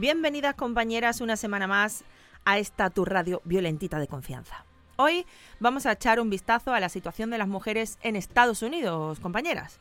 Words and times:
Bienvenidas 0.00 0.54
compañeras 0.54 1.20
una 1.20 1.36
semana 1.36 1.66
más 1.66 2.04
a 2.46 2.58
esta 2.58 2.88
tu 2.88 3.04
radio 3.04 3.42
violentita 3.44 3.98
de 3.98 4.06
confianza. 4.06 4.64
Hoy 4.96 5.26
vamos 5.58 5.84
a 5.84 5.92
echar 5.92 6.20
un 6.20 6.30
vistazo 6.30 6.72
a 6.72 6.80
la 6.80 6.88
situación 6.88 7.28
de 7.28 7.36
las 7.36 7.48
mujeres 7.48 7.98
en 8.00 8.16
Estados 8.16 8.62
Unidos, 8.62 9.20
compañeras. 9.20 9.78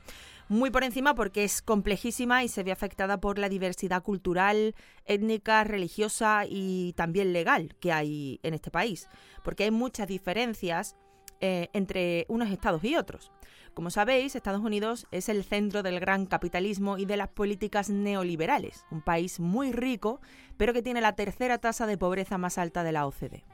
Muy 0.50 0.72
por 0.72 0.84
encima 0.84 1.16
porque 1.16 1.46
es 1.46 1.62
complejísima 1.62 2.44
y 2.44 2.50
se 2.50 2.64
ve 2.64 2.74
afectada 2.74 3.22
por 3.22 3.40
la 3.40 3.48
diversidad 3.48 4.04
cultural, 4.04 4.76
étnica, 5.06 5.64
religiosa 5.64 6.44
y 6.46 6.92
también 6.98 7.32
legal 7.32 7.78
que 7.80 7.94
hay 7.94 8.42
en 8.44 8.54
este 8.54 8.72
país. 8.72 9.08
Porque 9.42 9.64
hay 9.64 9.72
muchas 9.72 10.10
diferencias 10.10 10.98
eh, 11.40 11.70
entre 11.72 12.26
unos 12.28 12.50
estados 12.50 12.84
y 12.84 12.98
otros. 12.98 13.32
Como 13.80 13.92
sabéis, 13.92 14.36
Estados 14.36 14.60
Unidos 14.60 15.08
es 15.10 15.30
el 15.30 15.46
centro 15.46 15.84
del 15.84 16.02
gran 16.02 16.26
capitalismo 16.26 16.98
y 16.98 17.06
de 17.06 17.16
las 17.16 17.30
políticas 17.30 17.90
neoliberales, 17.90 18.86
un 18.92 19.02
país 19.02 19.40
muy 19.40 19.72
rico, 19.72 20.20
pero 20.58 20.74
que 20.74 20.82
tiene 20.82 21.00
la 21.00 21.16
tercera 21.16 21.60
tasa 21.60 21.88
de 21.88 21.98
pobreza 21.98 22.38
más 22.38 22.58
alta 22.58 22.84
de 22.84 22.92
la 22.92 23.08
OCDE. 23.08 23.46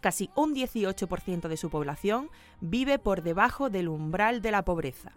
Casi 0.00 0.28
un 0.34 0.56
18% 0.56 1.46
de 1.46 1.56
su 1.56 1.70
población 1.70 2.30
vive 2.60 2.98
por 2.98 3.22
debajo 3.22 3.70
del 3.70 3.86
umbral 3.86 4.42
de 4.42 4.50
la 4.50 4.64
pobreza. 4.64 5.12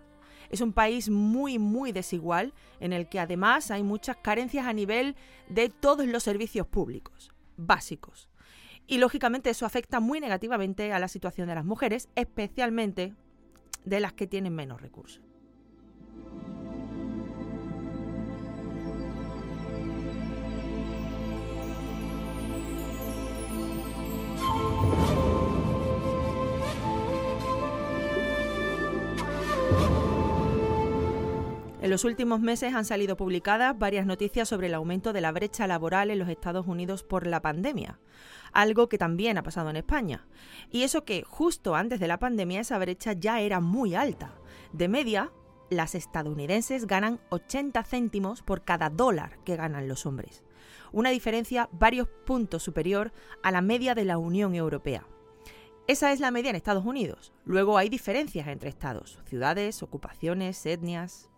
Es 0.51 0.61
un 0.61 0.71
país 0.71 1.09
muy, 1.09 1.57
muy 1.57 1.91
desigual, 1.91 2.53
en 2.79 2.93
el 2.93 3.09
que 3.09 3.19
además 3.19 3.71
hay 3.71 3.81
muchas 3.81 4.17
carencias 4.17 4.67
a 4.67 4.73
nivel 4.73 5.15
de 5.49 5.69
todos 5.69 6.05
los 6.05 6.21
servicios 6.21 6.67
públicos, 6.67 7.33
básicos. 7.57 8.29
Y 8.85 8.99
lógicamente 8.99 9.49
eso 9.49 9.65
afecta 9.65 9.99
muy 9.99 10.19
negativamente 10.19 10.93
a 10.93 10.99
la 10.99 11.07
situación 11.07 11.47
de 11.47 11.55
las 11.55 11.65
mujeres, 11.65 12.07
especialmente 12.13 13.15
de 13.85 13.99
las 13.99 14.13
que 14.13 14.27
tienen 14.27 14.53
menos 14.53 14.81
recursos. 14.81 15.21
En 31.83 31.89
los 31.89 32.05
últimos 32.05 32.39
meses 32.39 32.73
han 32.73 32.85
salido 32.85 33.17
publicadas 33.17 33.77
varias 33.77 34.05
noticias 34.05 34.47
sobre 34.47 34.67
el 34.67 34.73
aumento 34.73 35.11
de 35.11 35.19
la 35.19 35.33
brecha 35.33 35.67
laboral 35.67 36.11
en 36.11 36.19
los 36.19 36.29
Estados 36.29 36.65
Unidos 36.65 37.03
por 37.03 37.27
la 37.27 37.41
pandemia, 37.41 37.99
algo 38.53 38.87
que 38.89 38.97
también 38.97 39.37
ha 39.37 39.43
pasado 39.43 39.69
en 39.69 39.75
España. 39.75 40.27
Y 40.71 40.83
eso 40.83 41.05
que 41.05 41.23
justo 41.23 41.75
antes 41.75 41.99
de 41.99 42.07
la 42.07 42.19
pandemia 42.19 42.61
esa 42.61 42.77
brecha 42.77 43.13
ya 43.13 43.41
era 43.41 43.59
muy 43.59 43.95
alta. 43.95 44.33
De 44.71 44.87
media, 44.87 45.31
las 45.69 45.95
estadounidenses 45.95 46.87
ganan 46.87 47.19
80 47.29 47.83
céntimos 47.83 48.41
por 48.41 48.63
cada 48.63 48.89
dólar 48.89 49.39
que 49.43 49.55
ganan 49.55 49.87
los 49.87 50.05
hombres, 50.05 50.43
una 50.91 51.09
diferencia 51.09 51.69
varios 51.71 52.07
puntos 52.25 52.63
superior 52.63 53.11
a 53.41 53.51
la 53.51 53.61
media 53.61 53.95
de 53.95 54.05
la 54.05 54.17
Unión 54.17 54.55
Europea. 54.55 55.07
Esa 55.85 56.13
es 56.13 56.21
la 56.21 56.31
media 56.31 56.49
en 56.49 56.55
Estados 56.55 56.85
Unidos. 56.85 57.33
Luego 57.43 57.77
hay 57.77 57.89
diferencias 57.89 58.47
entre 58.47 58.69
estados, 58.69 59.19
ciudades, 59.25 59.83
ocupaciones, 59.83 60.65
etnias, 60.65 61.29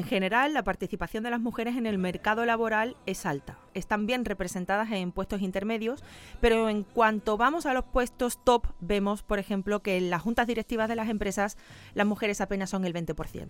en 0.00 0.06
general, 0.06 0.54
la 0.54 0.64
participación 0.64 1.22
de 1.24 1.30
las 1.30 1.40
mujeres 1.40 1.76
en 1.76 1.84
el 1.84 1.98
mercado 1.98 2.46
laboral 2.46 2.96
es 3.04 3.26
alta. 3.26 3.58
Están 3.74 4.06
bien 4.06 4.24
representadas 4.24 4.90
en 4.92 5.12
puestos 5.12 5.42
intermedios, 5.42 6.02
pero 6.40 6.70
en 6.70 6.84
cuanto 6.84 7.36
vamos 7.36 7.66
a 7.66 7.74
los 7.74 7.84
puestos 7.84 8.42
top, 8.42 8.66
vemos, 8.80 9.22
por 9.22 9.38
ejemplo, 9.38 9.82
que 9.82 9.98
en 9.98 10.08
las 10.08 10.22
juntas 10.22 10.46
directivas 10.46 10.88
de 10.88 10.96
las 10.96 11.10
empresas 11.10 11.58
las 11.92 12.06
mujeres 12.06 12.40
apenas 12.40 12.70
son 12.70 12.86
el 12.86 12.94
20%. 12.94 13.48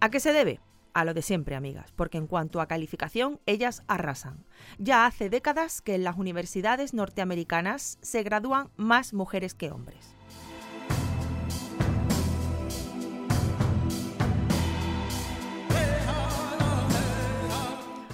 ¿A 0.00 0.10
qué 0.10 0.18
se 0.18 0.32
debe? 0.32 0.60
a 0.92 1.04
lo 1.04 1.14
de 1.14 1.22
siempre, 1.22 1.54
amigas, 1.54 1.92
porque 1.94 2.18
en 2.18 2.26
cuanto 2.26 2.60
a 2.60 2.66
calificación, 2.66 3.38
ellas 3.46 3.84
arrasan. 3.86 4.44
Ya 4.78 5.06
hace 5.06 5.30
décadas 5.30 5.82
que 5.82 5.94
en 5.94 6.02
las 6.02 6.18
universidades 6.18 6.94
norteamericanas 6.94 7.96
se 8.02 8.24
gradúan 8.24 8.70
más 8.76 9.14
mujeres 9.14 9.54
que 9.54 9.70
hombres. 9.70 10.16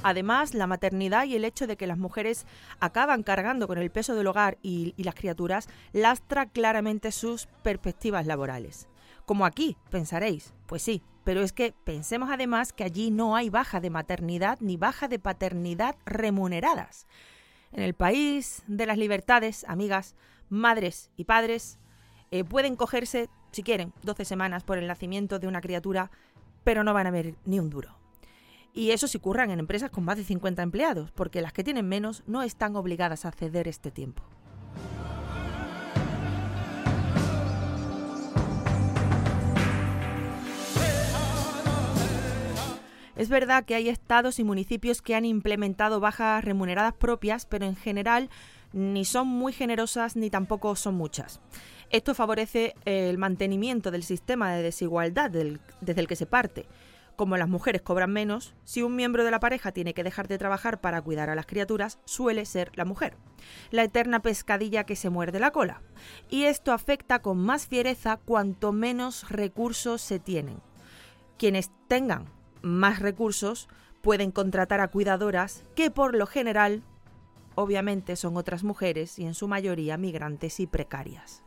Además, 0.08 0.54
la 0.54 0.68
maternidad 0.68 1.24
y 1.24 1.34
el 1.34 1.44
hecho 1.44 1.66
de 1.66 1.76
que 1.76 1.88
las 1.88 1.98
mujeres 1.98 2.46
acaban 2.78 3.24
cargando 3.24 3.66
con 3.66 3.76
el 3.76 3.90
peso 3.90 4.14
del 4.14 4.28
hogar 4.28 4.56
y, 4.62 4.94
las 4.98 5.16
criaturas 5.16 5.68
lastra 5.92 6.46
claramente 6.46 7.10
sus 7.10 7.46
perspectivas 7.64 8.24
laborales. 8.24 8.86
Como 9.24 9.44
aquí, 9.44 9.76
pensaréis, 9.90 10.54
pues 10.66 10.82
sí, 10.82 11.02
pero 11.24 11.42
es 11.42 11.52
que 11.52 11.74
pensemos 11.82 12.30
además 12.30 12.72
que 12.72 12.84
allí 12.84 13.10
no 13.10 13.34
hay 13.34 13.50
baja 13.50 13.80
de 13.80 13.90
maternidad 13.90 14.58
ni 14.60 14.76
baja 14.76 15.08
de 15.08 15.18
paternidad 15.18 15.96
remuneradas. 16.04 17.08
En 17.72 17.82
el 17.82 17.94
país 17.94 18.62
de 18.68 18.86
las 18.86 18.98
libertades, 18.98 19.64
amigas, 19.66 20.14
madres 20.48 21.10
y 21.16 21.24
padres 21.24 21.80
eh, 22.30 22.44
pueden 22.44 22.76
cogerse, 22.76 23.28
si 23.50 23.64
quieren, 23.64 23.92
12 24.04 24.24
semanas 24.24 24.62
por 24.62 24.78
el 24.78 24.86
nacimiento 24.86 25.40
de 25.40 25.48
una 25.48 25.60
criatura, 25.60 26.12
pero 26.62 26.84
no 26.84 26.94
van 26.94 27.08
a 27.08 27.10
ver 27.10 27.34
ni 27.44 27.58
un 27.58 27.70
duro. 27.70 28.05
Y 28.76 28.90
eso 28.90 29.08
si 29.08 29.18
curran 29.18 29.50
en 29.50 29.58
empresas 29.58 29.90
con 29.90 30.04
más 30.04 30.18
de 30.18 30.24
50 30.24 30.62
empleados, 30.62 31.10
porque 31.10 31.40
las 31.40 31.54
que 31.54 31.64
tienen 31.64 31.88
menos 31.88 32.22
no 32.26 32.42
están 32.42 32.76
obligadas 32.76 33.24
a 33.24 33.32
ceder 33.32 33.68
este 33.68 33.90
tiempo. 33.90 34.22
Es 43.16 43.30
verdad 43.30 43.64
que 43.64 43.74
hay 43.74 43.88
estados 43.88 44.38
y 44.38 44.44
municipios 44.44 45.00
que 45.00 45.14
han 45.14 45.24
implementado 45.24 45.98
bajas 45.98 46.44
remuneradas 46.44 46.92
propias, 46.92 47.46
pero 47.46 47.64
en 47.64 47.76
general 47.76 48.28
ni 48.74 49.06
son 49.06 49.26
muy 49.26 49.54
generosas 49.54 50.16
ni 50.16 50.28
tampoco 50.28 50.76
son 50.76 50.96
muchas. 50.96 51.40
Esto 51.88 52.14
favorece 52.14 52.74
el 52.84 53.16
mantenimiento 53.16 53.90
del 53.90 54.02
sistema 54.02 54.52
de 54.52 54.62
desigualdad 54.62 55.30
desde 55.30 56.00
el 56.02 56.06
que 56.06 56.16
se 56.16 56.26
parte. 56.26 56.66
Como 57.16 57.36
las 57.38 57.48
mujeres 57.48 57.82
cobran 57.82 58.12
menos, 58.12 58.54
si 58.64 58.82
un 58.82 58.94
miembro 58.94 59.24
de 59.24 59.30
la 59.30 59.40
pareja 59.40 59.72
tiene 59.72 59.94
que 59.94 60.04
dejar 60.04 60.28
de 60.28 60.38
trabajar 60.38 60.80
para 60.80 61.00
cuidar 61.00 61.30
a 61.30 61.34
las 61.34 61.46
criaturas, 61.46 61.98
suele 62.04 62.44
ser 62.44 62.70
la 62.74 62.84
mujer. 62.84 63.16
La 63.70 63.84
eterna 63.84 64.20
pescadilla 64.20 64.84
que 64.84 64.96
se 64.96 65.08
muerde 65.08 65.40
la 65.40 65.50
cola. 65.50 65.82
Y 66.28 66.44
esto 66.44 66.72
afecta 66.72 67.20
con 67.22 67.38
más 67.38 67.66
fiereza 67.66 68.18
cuanto 68.18 68.72
menos 68.72 69.28
recursos 69.30 70.02
se 70.02 70.18
tienen. 70.18 70.60
Quienes 71.38 71.70
tengan 71.88 72.26
más 72.62 72.98
recursos, 72.98 73.68
pueden 74.02 74.30
contratar 74.30 74.80
a 74.80 74.88
cuidadoras 74.88 75.64
que 75.74 75.90
por 75.90 76.14
lo 76.14 76.26
general, 76.26 76.82
obviamente, 77.54 78.16
son 78.16 78.36
otras 78.36 78.62
mujeres 78.62 79.18
y 79.18 79.24
en 79.24 79.34
su 79.34 79.48
mayoría 79.48 79.96
migrantes 79.96 80.60
y 80.60 80.66
precarias. 80.66 81.45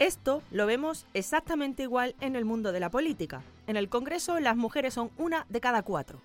Esto 0.00 0.42
lo 0.50 0.64
vemos 0.64 1.04
exactamente 1.12 1.82
igual 1.82 2.16
en 2.22 2.34
el 2.34 2.46
mundo 2.46 2.72
de 2.72 2.80
la 2.80 2.90
política. 2.90 3.42
En 3.66 3.76
el 3.76 3.90
Congreso 3.90 4.40
las 4.40 4.56
mujeres 4.56 4.94
son 4.94 5.10
una 5.18 5.44
de 5.50 5.60
cada 5.60 5.82
cuatro. 5.82 6.22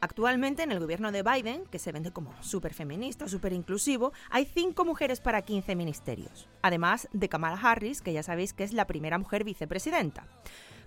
Actualmente 0.00 0.64
en 0.64 0.72
el 0.72 0.80
gobierno 0.80 1.12
de 1.12 1.22
Biden, 1.22 1.62
que 1.70 1.78
se 1.78 1.92
vende 1.92 2.10
como 2.10 2.34
súper 2.42 2.74
feminista, 2.74 3.28
súper 3.28 3.52
inclusivo, 3.52 4.12
hay 4.28 4.44
cinco 4.44 4.84
mujeres 4.84 5.20
para 5.20 5.42
15 5.42 5.76
ministerios. 5.76 6.48
Además 6.62 7.08
de 7.12 7.28
Kamala 7.28 7.60
Harris, 7.62 8.02
que 8.02 8.12
ya 8.12 8.24
sabéis 8.24 8.54
que 8.54 8.64
es 8.64 8.72
la 8.72 8.88
primera 8.88 9.18
mujer 9.18 9.44
vicepresidenta. 9.44 10.26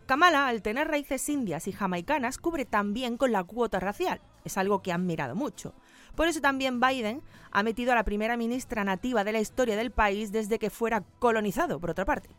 Kamala, 0.06 0.50
al 0.50 0.62
tener 0.62 0.90
raíces 0.90 1.30
indias 1.30 1.70
y 1.70 1.72
jamaicanas, 1.72 2.38
cubre 2.38 2.66
también 2.66 3.16
con 3.16 3.32
la 3.32 3.46
cuota 3.46 3.80
racial. 3.80 4.20
Es 4.44 4.58
algo 4.58 4.82
que 4.82 4.92
han 4.92 5.06
mirado 5.06 5.36
mucho. 5.36 5.74
Por 6.16 6.28
eso 6.28 6.42
también 6.42 6.80
Biden 6.80 7.22
ha 7.52 7.64
metido 7.64 7.92
a 7.92 7.96
la 7.96 8.04
primera 8.04 8.38
ministra 8.38 8.84
nativa 8.84 9.24
de 9.24 9.32
la 9.32 9.40
historia 9.40 9.76
del 9.76 9.92
país 9.92 10.32
desde 10.32 10.60
que 10.60 10.70
fuera 10.70 11.04
colonizado, 11.20 11.80
por 11.80 11.90
otra 11.90 12.06
parte, 12.06 12.30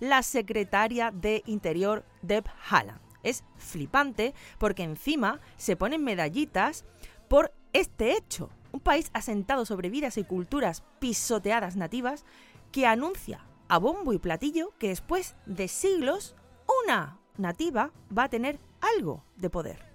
la 0.00 0.22
secretaria 0.22 1.10
de 1.10 1.42
Interior 1.46 2.04
Deb 2.22 2.44
Haaland. 2.68 3.00
Es 3.22 3.44
flipante 3.56 4.34
porque 4.58 4.82
encima 4.82 5.40
se 5.56 5.76
ponen 5.76 6.04
medallitas 6.04 6.84
por 7.28 7.52
este 7.72 8.16
hecho. 8.16 8.50
Un 8.72 8.80
país 8.80 9.10
asentado 9.14 9.64
sobre 9.64 9.90
vidas 9.90 10.16
y 10.18 10.24
culturas 10.24 10.82
pisoteadas 10.98 11.76
nativas 11.76 12.24
que 12.72 12.86
anuncia 12.86 13.44
a 13.68 13.78
bombo 13.78 14.12
y 14.12 14.18
platillo 14.18 14.72
que 14.78 14.88
después 14.88 15.34
de 15.46 15.68
siglos 15.68 16.36
una 16.84 17.18
nativa 17.36 17.90
va 18.16 18.24
a 18.24 18.28
tener 18.28 18.58
algo 18.80 19.24
de 19.36 19.50
poder. 19.50 19.85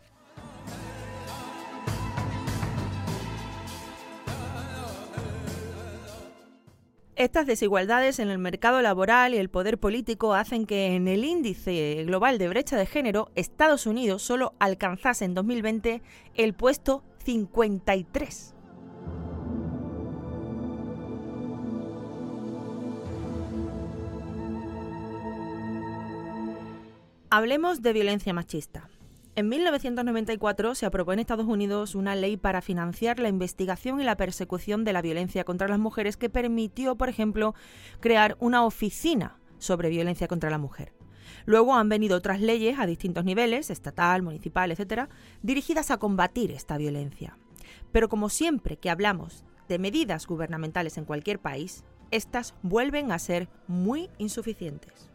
Estas 7.22 7.46
desigualdades 7.46 8.18
en 8.18 8.32
el 8.32 8.40
mercado 8.40 8.82
laboral 8.82 9.36
y 9.36 9.38
el 9.38 9.48
poder 9.48 9.78
político 9.78 10.34
hacen 10.34 10.66
que 10.66 10.96
en 10.96 11.08
el 11.08 11.24
índice 11.24 12.04
global 12.08 12.40
de 12.40 12.50
brecha 12.50 12.78
de 12.78 12.88
género 12.88 13.30
Estados 13.36 13.86
Unidos 13.86 14.24
solo 14.24 14.56
alcanzase 14.58 15.26
en 15.26 15.36
2020 15.36 16.02
el 16.34 16.56
puesto 16.56 17.04
53. 17.24 18.56
Hablemos 27.30 27.84
de 27.84 27.94
violencia 27.94 28.34
machista. 28.34 28.90
En 29.34 29.48
1994 29.48 30.76
se 30.76 30.86
aprobó 30.86 31.14
en 31.14 31.20
Estados 31.20 31.46
Unidos 31.46 31.96
una 31.96 32.16
ley 32.16 32.36
para 32.36 32.62
financiar 32.62 33.18
la 33.20 33.30
investigación 33.30 34.02
y 34.02 34.04
la 34.04 34.18
persecución 34.18 34.84
de 34.84 34.92
la 34.92 35.02
violencia 35.02 35.46
contra 35.46 35.70
las 35.70 35.80
mujeres 35.80 36.18
que 36.18 36.30
permitió, 36.30 36.98
por 36.98 37.08
ejemplo, 37.08 37.56
crear 38.02 38.36
una 38.42 38.66
oficina 38.66 39.40
sobre 39.58 39.90
violencia 39.90 40.28
contra 40.28 40.50
la 40.50 40.58
mujer. 40.58 40.92
Luego 41.46 41.76
han 41.76 41.88
venido 41.88 42.18
otras 42.18 42.42
leyes 42.42 42.78
a 42.78 42.86
distintos 42.86 43.24
niveles, 43.24 43.70
estatal, 43.70 44.22
municipal, 44.22 44.70
etcétera, 44.70 45.08
dirigidas 45.42 45.92
a 45.92 45.98
combatir 45.98 46.52
esta 46.52 46.78
violencia. 46.78 47.38
Pero 47.94 48.10
como 48.10 48.28
siempre 48.28 48.76
que 48.76 48.90
hablamos 48.90 49.46
de 49.70 49.80
medidas 49.80 50.28
gubernamentales 50.28 50.98
en 50.98 51.06
cualquier 51.06 51.40
país, 51.40 51.86
estas 52.12 52.54
vuelven 52.64 53.14
a 53.14 53.20
ser 53.20 53.48
muy 53.68 54.10
insuficientes. 54.18 55.11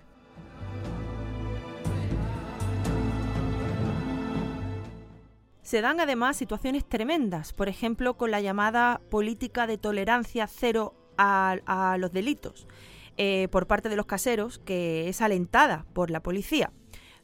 Se 5.67 5.81
dan 5.81 5.99
además 5.99 6.37
situaciones 6.37 6.85
tremendas, 6.85 7.53
por 7.53 7.69
ejemplo 7.69 8.17
con 8.17 8.31
la 8.31 8.41
llamada 8.41 9.01
política 9.11 9.67
de 9.67 9.79
tolerancia 9.79 10.47
cero 10.47 10.95
a, 11.19 11.97
los 11.99 12.13
delitos 12.13 12.69
eh, 13.17 13.49
por 13.51 13.67
parte 13.67 13.89
de 13.89 13.97
los 13.97 14.07
caseros, 14.07 14.61
que 14.61 15.09
es 15.09 15.21
alentada 15.21 15.85
por 15.93 16.13
la 16.13 16.23
policía. 16.23 16.71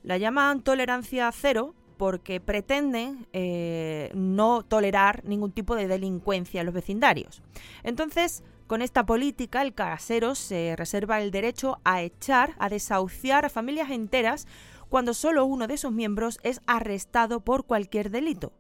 La 0.03 0.19
llaman 0.19 0.61
tolerancia 0.63 1.31
cero 1.31 1.77
porque 1.97 2.41
pretenden 2.41 3.29
eh, 3.33 4.11
no 4.17 4.65
tolerar 4.65 5.25
ningún 5.25 5.53
tipo 5.53 5.77
de 5.77 5.87
delincuencia 5.87 6.63
en 6.63 6.67
los 6.67 6.75
vecindarios. 6.75 7.43
Entonces, 7.85 8.43
con 8.67 8.83
esta 8.83 9.07
política, 9.07 9.63
el 9.63 9.73
casero 9.73 10.35
se 10.35 10.75
reserva 10.77 11.23
el 11.23 11.31
derecho 11.31 11.79
a 11.85 12.03
echar, 12.03 12.57
a 12.59 12.69
desahuciar 12.69 13.45
a 13.45 13.51
familias 13.51 13.91
enteras 13.91 14.49
cuando 14.93 15.15
solo 15.15 15.47
uno 15.47 15.69
de 15.69 15.79
sus 15.79 15.91
miembros 15.91 16.39
es 16.43 16.61
arrestado 16.67 17.41
por 17.41 17.65
cualquier 17.65 18.11
delito. 18.11 18.53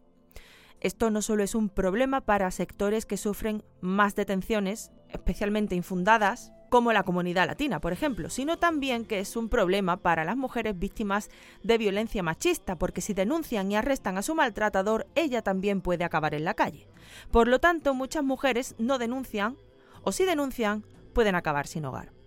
Esto 0.81 1.11
no 1.11 1.20
solo 1.20 1.43
es 1.43 1.55
un 1.55 1.69
problema 1.69 2.23
para 2.23 2.50
sectores 2.50 3.05
que 3.05 3.19
sufren 3.19 3.62
más 3.82 4.14
detenciones, 4.14 4.93
especialmente 5.11 5.75
infundadas, 5.75 6.50
como 6.70 6.94
la 6.94 7.02
comunidad 7.02 7.49
latina, 7.49 7.82
por 7.82 7.93
ejemplo, 7.93 8.31
sino 8.31 8.58
también 8.58 9.05
que 9.05 9.19
es 9.19 9.37
un 9.37 9.50
problema 9.50 9.99
para 9.99 10.25
las 10.25 10.38
mujeres 10.38 10.79
víctimas 10.79 11.29
de 11.62 11.76
violencia 11.76 12.23
machista, 12.23 12.76
porque 12.78 13.02
si 13.02 13.12
denuncian 13.12 13.70
y 13.70 13.76
arrestan 13.76 14.17
a 14.17 14.23
su 14.23 14.35
maltratador, 14.35 15.06
ella 15.14 15.43
también 15.43 15.82
puede 15.82 16.05
acabar 16.05 16.32
en 16.32 16.44
la 16.44 16.55
calle. 16.55 16.88
Por 17.31 17.46
lo 17.46 17.58
tanto, 17.58 17.93
muchas 17.93 18.25
mujeres 18.25 18.75
no 18.78 18.96
denuncian, 18.96 19.58
o 20.02 20.12
si 20.12 20.25
denuncian, 20.25 20.82
pueden 21.12 21.35
acabar 21.35 21.67
sin 21.67 21.85
hogar. 21.85 22.22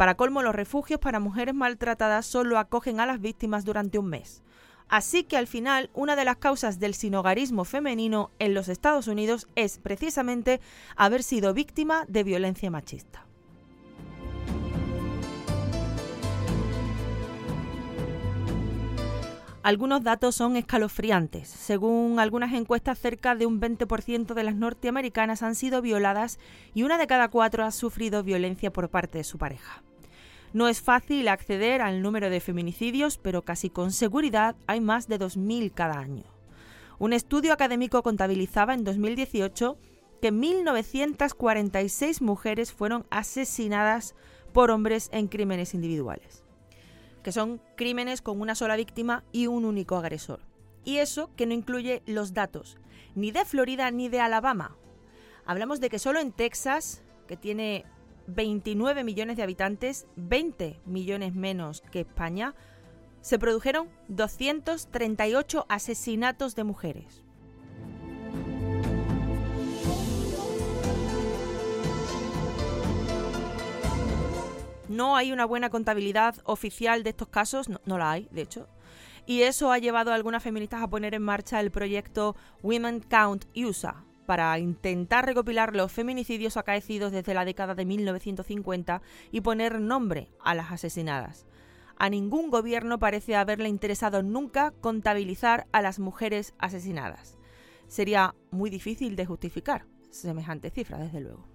Para 0.00 0.14
colmo, 0.14 0.40
los 0.40 0.54
refugios 0.54 0.98
para 0.98 1.20
mujeres 1.20 1.54
maltratadas 1.54 2.24
solo 2.24 2.58
acogen 2.58 3.00
a 3.00 3.06
las 3.06 3.20
víctimas 3.20 3.66
durante 3.66 3.98
un 3.98 4.06
mes. 4.06 4.42
Así 4.88 5.24
que 5.24 5.36
al 5.36 5.46
final, 5.46 5.90
una 5.92 6.16
de 6.16 6.24
las 6.24 6.38
causas 6.38 6.80
del 6.80 6.94
sinogarismo 6.94 7.66
femenino 7.66 8.30
en 8.38 8.54
los 8.54 8.70
Estados 8.70 9.08
Unidos 9.08 9.46
es 9.56 9.78
precisamente 9.78 10.62
haber 10.96 11.22
sido 11.22 11.52
víctima 11.52 12.06
de 12.08 12.24
violencia 12.24 12.70
machista. 12.70 13.26
Algunos 19.62 20.02
datos 20.02 20.36
son 20.36 20.56
escalofriantes. 20.56 21.46
Según 21.46 22.18
algunas 22.18 22.54
encuestas, 22.54 22.98
cerca 22.98 23.34
de 23.34 23.44
un 23.44 23.60
20% 23.60 24.32
de 24.32 24.42
las 24.42 24.54
norteamericanas 24.54 25.42
han 25.42 25.54
sido 25.54 25.82
violadas 25.82 26.38
y 26.72 26.82
una 26.82 26.96
de 26.96 27.06
cada 27.06 27.28
cuatro 27.28 27.64
ha 27.64 27.70
sufrido 27.70 28.22
violencia 28.22 28.72
por 28.72 28.88
parte 28.88 29.18
de 29.18 29.24
su 29.24 29.36
pareja. 29.36 29.82
No 30.54 30.66
es 30.66 30.80
fácil 30.80 31.28
acceder 31.28 31.82
al 31.82 32.00
número 32.00 32.30
de 32.30 32.40
feminicidios, 32.40 33.18
pero 33.18 33.42
casi 33.42 33.68
con 33.68 33.92
seguridad 33.92 34.56
hay 34.66 34.80
más 34.80 35.08
de 35.08 35.18
2.000 35.18 35.72
cada 35.74 35.98
año. 35.98 36.24
Un 36.98 37.12
estudio 37.12 37.52
académico 37.52 38.02
contabilizaba 38.02 38.72
en 38.72 38.82
2018 38.82 39.76
que 40.22 40.32
1.946 40.32 42.22
mujeres 42.22 42.72
fueron 42.72 43.04
asesinadas 43.10 44.14
por 44.54 44.70
hombres 44.70 45.10
en 45.12 45.28
crímenes 45.28 45.74
individuales, 45.74 46.44
que 47.22 47.32
son 47.32 47.60
crímenes 47.76 48.22
con 48.22 48.40
una 48.40 48.54
sola 48.54 48.76
víctima 48.76 49.24
y 49.32 49.46
un 49.46 49.64
único 49.64 49.96
agresor. 49.96 50.40
Y 50.84 50.98
eso 50.98 51.30
que 51.36 51.46
no 51.46 51.54
incluye 51.54 52.02
los 52.06 52.32
datos, 52.32 52.78
ni 53.14 53.30
de 53.30 53.44
Florida 53.44 53.90
ni 53.90 54.08
de 54.08 54.20
Alabama. 54.20 54.76
Hablamos 55.44 55.80
de 55.80 55.90
que 55.90 55.98
solo 55.98 56.20
en 56.20 56.32
Texas, 56.32 57.02
que 57.26 57.36
tiene 57.36 57.84
29 58.26 59.04
millones 59.04 59.36
de 59.36 59.42
habitantes, 59.42 60.06
20 60.16 60.80
millones 60.86 61.34
menos 61.34 61.82
que 61.90 62.00
España, 62.00 62.54
se 63.20 63.38
produjeron 63.38 63.88
238 64.08 65.66
asesinatos 65.68 66.54
de 66.54 66.64
mujeres. 66.64 67.24
No 74.90 75.14
hay 75.14 75.30
una 75.30 75.44
buena 75.44 75.70
contabilidad 75.70 76.34
oficial 76.42 77.04
de 77.04 77.10
estos 77.10 77.28
casos, 77.28 77.68
no, 77.68 77.96
la 77.96 78.10
hay, 78.10 78.28
de 78.32 78.42
hecho. 78.42 78.68
Y 79.24 79.42
eso 79.42 79.70
ha 79.70 79.78
llevado 79.78 80.10
a 80.10 80.16
algunas 80.16 80.42
feministas 80.42 80.82
a 80.82 80.90
poner 80.90 81.14
en 81.14 81.22
marcha 81.22 81.60
el 81.60 81.70
proyecto 81.70 82.34
Women 82.64 82.98
Count 83.08 83.44
USA, 83.54 84.02
para 84.26 84.58
intentar 84.58 85.26
recopilar 85.26 85.76
los 85.76 85.92
feminicidios 85.92 86.56
acaecidos 86.56 87.12
desde 87.12 87.34
la 87.34 87.44
década 87.44 87.76
de 87.76 87.84
1950 87.84 89.00
y 89.30 89.42
poner 89.42 89.80
nombre 89.80 90.32
a 90.40 90.56
las 90.56 90.72
asesinadas. 90.72 91.46
A 91.96 92.10
ningún 92.10 92.50
gobierno 92.50 92.98
parece 92.98 93.36
haberle 93.36 93.68
interesado 93.68 94.24
nunca 94.24 94.72
contabilizar 94.80 95.68
a 95.70 95.82
las 95.82 96.00
mujeres 96.00 96.52
asesinadas. 96.58 97.38
Sería 97.86 98.34
muy 98.50 98.70
difícil 98.70 99.14
de 99.14 99.26
justificar 99.26 99.86
semejante 100.10 100.70
cifra, 100.70 100.98
desde 100.98 101.20
luego. 101.20 101.49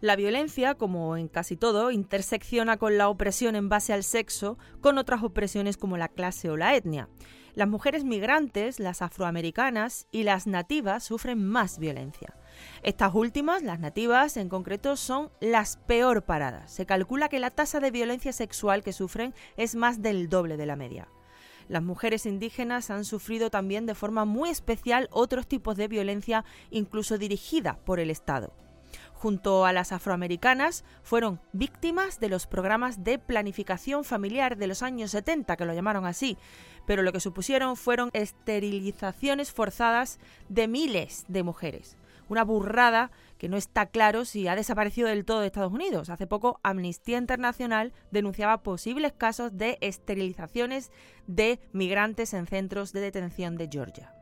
La 0.00 0.16
violencia, 0.16 0.76
como 0.76 1.18
en 1.18 1.28
casi 1.28 1.56
todo, 1.56 1.90
intersecciona 1.90 2.78
con 2.78 2.96
la 2.96 3.10
opresión 3.10 3.54
en 3.54 3.68
base 3.68 3.92
al 3.92 4.02
sexo 4.02 4.56
con 4.80 4.96
otras 4.96 5.22
opresiones 5.22 5.76
como 5.76 5.98
la 5.98 6.08
clase 6.08 6.48
o 6.48 6.56
la 6.56 6.74
etnia. 6.74 7.10
Las 7.54 7.68
mujeres 7.68 8.04
migrantes, 8.04 8.80
las 8.80 9.02
afroamericanas 9.02 10.06
y 10.10 10.22
las 10.22 10.46
nativas 10.46 11.04
sufren 11.04 11.44
más 11.44 11.78
violencia. 11.78 12.34
Estas 12.82 13.14
últimas, 13.14 13.62
las 13.62 13.78
nativas 13.78 14.38
en 14.38 14.48
concreto, 14.48 14.96
son 14.96 15.30
las 15.38 15.76
peor 15.76 16.22
paradas. 16.24 16.72
Se 16.72 16.86
calcula 16.86 17.28
que 17.28 17.38
la 17.38 17.50
tasa 17.50 17.78
de 17.78 17.90
violencia 17.90 18.32
sexual 18.32 18.82
que 18.82 18.94
sufren 18.94 19.34
es 19.58 19.74
más 19.74 20.00
del 20.00 20.30
doble 20.30 20.56
de 20.56 20.64
la 20.64 20.76
media. 20.76 21.08
Las 21.68 21.82
mujeres 21.82 22.24
indígenas 22.24 22.90
han 22.90 23.04
sufrido 23.04 23.50
también 23.50 23.84
de 23.84 23.94
forma 23.94 24.24
muy 24.24 24.48
especial 24.48 25.08
otros 25.12 25.46
tipos 25.46 25.76
de 25.76 25.88
violencia, 25.88 26.46
incluso 26.70 27.18
dirigida 27.18 27.78
por 27.84 28.00
el 28.00 28.08
Estado 28.08 28.54
junto 29.20 29.66
a 29.66 29.74
las 29.74 29.92
afroamericanas, 29.92 30.82
fueron 31.02 31.40
víctimas 31.52 32.20
de 32.20 32.30
los 32.30 32.46
programas 32.46 33.04
de 33.04 33.18
planificación 33.18 34.02
familiar 34.02 34.56
de 34.56 34.66
los 34.66 34.82
años 34.82 35.10
70, 35.10 35.58
que 35.58 35.66
lo 35.66 35.74
llamaron 35.74 36.06
así, 36.06 36.38
pero 36.86 37.02
lo 37.02 37.12
que 37.12 37.20
supusieron 37.20 37.76
fueron 37.76 38.08
esterilizaciones 38.14 39.52
forzadas 39.52 40.18
de 40.48 40.68
miles 40.68 41.26
de 41.28 41.42
mujeres. 41.42 41.98
Una 42.30 42.44
burrada 42.44 43.10
que 43.36 43.50
no 43.50 43.58
está 43.58 43.86
claro 43.86 44.24
si 44.24 44.48
ha 44.48 44.56
desaparecido 44.56 45.08
del 45.08 45.26
todo 45.26 45.40
de 45.40 45.48
Estados 45.48 45.72
Unidos. 45.72 46.08
Hace 46.08 46.26
poco 46.26 46.58
Amnistía 46.62 47.18
Internacional 47.18 47.92
denunciaba 48.10 48.62
posibles 48.62 49.12
casos 49.12 49.58
de 49.58 49.76
esterilizaciones 49.82 50.92
de 51.26 51.60
migrantes 51.72 52.32
en 52.32 52.46
centros 52.46 52.94
de 52.94 53.00
detención 53.00 53.58
de 53.58 53.68
Georgia. 53.70 54.14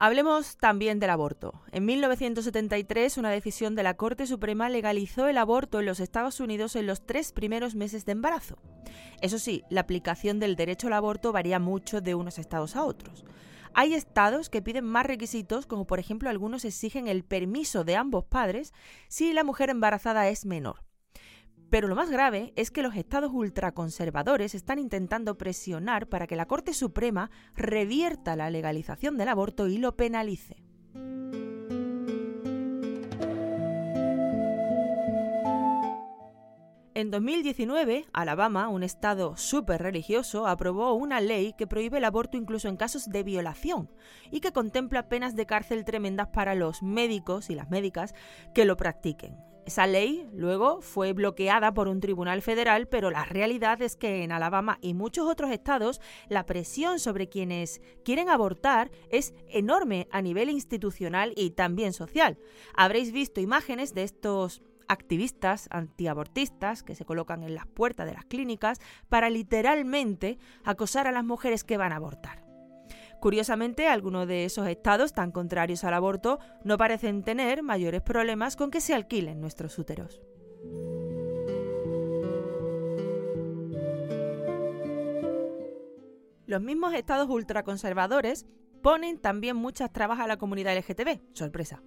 Hablemos 0.00 0.58
también 0.58 1.00
del 1.00 1.10
aborto. 1.10 1.60
En 1.72 1.84
1973, 1.84 3.18
una 3.18 3.30
decisión 3.30 3.74
de 3.74 3.82
la 3.82 3.94
Corte 3.94 4.28
Suprema 4.28 4.68
legalizó 4.68 5.26
el 5.26 5.36
aborto 5.36 5.80
en 5.80 5.86
los 5.86 5.98
Estados 5.98 6.38
Unidos 6.38 6.76
en 6.76 6.86
los 6.86 7.04
tres 7.04 7.32
primeros 7.32 7.74
meses 7.74 8.04
de 8.04 8.12
embarazo. 8.12 8.58
Eso 9.22 9.40
sí, 9.40 9.64
la 9.70 9.80
aplicación 9.80 10.38
del 10.38 10.54
derecho 10.54 10.86
al 10.86 10.92
aborto 10.92 11.32
varía 11.32 11.58
mucho 11.58 12.00
de 12.00 12.14
unos 12.14 12.38
estados 12.38 12.76
a 12.76 12.84
otros. 12.84 13.24
Hay 13.74 13.92
estados 13.92 14.50
que 14.50 14.62
piden 14.62 14.84
más 14.84 15.04
requisitos, 15.04 15.66
como 15.66 15.84
por 15.84 15.98
ejemplo 15.98 16.30
algunos 16.30 16.64
exigen 16.64 17.08
el 17.08 17.24
permiso 17.24 17.82
de 17.82 17.96
ambos 17.96 18.24
padres 18.24 18.72
si 19.08 19.32
la 19.32 19.42
mujer 19.42 19.68
embarazada 19.68 20.28
es 20.28 20.46
menor. 20.46 20.87
Pero 21.70 21.86
lo 21.86 21.94
más 21.94 22.10
grave 22.10 22.52
es 22.56 22.70
que 22.70 22.82
los 22.82 22.96
estados 22.96 23.30
ultraconservadores 23.32 24.54
están 24.54 24.78
intentando 24.78 25.36
presionar 25.36 26.08
para 26.08 26.26
que 26.26 26.36
la 26.36 26.46
Corte 26.46 26.72
Suprema 26.72 27.30
revierta 27.54 28.36
la 28.36 28.50
legalización 28.50 29.18
del 29.18 29.28
aborto 29.28 29.68
y 29.68 29.78
lo 29.78 29.94
penalice. 29.96 30.62
En 36.94 37.12
2019, 37.12 38.06
Alabama, 38.12 38.68
un 38.68 38.82
estado 38.82 39.36
súper 39.36 39.80
religioso, 39.80 40.48
aprobó 40.48 40.94
una 40.94 41.20
ley 41.20 41.54
que 41.56 41.68
prohíbe 41.68 41.98
el 41.98 42.04
aborto 42.04 42.36
incluso 42.36 42.66
en 42.66 42.76
casos 42.76 43.08
de 43.08 43.22
violación 43.22 43.88
y 44.32 44.40
que 44.40 44.50
contempla 44.50 45.08
penas 45.08 45.36
de 45.36 45.46
cárcel 45.46 45.84
tremendas 45.84 46.28
para 46.28 46.56
los 46.56 46.82
médicos 46.82 47.50
y 47.50 47.54
las 47.54 47.70
médicas 47.70 48.14
que 48.52 48.64
lo 48.64 48.76
practiquen. 48.76 49.47
Esa 49.68 49.86
ley 49.86 50.26
luego 50.32 50.80
fue 50.80 51.12
bloqueada 51.12 51.74
por 51.74 51.88
un 51.88 52.00
tribunal 52.00 52.40
federal, 52.40 52.88
pero 52.88 53.10
la 53.10 53.26
realidad 53.26 53.82
es 53.82 53.96
que 53.96 54.24
en 54.24 54.32
Alabama 54.32 54.78
y 54.80 54.94
muchos 54.94 55.28
otros 55.28 55.50
estados 55.50 56.00
la 56.30 56.46
presión 56.46 56.98
sobre 56.98 57.28
quienes 57.28 57.82
quieren 58.02 58.30
abortar 58.30 58.90
es 59.10 59.34
enorme 59.50 60.08
a 60.10 60.22
nivel 60.22 60.48
institucional 60.48 61.34
y 61.36 61.50
también 61.50 61.92
social. 61.92 62.38
Habréis 62.74 63.12
visto 63.12 63.42
imágenes 63.42 63.92
de 63.92 64.04
estos 64.04 64.62
activistas 64.88 65.68
antiabortistas 65.70 66.82
que 66.82 66.94
se 66.94 67.04
colocan 67.04 67.42
en 67.42 67.54
las 67.54 67.66
puertas 67.66 68.06
de 68.06 68.14
las 68.14 68.24
clínicas 68.24 68.78
para 69.10 69.28
literalmente 69.28 70.38
acosar 70.64 71.06
a 71.06 71.12
las 71.12 71.26
mujeres 71.26 71.62
que 71.62 71.76
van 71.76 71.92
a 71.92 71.96
abortar. 71.96 72.47
Curiosamente, 73.20 73.88
algunos 73.88 74.28
de 74.28 74.44
esos 74.44 74.68
estados 74.68 75.12
tan 75.12 75.32
contrarios 75.32 75.84
al 75.84 75.94
aborto 75.94 76.38
no 76.64 76.78
parecen 76.78 77.22
tener 77.24 77.62
mayores 77.62 78.02
problemas 78.02 78.54
con 78.56 78.70
que 78.70 78.80
se 78.80 78.94
alquilen 78.94 79.40
nuestros 79.40 79.78
úteros. 79.78 80.20
Los 86.46 86.62
mismos 86.62 86.94
estados 86.94 87.28
ultraconservadores 87.28 88.46
ponen 88.82 89.18
también 89.18 89.56
muchas 89.56 89.92
trabas 89.92 90.20
a 90.20 90.26
la 90.26 90.38
comunidad 90.38 90.76
LGTB. 90.76 91.20
Sorpresa. 91.34 91.82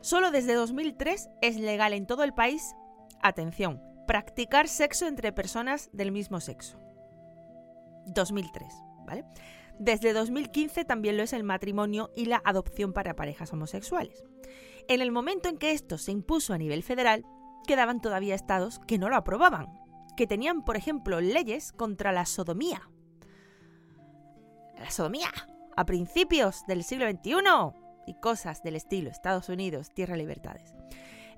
Solo 0.00 0.30
desde 0.30 0.54
2003 0.54 1.28
es 1.42 1.56
legal 1.56 1.92
en 1.92 2.06
todo 2.06 2.22
el 2.22 2.32
país, 2.32 2.76
atención, 3.20 3.82
practicar 4.06 4.68
sexo 4.68 5.06
entre 5.06 5.32
personas 5.32 5.90
del 5.92 6.12
mismo 6.12 6.40
sexo. 6.40 6.78
2003, 8.06 8.68
¿vale? 9.04 9.24
Desde 9.78 10.12
2015 10.12 10.84
también 10.84 11.16
lo 11.16 11.22
es 11.22 11.32
el 11.32 11.44
matrimonio 11.44 12.10
y 12.16 12.26
la 12.26 12.42
adopción 12.44 12.92
para 12.92 13.14
parejas 13.14 13.52
homosexuales. 13.52 14.24
En 14.88 15.00
el 15.00 15.12
momento 15.12 15.48
en 15.48 15.58
que 15.58 15.72
esto 15.72 15.98
se 15.98 16.12
impuso 16.12 16.52
a 16.52 16.58
nivel 16.58 16.82
federal, 16.82 17.24
quedaban 17.66 18.00
todavía 18.00 18.34
estados 18.34 18.80
que 18.86 18.98
no 18.98 19.08
lo 19.08 19.16
aprobaban, 19.16 19.66
que 20.16 20.26
tenían, 20.26 20.64
por 20.64 20.76
ejemplo, 20.76 21.20
leyes 21.20 21.72
contra 21.72 22.12
la 22.12 22.26
sodomía. 22.26 22.90
La 24.78 24.90
sodomía, 24.90 25.30
a 25.76 25.84
principios 25.84 26.64
del 26.66 26.82
siglo 26.82 27.08
XXI, 27.08 27.32
y 28.08 28.14
cosas 28.14 28.62
del 28.62 28.74
estilo 28.74 29.10
Estados 29.10 29.48
Unidos, 29.50 29.92
tierra 29.92 30.16
libertades. 30.16 30.74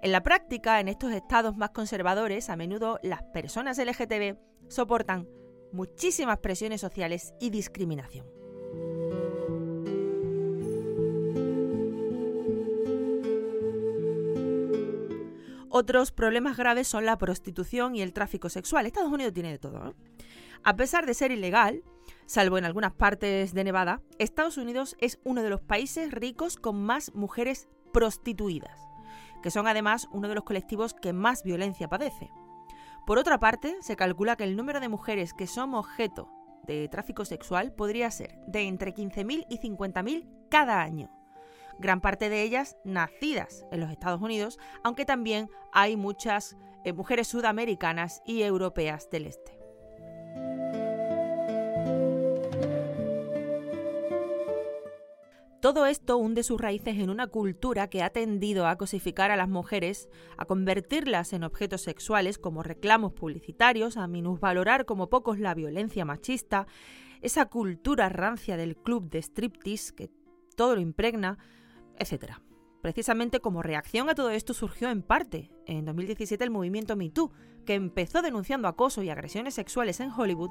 En 0.03 0.13
la 0.13 0.23
práctica, 0.23 0.81
en 0.81 0.89
estos 0.89 1.13
estados 1.13 1.57
más 1.57 1.71
conservadores, 1.71 2.49
a 2.49 2.57
menudo 2.57 3.01
las 3.03 3.23
personas 3.23 3.77
LGTB 3.77 4.39
soportan 4.69 5.29
muchísimas 5.73 6.39
presiones 6.39 6.81
sociales 6.81 7.35
y 7.41 7.51
discriminación. 7.51 8.27
Otros 15.73 16.11
problemas 16.11 16.57
graves 16.57 16.89
son 16.89 17.07
la 17.07 17.17
prostitución 17.17 17.95
y 17.95 18.03
el 18.03 18.13
tráfico 18.13 18.49
sexual. 18.49 18.87
Estados 18.87 19.13
Unidos 19.13 19.33
tiene 19.33 19.53
de 19.53 19.59
todo. 19.59 19.95
A 20.65 20.77
pesar 20.77 21.07
de 21.07 21.15
ser 21.15 21.31
ilegal, 21.31 21.85
salvo 22.27 22.59
en 22.59 22.65
algunas 22.65 22.93
partes 22.93 23.55
de 23.55 23.65
Nevada, 23.65 24.03
Estados 24.19 24.59
Unidos 24.59 24.97
es 24.99 25.21
uno 25.25 25.43
de 25.43 25.49
los 25.49 25.61
países 25.61 26.11
ricos 26.11 26.57
con 26.57 26.83
más 26.83 27.15
mujeres 27.15 27.69
prostituidas, 27.93 28.81
que 29.45 29.51
son 29.53 29.69
además 29.69 30.09
uno 30.13 30.29
de 30.29 30.35
los 30.35 30.45
colectivos 30.45 30.93
que 30.93 31.13
más 31.13 31.45
violencia 31.45 31.89
padece. 31.89 32.31
Por 33.07 33.19
otra 33.19 33.39
parte, 33.39 33.77
se 33.81 33.97
calcula 33.97 34.37
que 34.37 34.45
el 34.45 34.57
número 34.57 34.81
de 34.81 34.89
mujeres 34.89 35.35
que 35.35 35.47
son 35.47 35.75
objeto 35.75 36.29
de 36.65 36.89
tráfico 36.89 37.25
sexual 37.25 37.73
podría 37.73 38.11
ser 38.11 38.39
de 38.47 38.63
entre 38.63 38.95
15.000 38.95 39.47
y 39.49 39.59
50.000 39.59 40.29
cada 40.51 40.81
año. 40.81 41.11
Gran 41.79 42.01
parte 42.01 42.29
de 42.29 42.43
ellas 42.43 42.77
nacidas 42.85 43.65
en 43.73 43.81
los 43.81 43.91
Estados 43.91 44.21
Unidos, 44.21 44.59
aunque 44.85 45.07
también 45.07 45.49
hay 45.73 45.97
muchas 45.97 46.57
eh, 46.85 46.93
mujeres 46.93 47.29
sudamericanas 47.29 48.23
y 48.27 48.43
europeas 48.43 49.09
del 49.11 49.27
este. 49.27 49.60
Todo 55.61 55.85
esto 55.85 56.17
hunde 56.17 56.43
sus 56.43 56.59
raíces 56.59 56.97
en 56.97 57.11
una 57.11 57.27
cultura 57.27 57.91
que 57.91 58.03
ha 58.03 58.09
tendido 58.09 58.67
a 58.67 58.77
cosificar 58.77 59.31
a 59.31 59.37
las 59.37 59.51
mujeres, 59.51 60.09
a 60.39 60.47
convertirlas 60.47 61.35
en 61.35 61.45
objetos 61.45 61.83
sexuales 61.83 62.39
como 62.39 62.63
reclamos 62.63 63.13
publicitarios, 63.13 63.99
a 63.99 64.07
minusvalorar 64.07 64.87
como 64.87 65.11
pocos 65.11 65.39
la 65.39 65.53
violencia 65.53 66.07
machista, 66.07 66.67
esa 67.21 67.45
cultura 67.45 68.09
rancia 68.09 68.57
del 68.57 68.75
club 68.75 69.11
de 69.11 69.19
striptease 69.19 69.95
que 69.95 70.11
todo 70.57 70.77
lo 70.77 70.81
impregna, 70.81 71.37
etc. 71.99 72.41
Precisamente 72.83 73.41
como 73.41 73.63
reacción 73.63 74.09
a 74.09 74.15
todo 74.15 74.31
esto 74.31 74.55
surgió 74.55 74.89
en 74.91 75.03
parte, 75.03 75.51
en 75.67 75.85
2017, 75.85 76.43
el 76.43 76.51
movimiento 76.51 76.97
MeToo, 76.97 77.31
que 77.67 77.75
empezó 77.75 78.23
denunciando 78.23 78.69
acoso 78.69 79.03
y 79.03 79.11
agresiones 79.11 79.55
sexuales 79.55 80.01
en 80.01 80.11
Hollywood 80.11 80.51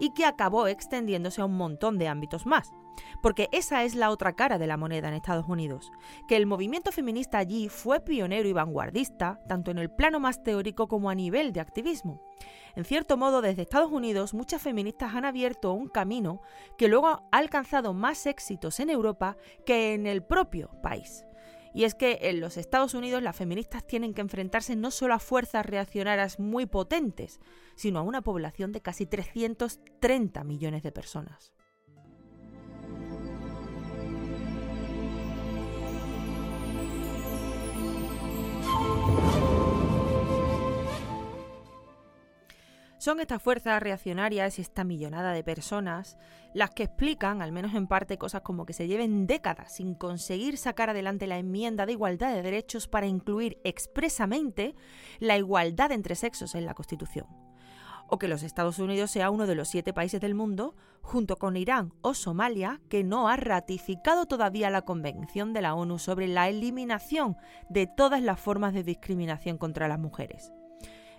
y 0.00 0.14
que 0.14 0.24
acabó 0.24 0.66
extendiéndose 0.66 1.42
a 1.42 1.44
un 1.44 1.56
montón 1.56 1.98
de 1.98 2.08
ámbitos 2.08 2.46
más. 2.46 2.72
Porque 3.22 3.48
esa 3.52 3.84
es 3.84 3.94
la 3.94 4.10
otra 4.10 4.32
cara 4.34 4.56
de 4.56 4.66
la 4.66 4.78
moneda 4.78 5.08
en 5.08 5.14
Estados 5.14 5.46
Unidos, 5.48 5.92
que 6.28 6.36
el 6.36 6.46
movimiento 6.46 6.92
feminista 6.92 7.36
allí 7.36 7.68
fue 7.68 8.00
pionero 8.00 8.48
y 8.48 8.54
vanguardista, 8.54 9.38
tanto 9.46 9.70
en 9.70 9.76
el 9.76 9.90
plano 9.90 10.18
más 10.18 10.42
teórico 10.42 10.88
como 10.88 11.10
a 11.10 11.14
nivel 11.14 11.52
de 11.52 11.60
activismo. 11.60 12.22
En 12.74 12.84
cierto 12.84 13.18
modo, 13.18 13.42
desde 13.42 13.62
Estados 13.62 13.92
Unidos, 13.92 14.32
muchas 14.32 14.62
feministas 14.62 15.14
han 15.14 15.26
abierto 15.26 15.72
un 15.74 15.88
camino 15.88 16.40
que 16.78 16.88
luego 16.88 17.08
ha 17.08 17.22
alcanzado 17.32 17.92
más 17.92 18.24
éxitos 18.26 18.80
en 18.80 18.88
Europa 18.88 19.36
que 19.66 19.92
en 19.92 20.06
el 20.06 20.22
propio 20.22 20.70
país. 20.82 21.25
Y 21.76 21.84
es 21.84 21.94
que 21.94 22.20
en 22.22 22.40
los 22.40 22.56
Estados 22.56 22.94
Unidos 22.94 23.22
las 23.22 23.36
feministas 23.36 23.86
tienen 23.86 24.14
que 24.14 24.22
enfrentarse 24.22 24.74
no 24.76 24.90
solo 24.90 25.12
a 25.12 25.18
fuerzas 25.18 25.66
reaccionarias 25.66 26.40
muy 26.40 26.64
potentes, 26.64 27.38
sino 27.74 27.98
a 27.98 28.02
una 28.02 28.22
población 28.22 28.72
de 28.72 28.80
casi 28.80 29.04
330 29.04 30.42
millones 30.42 30.82
de 30.82 30.90
personas. 30.90 31.52
Son 43.06 43.20
estas 43.20 43.40
fuerzas 43.40 43.80
reaccionarias 43.80 44.58
y 44.58 44.62
esta 44.62 44.82
millonada 44.82 45.30
de 45.30 45.44
personas 45.44 46.18
las 46.54 46.70
que 46.70 46.82
explican, 46.82 47.40
al 47.40 47.52
menos 47.52 47.72
en 47.74 47.86
parte, 47.86 48.18
cosas 48.18 48.40
como 48.40 48.66
que 48.66 48.72
se 48.72 48.88
lleven 48.88 49.28
décadas 49.28 49.76
sin 49.76 49.94
conseguir 49.94 50.58
sacar 50.58 50.90
adelante 50.90 51.28
la 51.28 51.38
enmienda 51.38 51.86
de 51.86 51.92
igualdad 51.92 52.34
de 52.34 52.42
derechos 52.42 52.88
para 52.88 53.06
incluir 53.06 53.60
expresamente 53.62 54.74
la 55.20 55.38
igualdad 55.38 55.92
entre 55.92 56.16
sexos 56.16 56.56
en 56.56 56.66
la 56.66 56.74
Constitución. 56.74 57.28
O 58.08 58.18
que 58.18 58.26
los 58.26 58.42
Estados 58.42 58.80
Unidos 58.80 59.12
sea 59.12 59.30
uno 59.30 59.46
de 59.46 59.54
los 59.54 59.68
siete 59.68 59.92
países 59.92 60.20
del 60.20 60.34
mundo, 60.34 60.74
junto 61.00 61.36
con 61.36 61.56
Irán 61.56 61.92
o 62.00 62.12
Somalia, 62.12 62.80
que 62.88 63.04
no 63.04 63.28
ha 63.28 63.36
ratificado 63.36 64.26
todavía 64.26 64.68
la 64.68 64.82
Convención 64.82 65.52
de 65.52 65.62
la 65.62 65.76
ONU 65.76 66.00
sobre 66.00 66.26
la 66.26 66.48
eliminación 66.48 67.36
de 67.70 67.86
todas 67.86 68.20
las 68.20 68.40
formas 68.40 68.74
de 68.74 68.82
discriminación 68.82 69.58
contra 69.58 69.86
las 69.86 70.00
mujeres. 70.00 70.50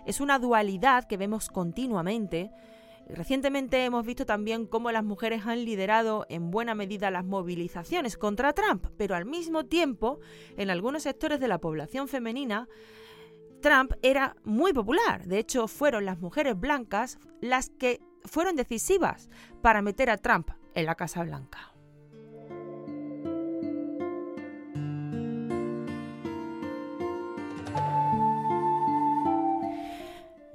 Es 0.08 0.20
una 0.20 0.38
dualidad 0.38 1.04
que 1.06 1.16
vemos 1.16 1.48
continuamente 1.48 2.50
Recientemente 3.08 3.84
hemos 3.84 4.04
visto 4.04 4.26
también 4.26 4.66
cómo 4.66 4.92
las 4.92 5.02
mujeres 5.02 5.46
han 5.46 5.64
liderado 5.64 6.26
en 6.28 6.50
buena 6.50 6.74
medida 6.74 7.10
las 7.10 7.24
movilizaciones 7.24 8.18
contra 8.18 8.52
Trump, 8.52 8.86
pero 8.98 9.14
al 9.14 9.24
mismo 9.24 9.64
tiempo, 9.64 10.20
en 10.58 10.68
algunos 10.68 11.04
sectores 11.04 11.40
de 11.40 11.48
la 11.48 11.58
población 11.58 12.08
femenina, 12.08 12.68
Trump 13.62 13.92
era 14.02 14.36
muy 14.44 14.74
popular. 14.74 15.24
De 15.24 15.38
hecho, 15.38 15.68
fueron 15.68 16.04
las 16.04 16.20
mujeres 16.20 16.58
blancas 16.58 17.18
las 17.40 17.70
que 17.70 18.00
fueron 18.24 18.56
decisivas 18.56 19.30
para 19.62 19.80
meter 19.80 20.10
a 20.10 20.18
Trump 20.18 20.50
en 20.74 20.84
la 20.84 20.94
Casa 20.94 21.22
Blanca. 21.22 21.77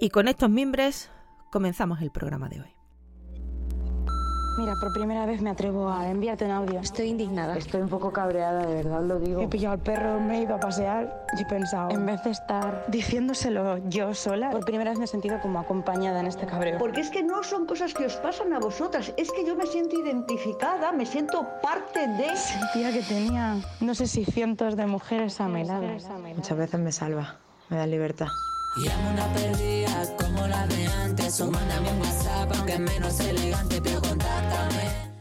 Y 0.04 0.10
con 0.10 0.28
estos 0.28 0.50
mimbres 0.50 1.10
comenzamos 1.50 2.02
el 2.02 2.12
programa 2.12 2.50
de 2.50 2.60
hoy. 2.60 2.76
Mira, 4.58 4.74
por 4.82 4.92
primera 4.92 5.26
vez 5.26 5.42
me 5.42 5.50
atrevo 5.50 5.90
a 5.90 6.10
enviarte 6.10 6.44
un 6.44 6.52
audio. 6.52 6.82
Estoy 6.82 7.08
indignada. 7.08 7.58
Estoy 7.58 7.80
un 7.80 7.88
poco 7.88 8.12
cabreada, 8.12 8.66
de 8.66 8.84
verdad 8.84 9.02
lo 9.02 9.18
digo. 9.18 9.40
He 9.40 9.48
pillado 9.48 9.76
al 9.76 9.80
perro, 9.80 10.20
me 10.20 10.40
he 10.40 10.42
ido 10.42 10.56
a 10.56 10.60
pasear 10.60 11.26
y 11.38 11.44
he 11.44 11.46
pensado, 11.46 11.90
en 11.92 12.06
vez 12.06 12.22
de 12.22 12.32
estar 12.32 12.84
diciéndoselo 12.90 13.78
yo 13.88 14.14
sola, 14.14 14.50
por 14.52 14.66
primera 14.66 14.90
vez 14.90 15.00
me 15.00 15.06
he 15.06 15.08
sentido 15.08 15.40
como 15.40 15.58
acompañada 15.58 16.20
en 16.20 16.28
este 16.28 16.46
cabreo. 16.48 16.80
Porque 16.80 17.00
es 17.00 17.10
que 17.10 17.24
no 17.24 17.42
son 17.42 17.66
cosas 17.66 17.94
que 17.94 18.06
os 18.06 18.18
pasan 18.18 18.52
a 18.52 18.60
vosotras, 18.60 19.14
es 19.16 19.32
que 19.32 19.46
yo 19.46 19.56
me 19.56 19.66
siento 19.68 19.98
identificada, 19.98 20.92
me 20.92 21.06
siento 21.06 21.48
parte 21.62 22.10
de... 22.10 22.36
Sentía 22.36 22.92
que 22.92 23.04
tenía, 23.04 23.56
no 23.80 23.96
sé 23.96 24.08
si 24.08 24.26
cientos 24.26 24.76
de 24.76 24.86
mujeres 24.86 25.40
a 25.40 25.48
mi 25.48 25.64
lado. 25.64 25.88
Muchas 26.36 26.58
veces 26.58 26.78
me 26.78 26.92
salva, 26.92 27.38
me 27.70 27.78
da 27.78 27.88
libertad. 27.88 28.28
Y 28.76 28.90
amo 28.90 29.12
una 29.12 29.28
perdida 29.34 30.04
como 30.18 30.48
la 30.48 30.66
de 30.68 30.88
antes. 30.88 31.42
O 31.42 31.52
mándame 31.52 31.92
un 31.92 32.00
WhatsApp, 32.00 32.52
aunque 32.56 32.74
es 32.74 32.80
menos 32.80 33.20
elegante, 33.20 33.82
pero 33.82 34.02
contáctame. 34.02 35.14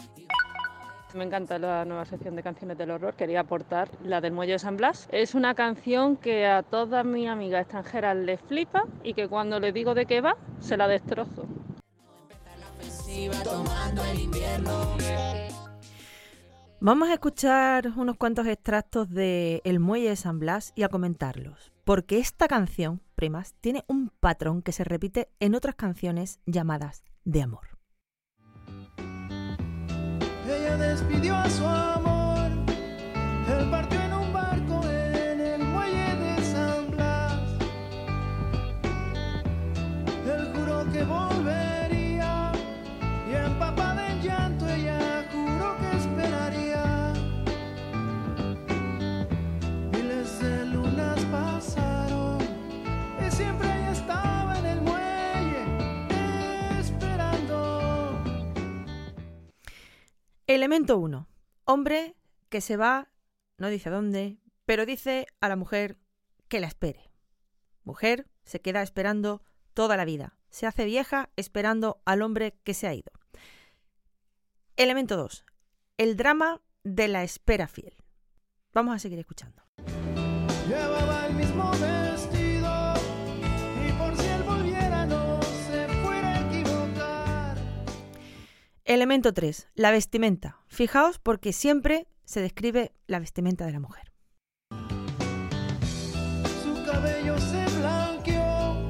Me 1.14 1.24
encanta 1.24 1.58
la 1.58 1.84
nueva 1.84 2.06
sección 2.06 2.36
de 2.36 2.42
canciones 2.42 2.78
del 2.78 2.90
horror. 2.90 3.14
Quería 3.14 3.40
aportar 3.40 3.90
la 4.02 4.22
del 4.22 4.32
Muelle 4.32 4.52
de 4.52 4.58
San 4.58 4.78
Blas. 4.78 5.08
Es 5.12 5.34
una 5.34 5.54
canción 5.54 6.16
que 6.16 6.46
a 6.46 6.62
todas 6.62 7.04
mis 7.04 7.28
amigas 7.28 7.62
extranjeras 7.62 8.16
les 8.16 8.40
flipa 8.40 8.84
y 9.02 9.12
que 9.12 9.28
cuando 9.28 9.60
les 9.60 9.74
digo 9.74 9.94
de 9.94 10.06
qué 10.06 10.22
va, 10.22 10.36
se 10.60 10.78
la 10.78 10.88
destrozo. 10.88 11.46
Tomando 13.44 14.02
el 14.04 14.20
invierno. 14.20 14.70
Vamos 16.80 17.10
a 17.10 17.12
escuchar 17.12 17.92
unos 17.96 18.16
cuantos 18.16 18.46
extractos 18.46 19.10
de 19.10 19.60
El 19.64 19.80
Muelle 19.80 20.08
de 20.08 20.16
San 20.16 20.38
Blas 20.38 20.72
y 20.74 20.82
a 20.82 20.88
comentarlos, 20.88 21.72
porque 21.84 22.18
esta 22.18 22.48
canción, 22.48 23.02
tiene 23.60 23.84
un 23.86 24.10
patrón 24.20 24.62
que 24.62 24.72
se 24.72 24.84
repite 24.84 25.30
en 25.40 25.54
otras 25.54 25.74
canciones 25.74 26.40
llamadas 26.46 27.04
de 27.24 27.42
amor. 27.42 27.78
Elemento 60.54 60.98
1. 60.98 61.26
Hombre 61.64 62.14
que 62.50 62.60
se 62.60 62.76
va, 62.76 63.08
no 63.56 63.70
dice 63.70 63.88
a 63.88 63.92
dónde, 63.92 64.36
pero 64.66 64.84
dice 64.84 65.26
a 65.40 65.48
la 65.48 65.56
mujer 65.56 65.98
que 66.48 66.60
la 66.60 66.66
espere. 66.66 67.10
Mujer 67.84 68.28
se 68.44 68.60
queda 68.60 68.82
esperando 68.82 69.42
toda 69.72 69.96
la 69.96 70.04
vida. 70.04 70.36
Se 70.50 70.66
hace 70.66 70.84
vieja 70.84 71.30
esperando 71.36 72.02
al 72.04 72.20
hombre 72.20 72.58
que 72.64 72.74
se 72.74 72.86
ha 72.86 72.92
ido. 72.92 73.12
Elemento 74.76 75.16
2. 75.16 75.46
El 75.96 76.18
drama 76.18 76.60
de 76.84 77.08
la 77.08 77.22
espera 77.22 77.66
fiel. 77.66 77.96
Vamos 78.74 78.94
a 78.94 78.98
seguir 78.98 79.20
escuchando. 79.20 79.62
Elemento 88.92 89.32
3. 89.32 89.68
La 89.74 89.90
vestimenta. 89.90 90.60
Fijaos 90.66 91.18
porque 91.18 91.54
siempre 91.54 92.06
se 92.24 92.42
describe 92.42 92.92
la 93.06 93.20
vestimenta 93.20 93.64
de 93.64 93.72
la 93.72 93.80
mujer. 93.80 94.12
Su 96.62 96.84
cabello 96.84 97.38
se 97.38 97.64
blanqueó, 97.78 98.86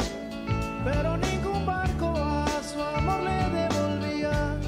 pero 0.83 1.17
ningún 1.19 1.65
barco 1.65 2.13
a 2.17 2.63
su 2.65 2.83
amor 2.83 3.23
le 3.23 3.31
devolvía. 3.61 4.61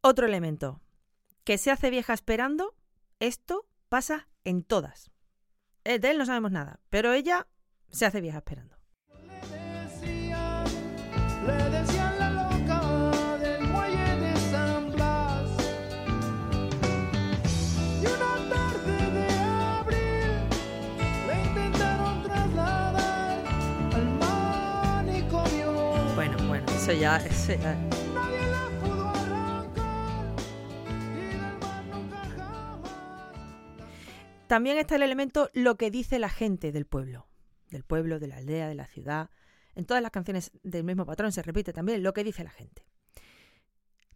Otro 0.00 0.26
elemento. 0.26 0.80
Que 1.44 1.56
se 1.56 1.70
hace 1.70 1.90
vieja 1.90 2.14
esperando. 2.14 2.74
Esto 3.20 3.64
pasa 3.88 4.26
en 4.42 4.64
todas. 4.64 5.12
Eh, 5.84 6.00
De 6.00 6.10
él 6.10 6.18
no 6.18 6.26
sabemos 6.26 6.50
nada, 6.50 6.80
pero 6.88 7.12
ella 7.12 7.46
se 7.90 8.06
hace 8.06 8.20
vieja 8.20 8.38
esperando. 8.38 8.73
Jamás. 26.86 27.48
También 34.46 34.78
está 34.78 34.96
el 34.96 35.02
elemento 35.02 35.50
lo 35.54 35.76
que 35.76 35.90
dice 35.90 36.18
la 36.18 36.28
gente 36.28 36.70
del 36.70 36.86
pueblo. 36.86 37.26
Del 37.70 37.82
pueblo, 37.82 38.20
de 38.20 38.28
la 38.28 38.36
aldea, 38.36 38.68
de 38.68 38.74
la 38.74 38.86
ciudad. 38.86 39.30
En 39.74 39.86
todas 39.86 40.02
las 40.02 40.12
canciones 40.12 40.52
del 40.62 40.84
mismo 40.84 41.06
patrón 41.06 41.32
se 41.32 41.42
repite 41.42 41.72
también 41.72 42.02
lo 42.02 42.12
que 42.12 42.22
dice 42.22 42.44
la 42.44 42.50
gente. 42.50 42.86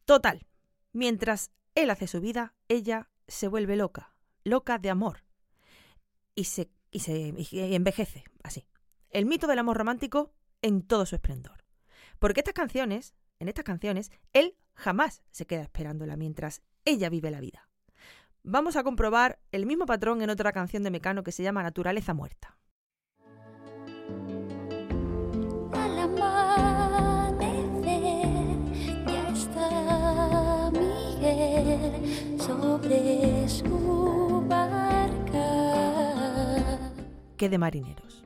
Total, 0.04 0.46
mientras 0.92 1.50
él 1.74 1.90
hace 1.90 2.06
su 2.06 2.20
vida, 2.20 2.54
ella 2.68 3.08
se 3.26 3.48
vuelve 3.48 3.76
loca, 3.76 4.14
loca 4.44 4.78
de 4.78 4.90
amor. 4.90 5.24
Y 6.34 6.44
se, 6.44 6.70
y 6.90 7.00
se 7.00 7.34
y 7.36 7.74
envejece 7.74 8.24
así. 8.42 8.68
El 9.10 9.26
mito 9.26 9.46
del 9.46 9.58
amor 9.58 9.76
romántico 9.76 10.32
en 10.62 10.82
todo 10.82 11.06
su 11.06 11.16
esplendor. 11.16 11.67
Porque 12.18 12.40
estas 12.40 12.54
canciones, 12.54 13.14
en 13.38 13.48
estas 13.48 13.64
canciones, 13.64 14.10
él 14.32 14.56
jamás 14.74 15.22
se 15.30 15.46
queda 15.46 15.62
esperándola 15.62 16.16
mientras 16.16 16.62
ella 16.84 17.08
vive 17.10 17.30
la 17.30 17.40
vida. 17.40 17.68
Vamos 18.42 18.76
a 18.76 18.82
comprobar 18.82 19.38
el 19.52 19.66
mismo 19.66 19.84
patrón 19.86 20.22
en 20.22 20.30
otra 20.30 20.52
canción 20.52 20.82
de 20.82 20.90
Mecano 20.90 21.22
que 21.22 21.32
se 21.32 21.42
llama 21.42 21.62
Naturaleza 21.62 22.14
Muerta. 22.14 22.56
Al 25.72 25.98
amanecer 25.98 27.44
ya 29.06 29.28
está 29.28 30.70
Miguel 30.72 32.40
sobre 32.40 33.48
su 33.48 34.44
barca. 34.48 35.44
Que 37.36 37.48
de 37.48 37.58
marineros. 37.58 38.24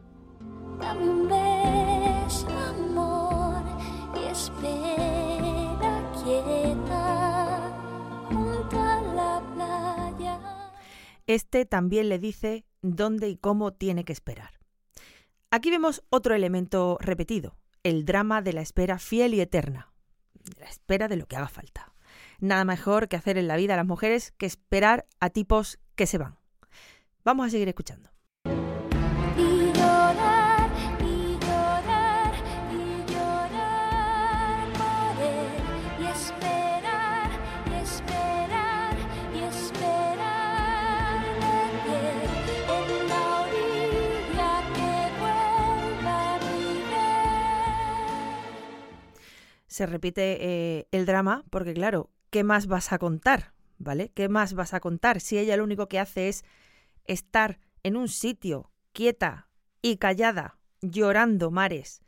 Este 11.33 11.65
también 11.65 12.11
le 12.11 12.19
dice 12.19 12.67
dónde 12.83 13.31
y 13.31 13.39
cómo 13.39 13.73
tiene 13.73 14.05
que 14.05 14.13
esperar. 14.13 14.61
Aquí 15.51 15.71
vemos 15.71 16.05
otro 16.11 16.35
elemento 16.35 16.99
repetido, 17.01 17.57
el 17.85 18.05
drama 18.05 18.43
de 18.43 18.53
la 18.53 18.61
espera 18.61 18.99
fiel 18.99 19.33
y 19.33 19.41
eterna. 19.41 19.95
La 20.61 20.67
espera 20.67 21.09
de 21.09 21.17
lo 21.17 21.25
que 21.25 21.37
haga 21.37 21.49
falta. 21.49 21.95
Nada 22.39 22.67
mejor 22.67 23.09
que 23.09 23.17
hacer 23.17 23.39
en 23.39 23.49
la 23.49 23.57
vida 23.57 23.73
a 23.73 23.79
las 23.79 23.87
mujeres 23.87 24.33
que 24.33 24.45
esperar 24.45 25.07
a 25.21 25.31
tipos 25.31 25.79
que 25.95 26.07
se 26.07 26.19
van. 26.19 26.37
Vamos 27.25 27.47
a 27.47 27.51
seguir 27.51 27.69
escuchando. 27.69 28.12
Se 49.73 49.87
repite 49.87 50.37
eh, 50.41 50.87
el 50.93 51.07
drama, 51.07 51.45
porque 51.51 51.73
claro, 51.75 52.11
¿qué 52.31 52.45
más 52.45 52.67
vas 52.67 52.93
a 52.93 52.99
contar? 52.99 53.55
¿Vale? 53.79 54.11
¿Qué 54.15 54.29
más 54.29 54.55
vas 54.55 54.75
a 54.75 54.81
contar 54.81 55.21
si 55.21 55.39
ella 55.39 55.57
lo 55.57 55.65
único 55.65 55.89
que 55.89 55.99
hace 55.99 56.29
es 56.29 56.45
estar 57.07 57.59
en 57.83 57.97
un 57.97 58.09
sitio 58.09 58.71
quieta 58.93 59.49
y 59.81 59.97
callada, 59.97 60.59
llorando 60.83 61.51
mares 61.51 62.03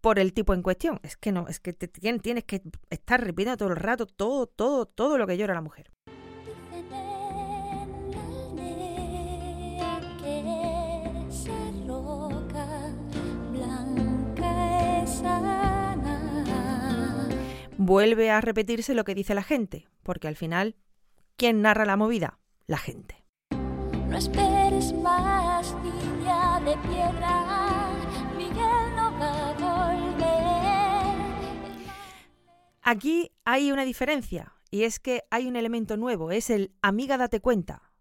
por 0.00 0.18
el 0.18 0.32
tipo 0.32 0.54
en 0.54 0.62
cuestión? 0.62 1.00
Es 1.02 1.16
que 1.16 1.32
no, 1.32 1.48
es 1.48 1.58
que 1.58 1.72
te 1.72 1.90
tien- 1.90 2.20
tienes 2.20 2.44
que 2.44 2.62
estar 2.90 3.20
repitiendo 3.24 3.56
todo 3.56 3.70
el 3.70 3.76
rato 3.76 4.06
todo, 4.06 4.46
todo, 4.46 4.86
todo 4.86 5.18
lo 5.18 5.26
que 5.26 5.36
llora 5.36 5.54
la 5.54 5.62
mujer. 5.62 5.95
Vuelve 17.86 18.32
a 18.32 18.40
repetirse 18.40 18.94
lo 18.94 19.04
que 19.04 19.14
dice 19.14 19.32
la 19.32 19.44
gente, 19.44 19.86
porque 20.02 20.26
al 20.26 20.34
final, 20.34 20.74
¿quién 21.36 21.62
narra 21.62 21.84
la 21.84 21.96
movida? 21.96 22.40
La 22.66 22.78
gente. 22.78 23.24
No 24.08 24.18
esperes 24.18 24.92
más, 24.92 25.72
niña 25.84 26.58
de 26.64 26.76
piedra. 26.78 27.92
Miguel 28.36 28.96
no 28.96 29.16
va 29.20 29.50
a 29.50 29.98
volver. 30.00 30.26
Aquí 32.82 33.30
hay 33.44 33.70
una 33.70 33.84
diferencia, 33.84 34.56
y 34.68 34.82
es 34.82 34.98
que 34.98 35.22
hay 35.30 35.46
un 35.46 35.54
elemento 35.54 35.96
nuevo, 35.96 36.32
es 36.32 36.50
el 36.50 36.74
amiga 36.82 37.16
date 37.18 37.38
cuenta. 37.38 37.92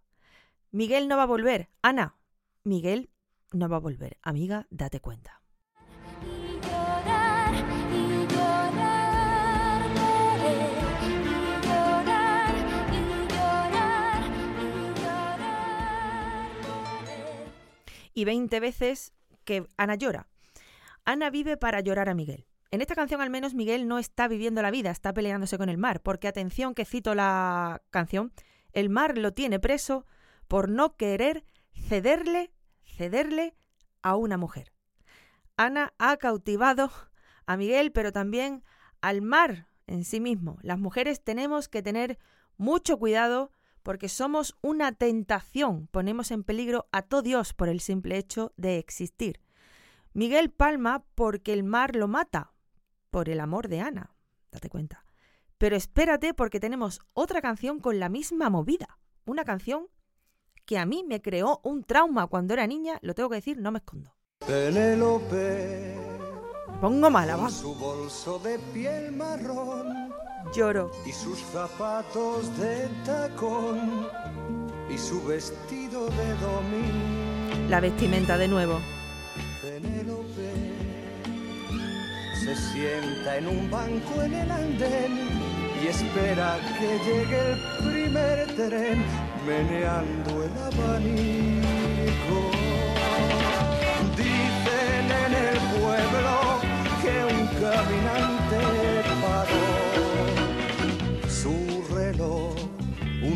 Miguel 0.71 1.07
no 1.07 1.15
va 1.15 1.23
a 1.23 1.27
volver. 1.27 1.69
Ana, 1.83 2.17
Miguel 2.63 3.11
no 3.51 3.69
va 3.69 3.75
a 3.75 3.81
volver. 3.81 4.17
Amiga, 4.23 4.65
date 4.71 4.99
cuenta. 4.99 5.43
Y 18.15 18.25
20 18.25 18.59
veces 18.59 19.13
que 19.43 19.67
Ana 19.77 19.93
llora. 19.93 20.27
Ana 21.03 21.29
vive 21.29 21.57
para 21.57 21.81
llorar 21.81 22.09
a 22.09 22.15
Miguel. 22.15 22.47
En 22.71 22.81
esta 22.81 22.95
canción 22.95 23.21
al 23.21 23.29
menos 23.29 23.53
Miguel 23.53 23.87
no 23.87 23.99
está 23.99 24.27
viviendo 24.27 24.61
la 24.61 24.71
vida, 24.71 24.89
está 24.89 25.13
peleándose 25.13 25.57
con 25.57 25.69
el 25.69 25.77
mar, 25.77 26.01
porque 26.01 26.27
atención 26.27 26.73
que 26.73 26.83
cito 26.83 27.13
la 27.13 27.83
canción, 27.91 28.33
el 28.73 28.89
mar 28.89 29.17
lo 29.17 29.33
tiene 29.33 29.59
preso 29.59 30.05
por 30.47 30.69
no 30.69 30.97
querer 30.97 31.45
cederle, 31.73 32.51
cederle 32.83 33.55
a 34.01 34.15
una 34.15 34.37
mujer. 34.37 34.73
Ana 35.57 35.93
ha 35.99 36.17
cautivado 36.17 36.91
a 37.45 37.57
Miguel, 37.57 37.91
pero 37.91 38.11
también 38.11 38.63
al 39.01 39.21
mar 39.21 39.67
en 39.87 40.03
sí 40.03 40.19
mismo. 40.19 40.57
Las 40.61 40.79
mujeres 40.79 41.23
tenemos 41.23 41.69
que 41.69 41.83
tener 41.83 42.17
mucho 42.57 42.97
cuidado 42.97 43.51
porque 43.85 44.09
somos 44.09 44.57
una 44.61 44.93
tentación, 44.93 45.85
ponemos 45.91 46.31
en 46.31 46.43
peligro 46.43 46.87
a 46.91 47.03
todo 47.03 47.21
Dios 47.21 47.53
por 47.53 47.69
el 47.69 47.79
simple 47.79 48.17
hecho 48.17 48.51
de 48.57 48.79
existir. 48.79 49.39
Miguel 50.11 50.49
palma 50.49 51.05
porque 51.13 51.53
el 51.53 51.63
mar 51.63 51.95
lo 51.95 52.07
mata, 52.07 52.51
por 53.11 53.29
el 53.29 53.39
amor 53.39 53.67
de 53.67 53.81
Ana, 53.81 54.15
date 54.51 54.69
cuenta. 54.69 55.05
Pero 55.59 55.75
espérate 55.75 56.33
porque 56.33 56.59
tenemos 56.59 56.99
otra 57.13 57.43
canción 57.43 57.79
con 57.79 57.99
la 57.99 58.09
misma 58.09 58.49
movida, 58.49 58.97
una 59.23 59.45
canción 59.45 59.85
que 60.65 60.79
a 60.79 60.87
mí 60.87 61.05
me 61.07 61.21
creó 61.21 61.61
un 61.63 61.83
trauma 61.83 62.25
cuando 62.25 62.55
era 62.55 62.65
niña, 62.65 62.97
lo 63.03 63.13
tengo 63.13 63.29
que 63.29 63.35
decir, 63.35 63.59
no 63.59 63.71
me 63.71 63.77
escondo. 63.77 64.15
Pongo 66.81 67.09
mala, 67.09 67.35
va. 67.35 67.49
su 67.49 67.73
bolso 67.75 68.39
de 68.39 68.59
piel 68.73 69.11
marrón 69.11 70.13
Lloro. 70.55 70.91
y 71.05 71.11
sus 71.11 71.39
zapatos 71.51 72.57
de 72.57 72.87
tacón 73.05 74.07
y 74.89 74.97
su 74.97 75.23
vestido 75.23 76.05
de 76.07 76.29
domingo. 76.35 77.69
La 77.69 77.79
vestimenta 77.79 78.37
de 78.37 78.47
nuevo. 78.47 78.79
Penélope 79.61 80.53
se 82.43 82.55
sienta 82.55 83.37
en 83.37 83.47
un 83.47 83.71
banco 83.71 84.21
en 84.21 84.33
el 84.35 84.51
andén 84.51 85.29
y 85.83 85.87
espera 85.87 86.57
que 86.77 86.99
llegue 86.99 87.51
el 87.51 87.59
primer 87.83 88.55
tren 88.55 89.03
meneando 89.47 90.43
el 90.43 90.51
abanico. 90.63 91.44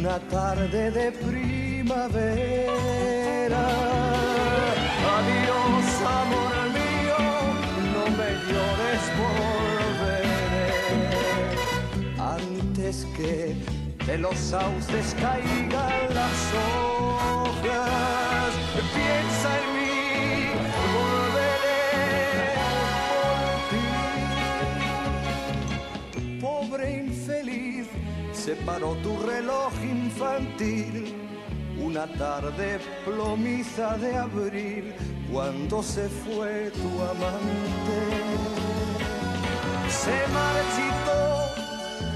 Una 0.09 0.19
tarde 0.27 0.89
de 0.89 1.11
primavera. 1.11 1.99
Adiós, 5.17 5.87
amor 6.21 6.55
mío, 6.77 7.19
no 7.93 8.03
me 8.17 8.29
llores, 8.47 9.03
volveré. 9.21 10.31
Antes 12.17 12.95
que 13.15 13.33
de 14.07 14.15
los 14.17 14.37
sauces 14.37 15.07
caigan 15.21 16.01
las 16.19 16.39
hojas, 16.57 18.51
piensa 18.95 19.49
en 19.61 19.67
mí, 19.75 19.78
paró 28.65 28.95
tu 29.03 29.17
reloj 29.17 29.73
infantil. 29.83 31.15
Una 31.81 32.05
tarde 32.13 32.79
plomiza 33.05 33.97
de 33.97 34.15
abril, 34.15 34.93
cuando 35.31 35.81
se 35.81 36.09
fue 36.09 36.71
tu 36.71 37.01
amante. 37.01 37.97
Se 39.89 40.17
marchitó 40.33 41.59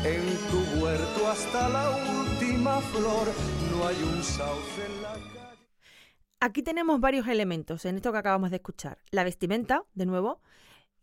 en 0.03 0.23
tu 0.51 0.83
huerto 0.83 1.27
hasta 1.27 1.69
la 1.69 1.89
última 1.89 2.79
flor. 2.81 3.27
No 3.71 3.87
hay 3.87 3.95
un 4.03 4.23
sauce 4.23 4.85
en 4.85 5.01
la 5.01 5.13
calle. 5.13 5.33
Aquí 6.41 6.61
tenemos 6.61 6.99
varios 6.99 7.27
elementos 7.27 7.85
en 7.85 7.95
esto 7.95 8.11
que 8.11 8.17
acabamos 8.17 8.49
de 8.49 8.57
escuchar. 8.57 8.97
La 9.11 9.23
vestimenta, 9.23 9.85
de 9.93 10.05
nuevo, 10.05 10.41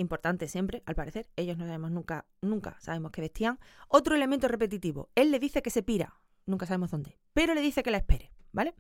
importante 0.01 0.49
siempre, 0.49 0.83
al 0.87 0.95
parecer. 0.95 1.29
Ellos 1.37 1.57
no 1.57 1.67
sabemos 1.67 1.91
nunca, 1.91 2.27
nunca 2.41 2.77
sabemos 2.81 3.13
qué 3.13 3.21
vestían. 3.21 3.59
Otro 3.89 4.15
elemento 4.15 4.49
repetitivo. 4.49 5.11
Él 5.15 5.31
le 5.31 5.39
dice 5.39 5.63
que 5.63 5.71
se 5.71 5.83
pira, 5.83 6.21
nunca 6.47 6.67
sabemos 6.67 6.91
dónde, 6.91 7.19
pero 7.33 7.55
le 7.55 7.61
dice 7.61 7.83
que 7.83 7.91
la 7.91 7.99
espere, 7.99 8.33
¿vale? 8.53 8.75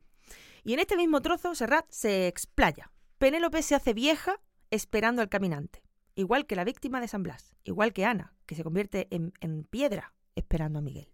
Y 0.64 0.74
en 0.74 0.80
este 0.80 0.96
mismo 0.96 1.22
trozo, 1.22 1.54
Serrat 1.54 1.86
se 1.88 2.26
explaya. 2.26 2.90
Penélope 3.18 3.62
se 3.62 3.74
hace 3.74 3.94
vieja 3.94 4.40
esperando 4.70 5.22
al 5.22 5.28
caminante, 5.28 5.82
igual 6.14 6.46
que 6.46 6.56
la 6.56 6.64
víctima 6.64 7.00
de 7.00 7.08
San 7.08 7.22
Blas, 7.22 7.54
igual 7.64 7.92
que 7.92 8.04
Ana, 8.04 8.34
que 8.46 8.54
se 8.54 8.64
convierte 8.64 9.08
en, 9.10 9.32
en 9.40 9.64
piedra 9.64 10.14
esperando 10.34 10.78
a 10.78 10.82
Miguel. 10.82 11.12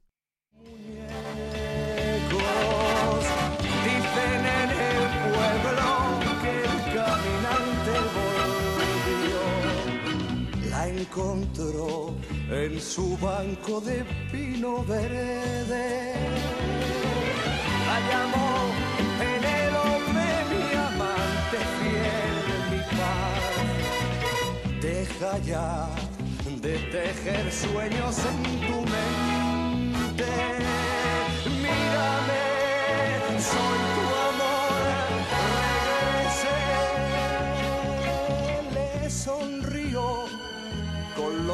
Encontró 11.10 12.14
en 12.50 12.80
su 12.80 13.16
banco 13.18 13.80
de 13.80 14.04
pino 14.30 14.84
verde. 14.84 16.14
La 17.86 18.00
llamó 18.08 18.48
Penélope, 19.18 20.28
mi 20.50 20.64
amante 20.74 21.58
fiel, 21.78 22.36
mi 22.70 22.80
paz. 22.96 23.44
Deja 24.80 25.32
ya 25.38 25.88
de 26.62 26.74
tejer 26.78 27.52
sueños 27.52 28.18
en 28.30 28.42
tu 28.66 28.78
mente. 28.94 30.32
Mírame, 31.62 32.44
soy 33.40 33.95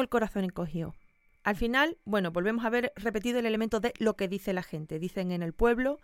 el 0.00 0.08
corazón 0.08 0.44
encogido. 0.44 0.94
Al 1.42 1.56
final, 1.56 1.98
bueno, 2.04 2.30
volvemos 2.30 2.64
a 2.64 2.70
ver 2.70 2.92
repetido 2.96 3.38
el 3.38 3.46
elemento 3.46 3.80
de 3.80 3.92
lo 3.98 4.16
que 4.16 4.28
dice 4.28 4.52
la 4.52 4.62
gente. 4.62 4.98
Dicen 4.98 5.30
en 5.30 5.42
el 5.42 5.52
pueblo, 5.52 6.00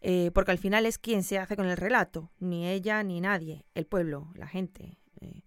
eh, 0.00 0.30
porque 0.32 0.52
al 0.52 0.58
final 0.58 0.86
es 0.86 0.98
quien 0.98 1.22
se 1.22 1.38
hace 1.38 1.56
con 1.56 1.66
el 1.66 1.76
relato, 1.76 2.30
ni 2.38 2.68
ella 2.68 3.02
ni 3.02 3.20
nadie, 3.20 3.64
el 3.74 3.86
pueblo, 3.86 4.30
la 4.34 4.46
gente. 4.46 4.98
eh. 5.20 5.42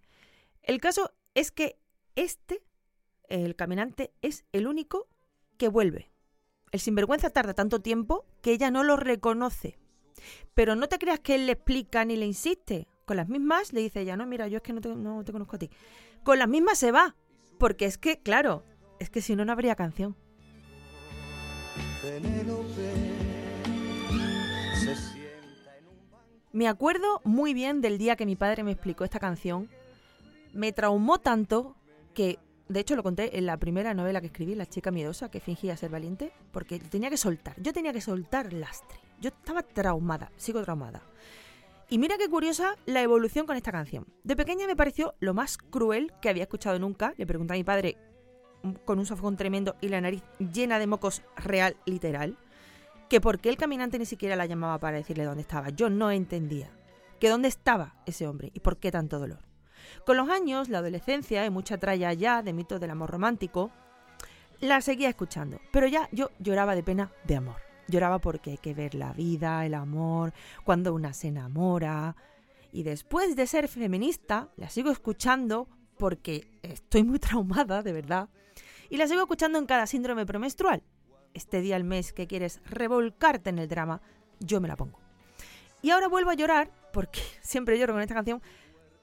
El 0.62 0.80
caso 0.80 1.12
es 1.34 1.50
que 1.50 1.78
este, 2.16 2.62
el 3.28 3.54
caminante, 3.56 4.12
es 4.22 4.44
el 4.52 4.66
único 4.66 5.08
que 5.58 5.68
vuelve. 5.68 6.10
El 6.72 6.80
sinvergüenza 6.80 7.30
tarda 7.30 7.54
tanto 7.54 7.80
tiempo 7.80 8.26
que 8.42 8.52
ella 8.52 8.70
no 8.70 8.82
lo 8.82 8.96
reconoce. 8.96 9.78
Pero 10.54 10.74
no 10.74 10.88
te 10.88 10.98
creas 10.98 11.20
que 11.20 11.34
él 11.34 11.46
le 11.46 11.52
explica 11.52 12.04
ni 12.04 12.16
le 12.16 12.26
insiste. 12.26 12.88
Con 13.04 13.16
las 13.18 13.28
mismas 13.28 13.72
le 13.72 13.80
dice 13.82 14.00
ella, 14.00 14.16
no, 14.16 14.26
mira, 14.26 14.48
yo 14.48 14.56
es 14.56 14.62
que 14.62 14.72
no 14.72 14.80
te, 14.80 14.88
no 14.88 15.22
te 15.24 15.32
conozco 15.32 15.56
a 15.56 15.58
ti. 15.58 15.70
Con 16.24 16.38
las 16.38 16.48
mismas 16.48 16.78
se 16.78 16.90
va. 16.90 17.14
Porque 17.58 17.86
es 17.86 17.98
que, 17.98 18.18
claro, 18.18 18.64
es 18.98 19.10
que 19.10 19.20
si 19.20 19.36
no, 19.36 19.44
no 19.44 19.52
habría 19.52 19.74
canción. 19.74 20.16
Me 26.52 26.68
acuerdo 26.68 27.20
muy 27.24 27.52
bien 27.52 27.80
del 27.80 27.98
día 27.98 28.16
que 28.16 28.24
mi 28.24 28.36
padre 28.36 28.62
me 28.62 28.72
explicó 28.72 29.04
esta 29.04 29.20
canción. 29.20 29.68
Me 30.52 30.72
traumó 30.72 31.18
tanto 31.18 31.76
que, 32.14 32.38
de 32.68 32.80
hecho, 32.80 32.96
lo 32.96 33.02
conté 33.02 33.36
en 33.36 33.46
la 33.46 33.58
primera 33.58 33.92
novela 33.92 34.20
que 34.20 34.28
escribí, 34.28 34.54
La 34.54 34.66
chica 34.66 34.90
miedosa, 34.90 35.30
que 35.30 35.40
fingía 35.40 35.76
ser 35.76 35.90
valiente, 35.90 36.32
porque 36.52 36.78
tenía 36.78 37.10
que 37.10 37.18
soltar. 37.18 37.60
Yo 37.60 37.72
tenía 37.72 37.92
que 37.92 38.00
soltar 38.00 38.52
lastre. 38.52 38.98
Yo 39.20 39.28
estaba 39.28 39.62
traumada, 39.62 40.32
sigo 40.36 40.62
traumada. 40.62 41.02
Y 41.88 41.98
mira 41.98 42.18
qué 42.18 42.28
curiosa 42.28 42.76
la 42.84 43.00
evolución 43.00 43.46
con 43.46 43.56
esta 43.56 43.70
canción. 43.70 44.06
De 44.24 44.34
pequeña 44.34 44.66
me 44.66 44.74
pareció 44.74 45.14
lo 45.20 45.34
más 45.34 45.56
cruel 45.56 46.12
que 46.20 46.28
había 46.28 46.42
escuchado 46.42 46.78
nunca. 46.80 47.14
Le 47.16 47.26
pregunté 47.26 47.54
a 47.54 47.56
mi 47.56 47.62
padre 47.62 47.96
mm, 48.62 48.72
con 48.84 48.98
un 48.98 49.06
sofón 49.06 49.36
tremendo 49.36 49.76
y 49.80 49.88
la 49.88 50.00
nariz 50.00 50.24
llena 50.38 50.80
de 50.80 50.88
mocos 50.88 51.22
real, 51.36 51.76
literal, 51.86 52.36
que 53.08 53.20
por 53.20 53.38
qué 53.38 53.50
el 53.50 53.56
caminante 53.56 54.00
ni 54.00 54.06
siquiera 54.06 54.34
la 54.34 54.46
llamaba 54.46 54.80
para 54.80 54.96
decirle 54.96 55.24
dónde 55.24 55.42
estaba. 55.42 55.70
Yo 55.70 55.88
no 55.88 56.10
entendía. 56.10 56.70
Que 57.20 57.28
dónde 57.28 57.48
estaba 57.48 57.94
ese 58.04 58.26
hombre 58.26 58.50
y 58.52 58.60
por 58.60 58.78
qué 58.78 58.90
tanto 58.90 59.20
dolor. 59.20 59.38
Con 60.04 60.16
los 60.16 60.28
años, 60.28 60.68
la 60.68 60.78
adolescencia 60.78 61.46
y 61.46 61.50
mucha 61.50 61.78
tralla 61.78 62.12
ya 62.12 62.42
de 62.42 62.52
mitos 62.52 62.80
del 62.80 62.90
amor 62.90 63.10
romántico, 63.10 63.70
la 64.60 64.80
seguía 64.80 65.08
escuchando. 65.08 65.60
Pero 65.70 65.86
ya 65.86 66.08
yo 66.10 66.30
lloraba 66.40 66.74
de 66.74 66.82
pena 66.82 67.12
de 67.24 67.36
amor. 67.36 67.65
Lloraba 67.88 68.18
porque 68.18 68.52
hay 68.52 68.58
que 68.58 68.74
ver 68.74 68.94
la 68.94 69.12
vida, 69.12 69.64
el 69.64 69.74
amor, 69.74 70.32
cuando 70.64 70.94
una 70.94 71.12
se 71.12 71.28
enamora. 71.28 72.16
Y 72.72 72.82
después 72.82 73.36
de 73.36 73.46
ser 73.46 73.68
feminista, 73.68 74.50
la 74.56 74.68
sigo 74.68 74.90
escuchando 74.90 75.68
porque 75.98 76.50
estoy 76.62 77.04
muy 77.04 77.18
traumada, 77.20 77.82
de 77.82 77.92
verdad. 77.92 78.28
Y 78.88 78.96
la 78.96 79.06
sigo 79.06 79.22
escuchando 79.22 79.58
en 79.58 79.66
cada 79.66 79.86
síndrome 79.86 80.26
premenstrual. 80.26 80.82
Este 81.34 81.60
día 81.60 81.76
al 81.76 81.84
mes 81.84 82.12
que 82.12 82.26
quieres 82.26 82.60
revolcarte 82.66 83.50
en 83.50 83.58
el 83.58 83.68
drama, 83.68 84.00
yo 84.40 84.60
me 84.60 84.68
la 84.68 84.76
pongo. 84.76 84.98
Y 85.82 85.90
ahora 85.90 86.08
vuelvo 86.08 86.30
a 86.30 86.34
llorar, 86.34 86.70
porque 86.92 87.20
siempre 87.42 87.78
lloro 87.78 87.94
con 87.94 88.02
esta 88.02 88.14
canción, 88.14 88.42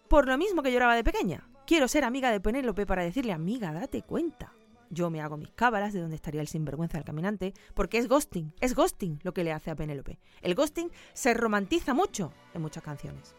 por 0.07 0.27
lo 0.27 0.37
mismo 0.37 0.61
que 0.61 0.71
lloraba 0.71 0.95
de 0.95 1.03
pequeña. 1.03 1.47
Quiero 1.65 1.87
ser 1.87 2.03
amiga 2.03 2.31
de 2.31 2.41
Penélope 2.41 2.85
para 2.85 3.03
decirle, 3.03 3.31
amiga, 3.31 3.71
date 3.71 4.01
cuenta. 4.01 4.53
Yo 4.93 5.09
me 5.09 5.21
hago 5.21 5.37
mis 5.37 5.51
cábalas 5.51 5.91
de 5.91 6.01
dónde 6.01 6.15
estaría 6.15 6.41
el 6.41 6.47
sinvergüenza 6.47 6.97
del 6.97 7.05
caminante, 7.05 7.53
porque 7.73 7.97
es 7.97 8.07
ghosting, 8.07 8.53
es 8.61 8.75
ghosting 8.75 9.19
lo 9.23 9.33
que 9.33 9.43
le 9.43 9.51
hace 9.51 9.71
a 9.71 9.75
Penélope. 9.75 10.19
El 10.41 10.53
ghosting 10.53 10.91
se 11.13 11.33
romantiza 11.33 11.95
mucho 11.95 12.31
en 12.53 12.61
muchas 12.61 12.83
canciones. 12.83 13.35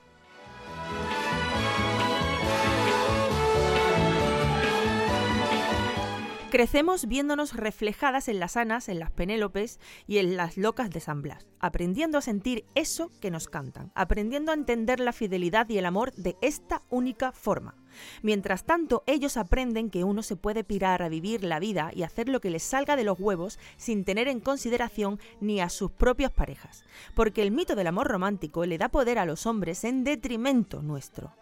Crecemos 6.55 7.09
viéndonos 7.09 7.53
reflejadas 7.57 8.29
en 8.29 8.39
las 8.39 8.57
Anas, 8.57 8.89
en 8.89 9.01
las 9.01 9.11
Penélopes 9.11 9.81
y 10.07 10.19
en 10.19 10.37
las 10.37 10.57
locas 10.57 10.89
de 10.89 11.01
San 11.01 11.21
Blas, 11.21 11.49
aprendiendo 11.59 12.17
a 12.17 12.21
sentir 12.21 12.65
eso 12.77 13.11
que 13.21 13.33
nos 13.33 13.49
cantan, 13.49 13.91
aprendiendo 13.97 14.53
a 14.53 14.55
entender 14.55 15.01
la 15.01 15.13
fidelidad 15.13 15.69
y 15.69 15.79
el 15.79 15.85
amor 15.85 16.13
de 16.13 16.37
esta 16.43 16.81
única 16.91 17.33
forma. 17.33 17.75
Mientras 18.23 18.63
tanto, 18.63 19.03
ellos 19.09 19.37
aprenden 19.37 19.91
que 19.91 20.05
uno 20.05 20.23
se 20.23 20.37
puede 20.37 20.63
pirar 20.63 21.03
a 21.03 21.09
vivir 21.09 21.43
la 21.43 21.59
vida 21.59 21.91
y 21.93 22.05
hacer 22.05 22.29
lo 22.29 22.41
que 22.41 22.51
les 22.51 22.63
salga 22.63 22.95
de 22.95 23.03
los 23.03 23.19
huevos 23.19 23.59
sin 23.77 24.05
tener 24.05 24.29
en 24.29 24.39
consideración 24.39 25.19
ni 25.41 25.61
a 25.61 25.69
sus 25.69 25.91
propias 25.91 26.31
parejas, 26.31 26.85
porque 27.17 27.43
el 27.43 27.51
mito 27.51 27.75
del 27.75 27.89
amor 27.89 28.07
romántico 28.07 28.65
le 28.65 28.79
da 28.79 28.91
poder 28.91 29.19
a 29.19 29.27
los 29.27 29.47
hombres 29.47 29.83
en 29.83 30.05
detrimento 30.05 30.83
nuestro. 30.83 31.35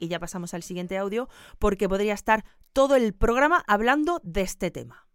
Y 0.00 0.08
ya 0.08 0.20
pasamos 0.20 0.54
al 0.54 0.62
siguiente 0.62 0.98
audio 0.98 1.28
porque 1.58 1.88
podría 1.88 2.14
estar 2.14 2.44
todo 2.72 2.96
el 2.96 3.14
programa 3.14 3.62
hablando 3.66 4.20
de 4.22 4.42
este 4.42 4.70
tema. 4.70 5.08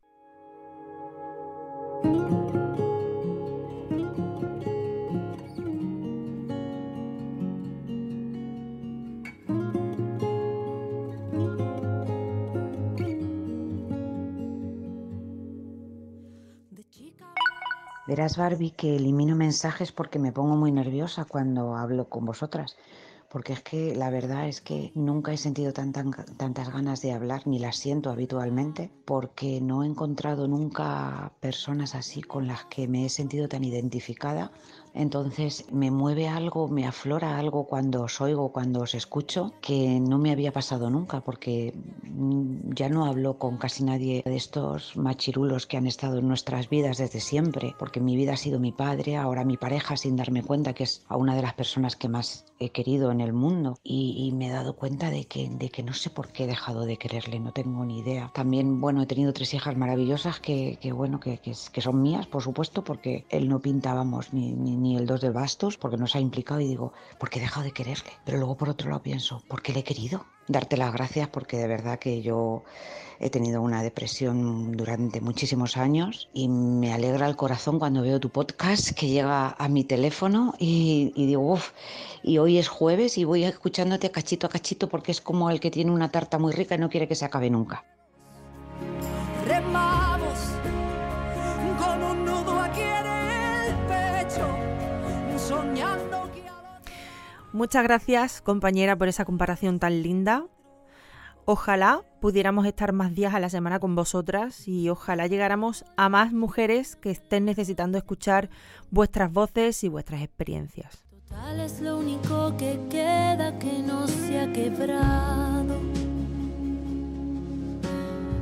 Verás, 18.05 18.37
Barbie, 18.37 18.71
que 18.71 18.97
elimino 18.97 19.35
mensajes 19.35 19.91
porque 19.91 20.19
me 20.19 20.31
pongo 20.31 20.55
muy 20.55 20.71
nerviosa 20.71 21.25
cuando 21.25 21.75
hablo 21.75 22.09
con 22.09 22.25
vosotras. 22.25 22.75
Porque 23.33 23.51
es 23.53 23.61
que 23.63 23.95
la 23.95 24.09
verdad 24.11 24.47
es 24.47 24.61
que 24.61 24.91
nunca 24.95 25.33
he 25.33 25.37
sentido 25.37 25.73
tan- 25.73 25.91
tan- 25.91 26.11
tantas 26.37 26.71
ganas 26.71 27.01
de 27.01 27.11
hablar, 27.13 27.47
ni 27.47 27.59
las 27.59 27.77
siento 27.77 28.11
habitualmente, 28.11 28.91
porque 29.05 29.59
no 29.59 29.83
he 29.83 29.87
encontrado 29.87 30.47
nunca 30.47 31.33
personas 31.41 31.95
así 31.95 32.21
con 32.21 32.47
las 32.47 32.65
que 32.65 32.87
me 32.87 33.05
he 33.05 33.09
sentido 33.09 33.47
tan 33.49 33.63
identificada. 33.63 34.51
Entonces 34.93 35.65
me 35.71 35.91
mueve 35.91 36.27
algo, 36.27 36.67
me 36.67 36.85
aflora 36.85 37.37
algo 37.37 37.65
cuando 37.65 38.03
os 38.03 38.21
oigo, 38.21 38.51
cuando 38.51 38.81
os 38.81 38.93
escucho, 38.93 39.53
que 39.61 39.99
no 39.99 40.17
me 40.17 40.31
había 40.31 40.51
pasado 40.51 40.89
nunca, 40.89 41.21
porque 41.21 41.73
mm, 42.03 42.73
ya 42.73 42.89
no 42.89 43.05
hablo 43.05 43.37
con 43.37 43.57
casi 43.57 43.83
nadie 43.83 44.21
de 44.25 44.35
estos 44.35 44.95
machirulos 44.95 45.65
que 45.65 45.77
han 45.77 45.87
estado 45.87 46.19
en 46.19 46.27
nuestras 46.27 46.69
vidas 46.69 46.97
desde 46.97 47.19
siempre, 47.19 47.75
porque 47.79 47.99
mi 47.99 48.15
vida 48.15 48.33
ha 48.33 48.37
sido 48.37 48.59
mi 48.59 48.71
padre, 48.71 49.17
ahora 49.17 49.45
mi 49.45 49.57
pareja, 49.57 49.97
sin 49.97 50.15
darme 50.15 50.43
cuenta 50.43 50.73
que 50.73 50.83
es 50.83 51.03
a 51.07 51.17
una 51.17 51.35
de 51.35 51.41
las 51.41 51.53
personas 51.53 51.95
que 51.95 52.09
más 52.09 52.45
he 52.59 52.69
querido 52.69 53.11
en 53.11 53.21
el 53.21 53.33
mundo. 53.33 53.77
Y, 53.83 54.27
y 54.27 54.31
me 54.31 54.47
he 54.47 54.51
dado 54.51 54.75
cuenta 54.75 55.09
de 55.09 55.25
que, 55.25 55.49
de 55.49 55.69
que 55.69 55.83
no 55.83 55.93
sé 55.93 56.09
por 56.09 56.29
qué 56.29 56.43
he 56.43 56.47
dejado 56.47 56.85
de 56.85 56.97
quererle, 56.97 57.39
no 57.39 57.51
tengo 57.51 57.83
ni 57.85 57.99
idea. 57.99 58.31
También, 58.33 58.79
bueno, 58.79 59.01
he 59.01 59.05
tenido 59.05 59.33
tres 59.33 59.53
hijas 59.53 59.75
maravillosas 59.75 60.39
que, 60.39 60.77
que 60.81 60.91
bueno, 60.91 61.19
que, 61.19 61.39
que, 61.39 61.53
que 61.71 61.81
son 61.81 62.01
mías, 62.01 62.27
por 62.27 62.41
supuesto, 62.43 62.83
porque 62.83 63.25
él 63.29 63.49
no 63.49 63.59
pintábamos 63.59 64.33
ni, 64.33 64.53
ni, 64.53 64.75
ni 64.83 64.97
el 64.97 65.07
dos 65.07 65.21
de 65.21 65.31
bastos, 65.31 65.77
porque 65.77 65.97
nos 65.97 66.15
ha 66.15 66.19
implicado 66.19 66.59
y 66.59 66.67
digo, 66.67 66.93
¿por 67.17 67.29
qué 67.29 67.39
he 67.39 67.41
dejado 67.41 67.63
de 67.63 67.71
quererle? 67.71 68.11
Pero 68.25 68.37
luego 68.37 68.55
por 68.55 68.69
otro 68.69 68.89
lado 68.89 69.01
pienso, 69.01 69.41
¿por 69.47 69.61
qué 69.61 69.73
le 69.73 69.79
he 69.79 69.83
querido? 69.83 70.25
Darte 70.47 70.77
las 70.77 70.93
gracias 70.93 71.29
porque 71.29 71.57
de 71.57 71.67
verdad 71.67 71.97
que 71.99 72.21
yo 72.21 72.63
he 73.19 73.29
tenido 73.29 73.61
una 73.61 73.81
depresión 73.81 74.73
durante 74.73 75.21
muchísimos 75.21 75.77
años 75.77 76.29
y 76.33 76.49
me 76.49 76.93
alegra 76.93 77.27
el 77.27 77.37
corazón 77.37 77.79
cuando 77.79 78.01
veo 78.01 78.19
tu 78.19 78.29
podcast 78.29 78.91
que 78.91 79.07
llega 79.07 79.55
a 79.57 79.67
mi 79.69 79.85
teléfono 79.85 80.53
y, 80.59 81.13
y 81.15 81.25
digo, 81.27 81.53
uff, 81.53 81.71
y 82.21 82.37
hoy 82.37 82.57
es 82.57 82.67
jueves 82.67 83.17
y 83.17 83.23
voy 83.23 83.45
escuchándote 83.45 84.11
cachito 84.11 84.47
a 84.47 84.49
cachito 84.49 84.89
porque 84.89 85.11
es 85.11 85.21
como 85.21 85.49
el 85.49 85.61
que 85.61 85.71
tiene 85.71 85.91
una 85.91 86.11
tarta 86.11 86.37
muy 86.37 86.51
rica 86.51 86.75
y 86.75 86.79
no 86.79 86.89
quiere 86.89 87.07
que 87.07 87.15
se 87.15 87.23
acabe 87.25 87.49
nunca. 87.49 87.85
Remamos 89.45 90.39
con 91.79 92.03
un 92.03 92.25
nudo 92.25 92.52
soñando 95.47 96.31
que. 96.33 96.43
Muchas 97.51 97.83
gracias, 97.83 98.41
compañera, 98.41 98.95
por 98.95 99.07
esa 99.07 99.25
comparación 99.25 99.79
tan 99.79 100.01
linda. 100.01 100.45
Ojalá 101.45 102.01
pudiéramos 102.21 102.65
estar 102.65 102.93
más 102.93 103.13
días 103.13 103.33
a 103.33 103.39
la 103.39 103.49
semana 103.49 103.79
con 103.79 103.95
vosotras 103.95 104.65
y 104.67 104.89
ojalá 104.89 105.27
llegáramos 105.27 105.83
a 105.97 106.07
más 106.07 106.31
mujeres 106.31 106.95
que 106.95 107.11
estén 107.11 107.43
necesitando 107.43 107.97
escuchar 107.97 108.49
vuestras 108.91 109.31
voces 109.31 109.83
y 109.83 109.89
vuestras 109.89 110.21
experiencias. 110.21 111.03
Total 111.27 111.59
es 111.59 111.81
lo 111.81 111.97
único 111.97 112.55
que 112.57 112.79
queda 112.89 113.59
que 113.59 113.79
no 113.79 114.07
se 114.07 114.39
ha 114.39 114.53
quebrado. 114.53 115.75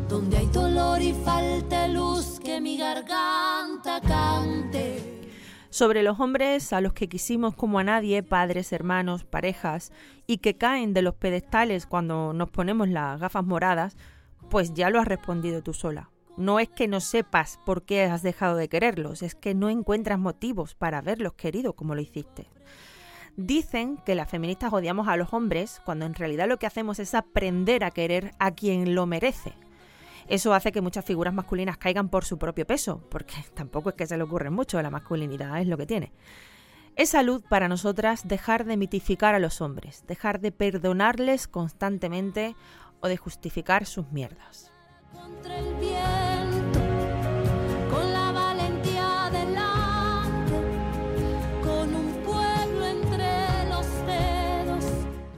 Donde 0.07 0.37
hay 0.37 0.47
dolor 0.47 1.01
y 1.01 1.13
falta 1.13 1.87
luz, 1.87 2.39
que 2.39 2.61
mi 2.61 2.77
garganta 2.77 3.99
cante. 4.01 5.10
Sobre 5.71 6.03
los 6.03 6.19
hombres 6.19 6.73
a 6.73 6.81
los 6.81 6.91
que 6.91 7.07
quisimos 7.07 7.55
como 7.55 7.79
a 7.79 7.85
nadie, 7.85 8.23
padres, 8.23 8.73
hermanos, 8.73 9.23
parejas, 9.23 9.93
y 10.27 10.39
que 10.39 10.57
caen 10.57 10.93
de 10.93 11.01
los 11.01 11.15
pedestales 11.15 11.85
cuando 11.85 12.33
nos 12.33 12.49
ponemos 12.49 12.89
las 12.89 13.21
gafas 13.21 13.45
moradas, 13.45 13.95
pues 14.49 14.73
ya 14.73 14.89
lo 14.89 14.99
has 14.99 15.07
respondido 15.07 15.63
tú 15.63 15.73
sola. 15.73 16.09
No 16.35 16.59
es 16.59 16.67
que 16.67 16.89
no 16.89 16.99
sepas 16.99 17.57
por 17.65 17.83
qué 17.83 18.03
has 18.03 18.21
dejado 18.21 18.57
de 18.57 18.67
quererlos, 18.67 19.21
es 19.21 19.33
que 19.33 19.53
no 19.53 19.69
encuentras 19.69 20.19
motivos 20.19 20.75
para 20.75 20.97
haberlos 20.97 21.35
querido 21.35 21.71
como 21.71 21.95
lo 21.95 22.01
hiciste. 22.01 22.49
Dicen 23.37 23.95
que 24.05 24.15
las 24.15 24.29
feministas 24.29 24.73
odiamos 24.73 25.07
a 25.07 25.15
los 25.15 25.31
hombres 25.31 25.81
cuando 25.85 26.05
en 26.05 26.15
realidad 26.15 26.49
lo 26.49 26.57
que 26.57 26.67
hacemos 26.67 26.99
es 26.99 27.15
aprender 27.15 27.85
a 27.85 27.91
querer 27.91 28.33
a 28.39 28.51
quien 28.51 28.93
lo 28.93 29.05
merece. 29.05 29.53
Eso 30.31 30.53
hace 30.53 30.71
que 30.71 30.79
muchas 30.79 31.03
figuras 31.03 31.33
masculinas 31.33 31.77
caigan 31.77 32.07
por 32.07 32.23
su 32.23 32.37
propio 32.37 32.65
peso, 32.65 33.03
porque 33.09 33.35
tampoco 33.53 33.89
es 33.89 33.95
que 33.95 34.07
se 34.07 34.15
le 34.15 34.23
ocurre 34.23 34.49
mucho, 34.49 34.81
la 34.81 34.89
masculinidad 34.89 35.59
es 35.59 35.67
lo 35.67 35.77
que 35.77 35.85
tiene. 35.85 36.13
Es 36.95 37.09
salud 37.09 37.43
para 37.49 37.67
nosotras 37.67 38.25
dejar 38.25 38.63
de 38.63 38.77
mitificar 38.77 39.35
a 39.35 39.39
los 39.39 39.59
hombres, 39.59 40.05
dejar 40.07 40.39
de 40.39 40.53
perdonarles 40.53 41.49
constantemente 41.49 42.55
o 43.01 43.09
de 43.09 43.17
justificar 43.17 43.85
sus 43.85 44.09
mierdas. 44.13 44.71
Contra 45.11 45.59
el 45.59 45.75
viento, 45.75 46.79
con 47.89 48.13
la 48.13 48.31
valentía 48.31 49.29
delante, 49.33 50.53
con 51.61 51.93
un 51.93 52.13
pueblo 52.23 52.85
entre 52.85 53.69
los 53.69 53.85
dedos. 54.05 54.85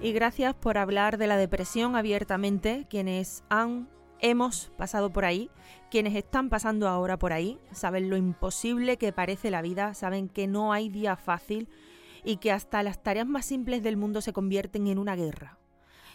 Y 0.04 0.14
gracias 0.14 0.54
por 0.54 0.78
hablar 0.78 1.18
de 1.18 1.26
la 1.26 1.38
depresión 1.38 1.96
abiertamente, 1.96 2.86
quienes 2.92 3.44
han, 3.50 3.90
hemos 4.24 4.72
pasado 4.78 5.12
por 5.12 5.26
ahí, 5.26 5.52
quienes 5.92 6.16
están 6.16 6.50
pasando 6.50 6.88
ahora 6.88 7.20
por 7.20 7.34
ahí, 7.34 7.60
saben 7.72 8.10
lo 8.10 8.16
imposible 8.16 8.98
que 8.98 9.12
parece 9.12 9.52
la 9.52 9.62
vida, 9.62 9.94
saben 9.94 10.30
que 10.30 10.48
no 10.48 10.72
hay 10.72 10.88
día 10.90 11.18
fácil 11.18 11.70
y 12.24 12.38
que 12.38 12.52
hasta 12.52 12.82
las 12.84 13.04
tareas 13.04 13.28
más 13.28 13.46
simples 13.46 13.84
del 13.84 13.98
mundo 13.98 14.22
se 14.22 14.32
convierten 14.32 14.88
en 14.88 14.98
una 14.98 15.18
guerra. 15.18 15.60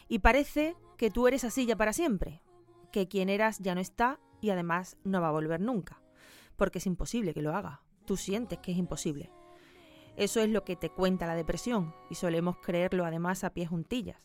Y 0.08 0.20
parece 0.20 0.74
que 0.96 1.10
tú 1.10 1.28
eres 1.28 1.44
así 1.44 1.66
ya 1.66 1.76
para 1.76 1.92
siempre, 1.92 2.40
que 2.92 3.08
quien 3.08 3.28
eras 3.28 3.58
ya 3.58 3.74
no 3.74 3.80
está 3.82 4.18
y 4.40 4.50
además 4.50 4.96
no 5.04 5.20
va 5.20 5.28
a 5.28 5.32
volver 5.32 5.60
nunca, 5.60 6.00
porque 6.56 6.78
es 6.78 6.86
imposible 6.86 7.34
que 7.34 7.42
lo 7.42 7.54
haga. 7.54 7.82
Tú 8.06 8.16
sientes 8.16 8.58
que 8.60 8.72
es 8.72 8.78
imposible. 8.78 9.30
Eso 10.16 10.40
es 10.40 10.48
lo 10.48 10.64
que 10.64 10.76
te 10.76 10.88
cuenta 10.88 11.26
la 11.26 11.34
depresión 11.34 11.94
y 12.08 12.14
solemos 12.14 12.56
creerlo 12.56 13.04
además 13.04 13.44
a 13.44 13.52
pies 13.52 13.68
juntillas. 13.68 14.16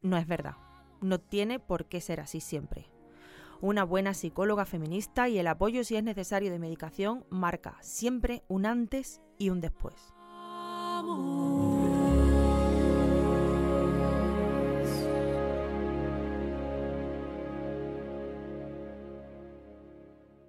No 0.00 0.16
es 0.16 0.26
verdad. 0.26 0.56
No 1.02 1.20
tiene 1.20 1.60
por 1.60 1.84
qué 1.84 2.00
ser 2.00 2.20
así 2.20 2.40
siempre. 2.40 2.90
Una 3.62 3.84
buena 3.84 4.14
psicóloga 4.14 4.64
feminista 4.64 5.28
y 5.28 5.38
el 5.38 5.46
apoyo 5.46 5.84
si 5.84 5.96
es 5.96 6.02
necesario 6.02 6.50
de 6.50 6.58
medicación 6.58 7.26
marca 7.28 7.76
siempre 7.82 8.42
un 8.48 8.64
antes 8.64 9.20
y 9.36 9.50
un 9.50 9.60
después. 9.60 9.94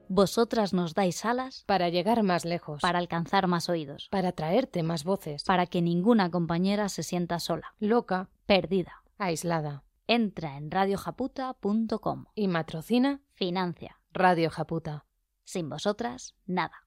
Vosotras 0.07 0.73
nos 0.73 0.93
dais 0.93 1.23
alas 1.25 1.63
para 1.65 1.87
llegar 1.89 2.23
más 2.23 2.43
lejos, 2.43 2.81
para 2.81 2.99
alcanzar 2.99 3.47
más 3.47 3.69
oídos, 3.69 4.09
para 4.09 4.33
traerte 4.33 4.83
más 4.83 5.05
voces, 5.05 5.43
para 5.45 5.67
que 5.67 5.81
ninguna 5.81 6.29
compañera 6.29 6.89
se 6.89 7.03
sienta 7.03 7.39
sola, 7.39 7.75
loca, 7.79 8.29
perdida, 8.45 9.03
aislada. 9.17 9.83
Entra 10.13 10.57
en 10.57 10.69
radiojaputa.com 10.71 12.25
y 12.35 12.49
matrocina, 12.49 13.21
financia. 13.31 14.01
Radio 14.11 14.49
Japuta. 14.49 15.05
Sin 15.45 15.69
vosotras, 15.69 16.35
nada. 16.45 16.80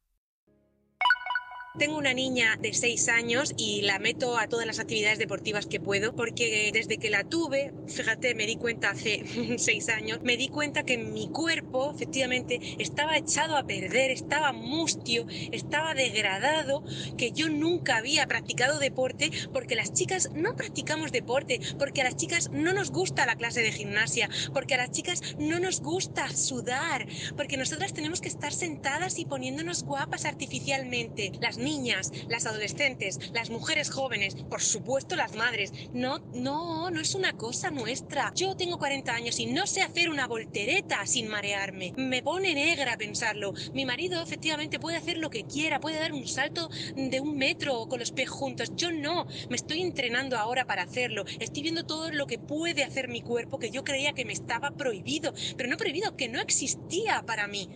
Tengo 1.76 1.98
una 1.98 2.14
niña 2.14 2.56
de 2.60 2.72
6 2.72 3.08
años 3.08 3.52
y 3.56 3.82
la 3.82 3.98
meto 3.98 4.38
a 4.38 4.46
todas 4.46 4.64
las 4.64 4.78
actividades 4.78 5.18
deportivas 5.18 5.66
que 5.66 5.80
puedo 5.80 6.14
porque 6.14 6.70
desde 6.72 6.98
que 6.98 7.10
la 7.10 7.24
tuve, 7.24 7.72
fíjate, 7.88 8.36
me 8.36 8.46
di 8.46 8.54
cuenta 8.54 8.90
hace 8.90 9.24
6 9.58 9.88
años, 9.88 10.20
me 10.22 10.36
di 10.36 10.46
cuenta 10.46 10.84
que 10.84 10.98
mi 10.98 11.26
cuerpo 11.26 11.90
efectivamente 11.92 12.60
estaba 12.78 13.16
echado 13.16 13.56
a 13.56 13.66
perder, 13.66 14.12
estaba 14.12 14.52
mustio, 14.52 15.26
estaba 15.50 15.94
degradado, 15.94 16.84
que 17.18 17.32
yo 17.32 17.48
nunca 17.48 17.96
había 17.96 18.28
practicado 18.28 18.78
deporte 18.78 19.32
porque 19.52 19.74
las 19.74 19.92
chicas 19.92 20.30
no 20.32 20.54
practicamos 20.54 21.10
deporte, 21.10 21.58
porque 21.76 22.02
a 22.02 22.04
las 22.04 22.14
chicas 22.14 22.52
no 22.52 22.72
nos 22.72 22.92
gusta 22.92 23.26
la 23.26 23.34
clase 23.34 23.62
de 23.62 23.72
gimnasia, 23.72 24.30
porque 24.52 24.74
a 24.74 24.78
las 24.78 24.92
chicas 24.92 25.22
no 25.40 25.58
nos 25.58 25.80
gusta 25.80 26.30
sudar, 26.36 27.08
porque 27.36 27.56
nosotras 27.56 27.94
tenemos 27.94 28.20
que 28.20 28.28
estar 28.28 28.52
sentadas 28.52 29.18
y 29.18 29.24
poniéndonos 29.24 29.82
guapas 29.82 30.24
artificialmente. 30.24 31.32
Las 31.40 31.58
niñas, 31.64 32.12
las 32.28 32.46
adolescentes, 32.46 33.18
las 33.32 33.50
mujeres 33.50 33.90
jóvenes, 33.90 34.36
por 34.48 34.60
supuesto 34.60 35.16
las 35.16 35.34
madres. 35.34 35.72
No, 35.92 36.18
no, 36.34 36.90
no 36.90 37.00
es 37.00 37.14
una 37.14 37.32
cosa 37.32 37.70
nuestra. 37.70 38.32
Yo 38.34 38.56
tengo 38.56 38.78
40 38.78 39.12
años 39.12 39.38
y 39.40 39.46
no 39.46 39.66
sé 39.66 39.82
hacer 39.82 40.10
una 40.10 40.26
voltereta 40.26 41.06
sin 41.06 41.28
marearme. 41.28 41.92
Me 41.96 42.22
pone 42.22 42.54
negra 42.54 42.96
pensarlo. 42.96 43.54
Mi 43.72 43.84
marido 43.84 44.22
efectivamente 44.22 44.78
puede 44.78 44.96
hacer 44.96 45.18
lo 45.18 45.30
que 45.30 45.44
quiera, 45.44 45.80
puede 45.80 45.98
dar 45.98 46.12
un 46.12 46.26
salto 46.26 46.70
de 46.94 47.20
un 47.20 47.36
metro 47.36 47.86
con 47.88 47.98
los 47.98 48.12
pies 48.12 48.30
juntos. 48.30 48.72
Yo 48.76 48.92
no, 48.92 49.26
me 49.48 49.56
estoy 49.56 49.82
entrenando 49.82 50.36
ahora 50.36 50.66
para 50.66 50.82
hacerlo. 50.82 51.24
Estoy 51.40 51.62
viendo 51.62 51.84
todo 51.84 52.10
lo 52.10 52.26
que 52.26 52.38
puede 52.38 52.84
hacer 52.84 53.08
mi 53.08 53.22
cuerpo 53.22 53.58
que 53.58 53.70
yo 53.70 53.84
creía 53.84 54.12
que 54.12 54.24
me 54.24 54.32
estaba 54.32 54.72
prohibido, 54.72 55.32
pero 55.56 55.68
no 55.68 55.76
prohibido, 55.76 56.16
que 56.16 56.28
no 56.28 56.40
existía 56.40 57.22
para 57.26 57.46
mí. 57.48 57.68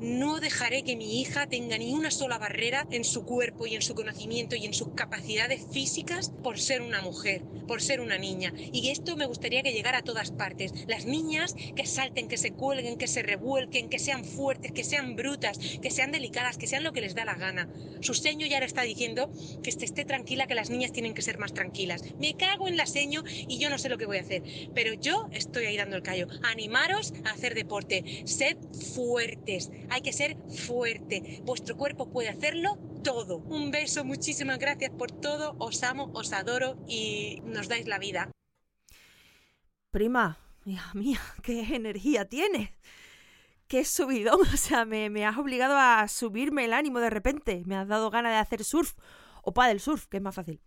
No 0.00 0.38
dejaré 0.38 0.84
que 0.84 0.94
mi 0.94 1.20
hija 1.20 1.48
tenga 1.48 1.76
ni 1.76 1.92
una 1.92 2.12
sola 2.12 2.38
barrera 2.38 2.86
en 2.92 3.02
su 3.02 3.24
cuerpo 3.24 3.66
y 3.66 3.74
en 3.74 3.82
su 3.82 3.96
conocimiento 3.96 4.54
y 4.54 4.64
en 4.64 4.72
sus 4.72 4.90
capacidades 4.94 5.66
físicas 5.72 6.30
por 6.44 6.60
ser 6.60 6.82
una 6.82 7.02
mujer, 7.02 7.42
por 7.66 7.82
ser 7.82 8.00
una 8.00 8.16
niña. 8.16 8.52
Y 8.72 8.90
esto 8.90 9.16
me 9.16 9.26
gustaría 9.26 9.62
que 9.62 9.72
llegara 9.72 9.98
a 9.98 10.04
todas 10.04 10.30
partes. 10.30 10.72
Las 10.86 11.06
niñas 11.06 11.56
que 11.74 11.84
salten, 11.84 12.28
que 12.28 12.36
se 12.36 12.52
cuelguen, 12.52 12.96
que 12.96 13.08
se 13.08 13.22
revuelquen, 13.22 13.88
que 13.88 13.98
sean 13.98 14.24
fuertes, 14.24 14.70
que 14.70 14.84
sean 14.84 15.16
brutas, 15.16 15.58
que 15.58 15.90
sean 15.90 16.12
delicadas, 16.12 16.58
que 16.58 16.68
sean 16.68 16.84
lo 16.84 16.92
que 16.92 17.00
les 17.00 17.16
da 17.16 17.24
la 17.24 17.34
gana. 17.34 17.68
Su 18.00 18.14
seño 18.14 18.46
ya 18.46 18.60
le 18.60 18.66
está 18.66 18.82
diciendo 18.82 19.32
que 19.64 19.70
esté, 19.70 19.84
esté 19.84 20.04
tranquila, 20.04 20.46
que 20.46 20.54
las 20.54 20.70
niñas 20.70 20.92
tienen 20.92 21.12
que 21.12 21.22
ser 21.22 21.38
más 21.38 21.54
tranquilas. 21.54 22.02
Me 22.20 22.36
cago 22.36 22.68
en 22.68 22.76
la 22.76 22.86
seño 22.86 23.24
y 23.26 23.58
yo 23.58 23.68
no 23.68 23.78
sé 23.78 23.88
lo 23.88 23.98
que 23.98 24.06
voy 24.06 24.18
a 24.18 24.20
hacer. 24.20 24.44
Pero 24.76 24.94
yo 24.94 25.28
estoy 25.32 25.66
ahí 25.66 25.76
dando 25.76 25.96
el 25.96 26.02
callo. 26.04 26.28
Animaros 26.44 27.12
a 27.24 27.30
hacer 27.30 27.56
deporte. 27.56 28.22
Sed 28.26 28.56
fuertes 28.94 29.72
hay 29.90 30.02
que 30.02 30.12
ser 30.12 30.36
fuerte. 30.48 31.42
Vuestro 31.44 31.76
cuerpo 31.76 32.10
puede 32.10 32.28
hacerlo 32.28 32.78
todo. 33.02 33.38
Un 33.38 33.70
beso, 33.70 34.04
muchísimas 34.04 34.58
gracias 34.58 34.90
por 34.90 35.10
todo. 35.10 35.56
Os 35.58 35.82
amo, 35.82 36.10
os 36.14 36.32
adoro 36.32 36.76
y 36.86 37.40
nos 37.44 37.68
dais 37.68 37.86
la 37.86 37.98
vida. 37.98 38.30
Prima, 39.90 40.38
hija 40.64 40.92
mía, 40.94 41.20
qué 41.42 41.60
energía 41.74 42.28
tienes. 42.28 42.70
Qué 43.66 43.84
subidón, 43.84 44.40
o 44.54 44.56
sea, 44.56 44.84
me, 44.84 45.26
has 45.26 45.36
obligado 45.36 45.76
a 45.76 46.08
subirme 46.08 46.64
el 46.64 46.72
ánimo 46.72 47.00
de 47.00 47.10
repente. 47.10 47.62
Me 47.66 47.76
has 47.76 47.88
dado 47.88 48.10
ganas 48.10 48.32
de 48.32 48.38
hacer 48.38 48.64
surf 48.64 48.94
o 49.42 49.52
del 49.62 49.80
surf, 49.80 50.06
que 50.06 50.18
es 50.18 50.22
más 50.22 50.34
fácil. 50.34 50.60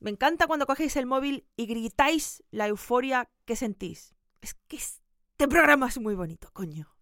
Me 0.00 0.10
encanta 0.10 0.46
cuando 0.46 0.66
cogéis 0.66 0.96
el 0.96 1.06
móvil 1.06 1.46
y 1.56 1.66
gritáis 1.66 2.42
la 2.50 2.66
euforia 2.68 3.28
que 3.44 3.56
sentís. 3.56 4.14
Es 4.40 4.54
que 4.68 4.76
este 4.76 5.48
programa 5.48 5.88
es 5.88 5.98
muy 5.98 6.14
bonito, 6.14 6.50
coño. 6.52 6.93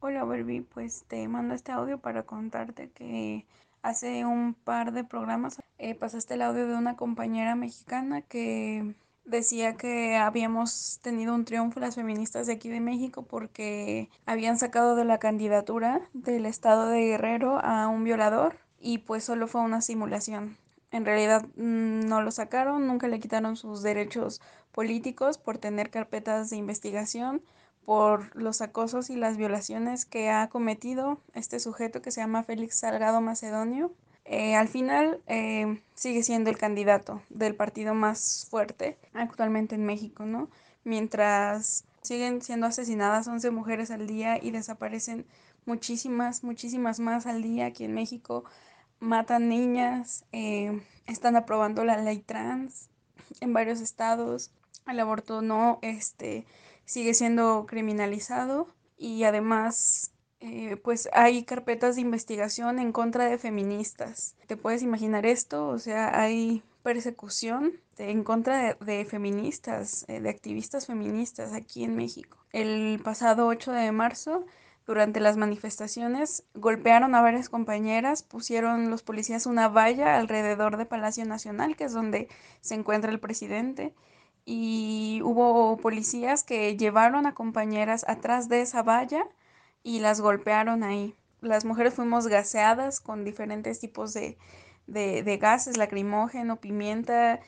Hola 0.00 0.24
Barbie, 0.24 0.60
pues 0.60 1.04
te 1.08 1.26
mando 1.26 1.54
este 1.54 1.72
audio 1.72 1.98
para 1.98 2.24
contarte 2.24 2.90
que 2.90 3.46
hace 3.80 4.26
un 4.26 4.52
par 4.52 4.92
de 4.92 5.04
programas 5.04 5.58
eh, 5.78 5.94
pasaste 5.94 6.34
el 6.34 6.42
audio 6.42 6.68
de 6.68 6.74
una 6.74 6.96
compañera 6.96 7.54
mexicana 7.54 8.20
que 8.20 8.94
decía 9.24 9.76
que 9.76 10.16
habíamos 10.16 11.00
tenido 11.00 11.34
un 11.34 11.46
triunfo 11.46 11.80
las 11.80 11.94
feministas 11.94 12.46
de 12.46 12.52
aquí 12.52 12.68
de 12.68 12.80
México 12.80 13.22
porque 13.22 14.10
habían 14.26 14.58
sacado 14.58 14.96
de 14.96 15.06
la 15.06 15.18
candidatura 15.18 16.02
del 16.12 16.44
estado 16.44 16.88
de 16.88 17.00
Guerrero 17.00 17.58
a 17.64 17.88
un 17.88 18.04
violador 18.04 18.58
y 18.78 18.98
pues 18.98 19.24
solo 19.24 19.48
fue 19.48 19.62
una 19.62 19.80
simulación. 19.80 20.58
En 20.90 21.06
realidad 21.06 21.46
mm, 21.56 22.06
no 22.06 22.20
lo 22.20 22.30
sacaron, 22.32 22.86
nunca 22.86 23.08
le 23.08 23.18
quitaron 23.18 23.56
sus 23.56 23.82
derechos 23.82 24.42
políticos 24.72 25.38
por 25.38 25.56
tener 25.56 25.88
carpetas 25.90 26.50
de 26.50 26.56
investigación 26.58 27.42
por 27.86 28.34
los 28.34 28.60
acosos 28.60 29.10
y 29.10 29.16
las 29.16 29.36
violaciones 29.36 30.04
que 30.04 30.28
ha 30.28 30.48
cometido 30.48 31.20
este 31.34 31.60
sujeto 31.60 32.02
que 32.02 32.10
se 32.10 32.20
llama 32.20 32.42
Félix 32.42 32.80
Salgado 32.80 33.20
Macedonio. 33.20 33.92
Eh, 34.24 34.56
al 34.56 34.66
final 34.66 35.20
eh, 35.28 35.80
sigue 35.94 36.24
siendo 36.24 36.50
el 36.50 36.58
candidato 36.58 37.22
del 37.30 37.54
partido 37.54 37.94
más 37.94 38.48
fuerte 38.50 38.98
actualmente 39.14 39.76
en 39.76 39.86
México, 39.86 40.24
¿no? 40.26 40.50
Mientras 40.82 41.84
siguen 42.02 42.42
siendo 42.42 42.66
asesinadas 42.66 43.28
11 43.28 43.52
mujeres 43.52 43.92
al 43.92 44.08
día 44.08 44.36
y 44.42 44.50
desaparecen 44.50 45.24
muchísimas, 45.64 46.42
muchísimas 46.42 46.98
más 46.98 47.24
al 47.26 47.40
día 47.40 47.66
aquí 47.66 47.84
en 47.84 47.94
México, 47.94 48.44
matan 48.98 49.48
niñas, 49.48 50.24
eh, 50.32 50.82
están 51.06 51.36
aprobando 51.36 51.84
la 51.84 51.98
ley 51.98 52.18
trans 52.18 52.88
en 53.40 53.52
varios 53.52 53.80
estados, 53.80 54.50
el 54.88 54.98
aborto 54.98 55.40
no, 55.40 55.78
este, 55.82 56.46
sigue 56.86 57.12
siendo 57.12 57.66
criminalizado 57.66 58.68
y 58.96 59.24
además 59.24 60.12
eh, 60.40 60.76
pues 60.82 61.08
hay 61.12 61.44
carpetas 61.44 61.96
de 61.96 62.02
investigación 62.02 62.78
en 62.78 62.92
contra 62.92 63.26
de 63.26 63.38
feministas. 63.38 64.36
¿Te 64.46 64.56
puedes 64.56 64.82
imaginar 64.82 65.26
esto? 65.26 65.68
O 65.68 65.78
sea, 65.78 66.18
hay 66.18 66.62
persecución 66.82 67.72
en 67.98 68.22
contra 68.22 68.74
de, 68.74 69.04
feministas, 69.04 70.04
eh, 70.08 70.20
de 70.20 70.28
activistas 70.30 70.86
feministas 70.86 71.52
aquí 71.52 71.84
en 71.84 71.96
México. 71.96 72.38
El 72.52 73.00
pasado 73.02 73.46
8 73.46 73.72
de 73.72 73.92
marzo 73.92 74.46
durante 74.86 75.18
las 75.18 75.36
manifestaciones 75.36 76.44
golpearon 76.54 77.14
a 77.14 77.22
varias 77.22 77.48
compañeras, 77.48 78.22
pusieron 78.22 78.88
los 78.88 79.02
policías 79.02 79.46
una 79.46 79.68
valla 79.68 80.16
alrededor 80.16 80.76
de 80.76 80.86
Palacio 80.86 81.24
Nacional, 81.24 81.74
que 81.74 81.84
es 81.84 81.92
donde 81.92 82.28
se 82.60 82.74
encuentra 82.74 83.10
el 83.10 83.18
presidente, 83.18 83.94
y 84.46 85.20
hubo 85.24 85.76
policías 85.78 86.44
que 86.44 86.76
llevaron 86.78 87.26
a 87.26 87.34
compañeras 87.34 88.04
atrás 88.08 88.48
de 88.48 88.62
esa 88.62 88.82
valla 88.82 89.26
y 89.82 90.00
las 90.00 90.20
golpearon 90.20 90.82
ahí. 90.82 91.14
Las 91.40 91.64
mujeres 91.64 91.94
fuimos 91.94 92.26
gaseadas 92.28 93.00
con 93.00 93.24
diferentes 93.24 93.78
tipos 93.80 94.14
de, 94.14 94.38
de, 94.86 95.36
gases, 95.38 95.76
lacrimógeno, 95.76 96.56
pimienta, 96.60 97.40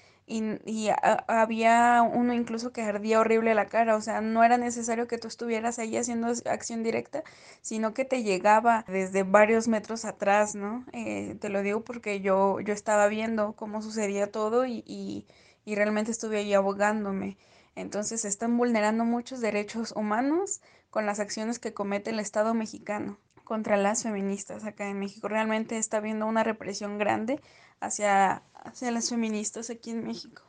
y, 0.67 0.89
a- 0.91 1.25
había 1.27 2.03
uno 2.03 2.35
incluso 2.35 2.71
que 2.73 2.83
ardía 2.83 3.19
horrible 3.21 3.55
la 3.55 3.65
cara, 3.67 3.97
o 3.97 4.01
sea, 4.03 4.21
no 4.21 4.45
era 4.45 4.59
necesario 4.59 5.07
que 5.09 5.17
tú 5.19 5.27
estuvieras 5.29 5.79
ahí 5.79 5.97
haciendo 5.97 6.29
acción 6.47 6.83
directa, 6.83 7.23
sino 7.63 7.95
que 7.95 8.05
te 8.05 8.23
llegaba 8.23 8.85
desde 8.89 9.23
varios 9.23 9.69
metros 9.69 10.05
atrás, 10.05 10.55
¿no? 10.55 10.85
Eh, 10.93 11.37
te 11.41 11.49
lo 11.49 11.63
digo 11.63 11.83
porque 11.83 12.21
yo, 12.21 12.61
yo 12.61 12.75
estaba 12.75 13.07
viendo 13.09 13.55
cómo 13.55 13.81
sucedía 13.83 14.31
todo 14.31 14.67
y, 14.67 14.85
y, 14.87 15.27
y 15.69 15.75
realmente 15.75 16.11
estuve 16.11 16.39
ahí 16.39 16.55
ahogándome. 16.55 17.37
Entonces 17.75 18.23
se 18.23 18.29
están 18.29 18.57
vulnerando 18.57 19.05
muchos 19.05 19.43
derechos 19.43 19.93
humanos 19.95 20.63
con 20.89 21.05
las 21.05 21.21
acciones 21.21 21.59
que 21.59 21.75
comete 21.75 22.09
el 22.09 22.21
Estado 22.21 22.55
mexicano 22.55 23.19
contra 23.45 23.77
las 23.77 24.03
feministas 24.03 24.65
acá 24.65 24.89
en 24.89 24.99
México. 24.99 25.29
Realmente 25.29 25.77
está 25.77 25.99
habiendo 25.99 26.25
una 26.25 26.43
represión 26.43 26.97
grande 26.97 27.39
hacia, 27.81 28.45
hacia 28.55 28.91
las 28.91 29.11
feministas 29.11 29.69
aquí 29.69 29.91
en 29.91 30.05
México. 30.05 30.43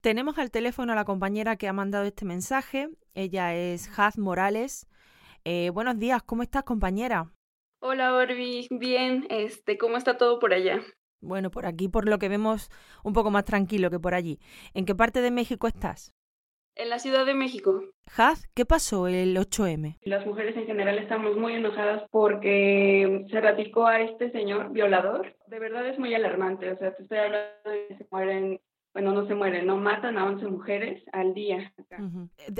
Tenemos 0.00 0.38
al 0.38 0.50
teléfono 0.50 0.92
a 0.92 0.96
la 0.96 1.04
compañera 1.04 1.54
que 1.54 1.68
ha 1.68 1.72
mandado 1.72 2.04
este 2.04 2.24
mensaje. 2.24 2.88
Ella 3.14 3.54
es 3.54 3.88
Haz 3.96 4.18
Morales. 4.18 4.88
Eh, 5.44 5.70
buenos 5.70 6.00
días, 6.00 6.20
¿cómo 6.24 6.42
estás, 6.42 6.64
compañera? 6.64 7.30
Hola 7.80 8.10
Barbie, 8.10 8.66
bien, 8.72 9.24
este, 9.30 9.78
¿cómo 9.78 9.98
está 9.98 10.16
todo 10.16 10.40
por 10.40 10.52
allá? 10.52 10.82
Bueno, 11.24 11.50
por 11.50 11.66
aquí, 11.66 11.88
por 11.88 12.08
lo 12.08 12.18
que 12.18 12.28
vemos, 12.28 12.70
un 13.02 13.12
poco 13.12 13.30
más 13.30 13.44
tranquilo 13.44 13.90
que 13.90 13.98
por 13.98 14.14
allí. 14.14 14.38
¿En 14.74 14.84
qué 14.84 14.94
parte 14.94 15.20
de 15.20 15.30
México 15.30 15.66
estás? 15.66 16.12
En 16.76 16.90
la 16.90 16.98
Ciudad 16.98 17.24
de 17.24 17.34
México. 17.34 17.84
Haz, 18.16 18.48
¿qué 18.52 18.64
pasó 18.64 19.06
el 19.06 19.36
8M? 19.36 19.98
Las 20.02 20.26
mujeres 20.26 20.56
en 20.56 20.66
general 20.66 20.98
estamos 20.98 21.36
muy 21.36 21.54
enojadas 21.54 22.02
porque 22.10 23.24
se 23.30 23.40
radicó 23.40 23.86
a 23.86 24.00
este 24.00 24.32
señor 24.32 24.70
violador. 24.72 25.36
De 25.46 25.60
verdad 25.60 25.86
es 25.86 25.98
muy 25.98 26.14
alarmante, 26.14 26.72
o 26.72 26.76
sea, 26.76 26.94
te 26.94 27.02
estoy 27.02 27.18
hablando 27.18 27.70
de 27.70 27.86
que 27.86 27.96
se 27.96 28.06
mueren, 28.10 28.60
bueno, 28.94 29.10
no 29.10 29.26
se 29.26 29.34
mueren, 29.34 29.66
no 29.66 29.76
matan 29.76 30.16
a 30.16 30.24
11 30.24 30.46
mujeres 30.46 31.02
al 31.12 31.34
día. 31.34 31.72
acá. 31.76 31.98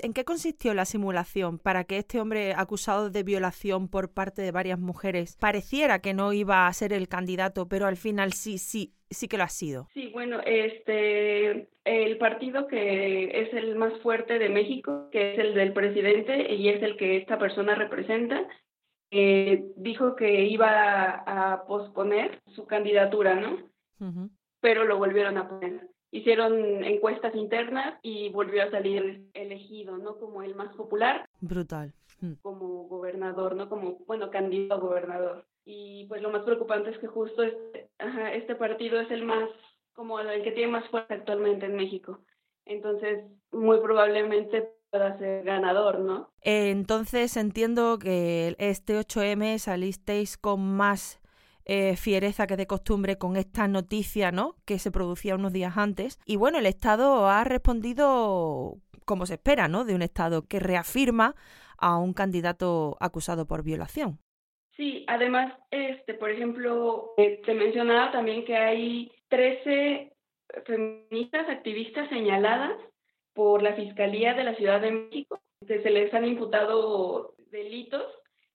¿En 0.02 0.12
qué 0.12 0.24
consistió 0.24 0.74
la 0.74 0.84
simulación 0.84 1.60
para 1.60 1.84
que 1.84 1.98
este 1.98 2.20
hombre 2.20 2.54
acusado 2.56 3.08
de 3.08 3.22
violación 3.22 3.88
por 3.88 4.12
parte 4.12 4.42
de 4.42 4.50
varias 4.50 4.80
mujeres 4.80 5.36
pareciera 5.40 6.00
que 6.00 6.12
no 6.12 6.32
iba 6.32 6.66
a 6.66 6.72
ser 6.72 6.92
el 6.92 7.06
candidato, 7.06 7.68
pero 7.68 7.86
al 7.86 7.96
final 7.96 8.32
sí, 8.32 8.58
sí, 8.58 8.94
sí 9.10 9.28
que 9.28 9.38
lo 9.38 9.44
ha 9.44 9.48
sido? 9.48 9.86
Sí, 9.94 10.10
bueno, 10.12 10.40
este, 10.44 11.68
el 11.84 12.18
partido 12.18 12.66
que 12.66 13.42
es 13.42 13.54
el 13.54 13.76
más 13.76 13.92
fuerte 14.02 14.40
de 14.40 14.48
México, 14.48 15.08
que 15.12 15.34
es 15.34 15.38
el 15.38 15.54
del 15.54 15.72
presidente 15.72 16.52
y 16.52 16.68
es 16.68 16.82
el 16.82 16.96
que 16.96 17.16
esta 17.16 17.38
persona 17.38 17.76
representa, 17.76 18.44
eh, 19.12 19.66
dijo 19.76 20.16
que 20.16 20.46
iba 20.46 20.68
a, 20.68 21.52
a 21.52 21.66
posponer 21.66 22.40
su 22.56 22.66
candidatura, 22.66 23.36
¿no? 23.36 23.58
Ujú. 24.00 24.30
Pero 24.60 24.84
lo 24.84 24.98
volvieron 24.98 25.38
a 25.38 25.48
poner. 25.48 25.93
Hicieron 26.14 26.84
encuestas 26.84 27.34
internas 27.34 27.98
y 28.00 28.28
volvió 28.28 28.62
a 28.62 28.70
salir 28.70 29.28
elegido, 29.34 29.98
¿no? 29.98 30.16
Como 30.16 30.44
el 30.44 30.54
más 30.54 30.72
popular, 30.76 31.28
Brutal. 31.40 31.92
Mm. 32.20 32.34
como 32.40 32.84
gobernador, 32.86 33.56
¿no? 33.56 33.68
Como, 33.68 33.98
bueno, 34.06 34.30
candidato 34.30 34.74
a 34.74 34.78
gobernador. 34.78 35.44
Y 35.64 36.06
pues 36.06 36.22
lo 36.22 36.30
más 36.30 36.44
preocupante 36.44 36.90
es 36.90 36.98
que 36.98 37.08
justo 37.08 37.42
este, 37.42 37.90
ajá, 37.98 38.32
este 38.32 38.54
partido 38.54 39.00
es 39.00 39.10
el 39.10 39.24
más, 39.24 39.48
como 39.92 40.20
el 40.20 40.44
que 40.44 40.52
tiene 40.52 40.70
más 40.70 40.88
fuerza 40.88 41.14
actualmente 41.14 41.66
en 41.66 41.74
México. 41.74 42.20
Entonces, 42.64 43.24
muy 43.50 43.80
probablemente 43.80 44.70
pueda 44.92 45.18
ser 45.18 45.42
ganador, 45.42 45.98
¿no? 45.98 46.30
Entonces 46.42 47.36
entiendo 47.36 47.98
que 47.98 48.54
este 48.58 49.00
8M 49.00 49.58
salisteis 49.58 50.38
con 50.38 50.60
más 50.76 51.20
eh, 51.66 51.96
fiereza 51.96 52.46
que 52.46 52.56
de 52.56 52.66
costumbre 52.66 53.16
con 53.16 53.36
esta 53.36 53.68
noticia, 53.68 54.32
¿no? 54.32 54.56
Que 54.66 54.78
se 54.78 54.90
producía 54.90 55.34
unos 55.34 55.52
días 55.52 55.76
antes. 55.76 56.18
Y 56.26 56.36
bueno, 56.36 56.58
el 56.58 56.66
Estado 56.66 57.28
ha 57.28 57.44
respondido 57.44 58.76
como 59.04 59.26
se 59.26 59.34
espera, 59.34 59.68
¿no? 59.68 59.84
De 59.84 59.94
un 59.94 60.02
Estado 60.02 60.46
que 60.46 60.60
reafirma 60.60 61.34
a 61.78 61.98
un 61.98 62.12
candidato 62.12 62.96
acusado 63.00 63.46
por 63.46 63.62
violación. 63.62 64.18
Sí, 64.76 65.04
además, 65.06 65.54
este, 65.70 66.14
por 66.14 66.30
ejemplo, 66.30 67.12
eh, 67.16 67.40
te 67.44 67.54
mencionaba 67.54 68.10
también 68.10 68.44
que 68.44 68.56
hay 68.56 69.12
13 69.28 70.12
feministas 70.66 71.48
activistas 71.48 72.08
señaladas 72.08 72.72
por 73.34 73.62
la 73.62 73.74
Fiscalía 73.74 74.34
de 74.34 74.44
la 74.44 74.54
Ciudad 74.54 74.80
de 74.80 74.90
México, 74.90 75.40
que 75.66 75.82
se 75.82 75.90
les 75.90 76.12
han 76.12 76.24
imputado 76.24 77.34
delitos 77.50 78.04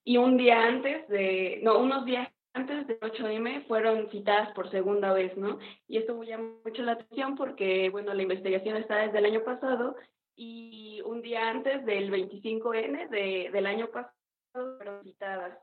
y 0.03 0.17
un 0.17 0.37
día 0.37 0.63
antes 0.63 1.07
de, 1.07 1.59
no, 1.63 1.79
unos 1.79 2.05
días 2.05 2.29
antes 2.59 2.87
del 2.87 2.99
8M 2.99 3.65
fueron 3.67 4.09
citadas 4.09 4.53
por 4.53 4.69
segunda 4.69 5.13
vez, 5.13 5.35
¿no? 5.37 5.59
Y 5.87 5.97
esto 5.97 6.21
llama 6.23 6.53
mucho 6.63 6.83
la 6.83 6.93
atención 6.93 7.35
porque, 7.35 7.89
bueno, 7.89 8.13
la 8.13 8.21
investigación 8.21 8.77
está 8.77 8.97
desde 8.97 9.17
el 9.19 9.25
año 9.25 9.43
pasado 9.43 9.95
y 10.35 11.01
un 11.05 11.21
día 11.21 11.49
antes 11.49 11.85
del 11.85 12.11
25N 12.11 13.09
de, 13.09 13.49
del 13.51 13.65
año 13.65 13.87
pasado 13.87 14.13
fueron 14.77 15.03
citadas. 15.03 15.57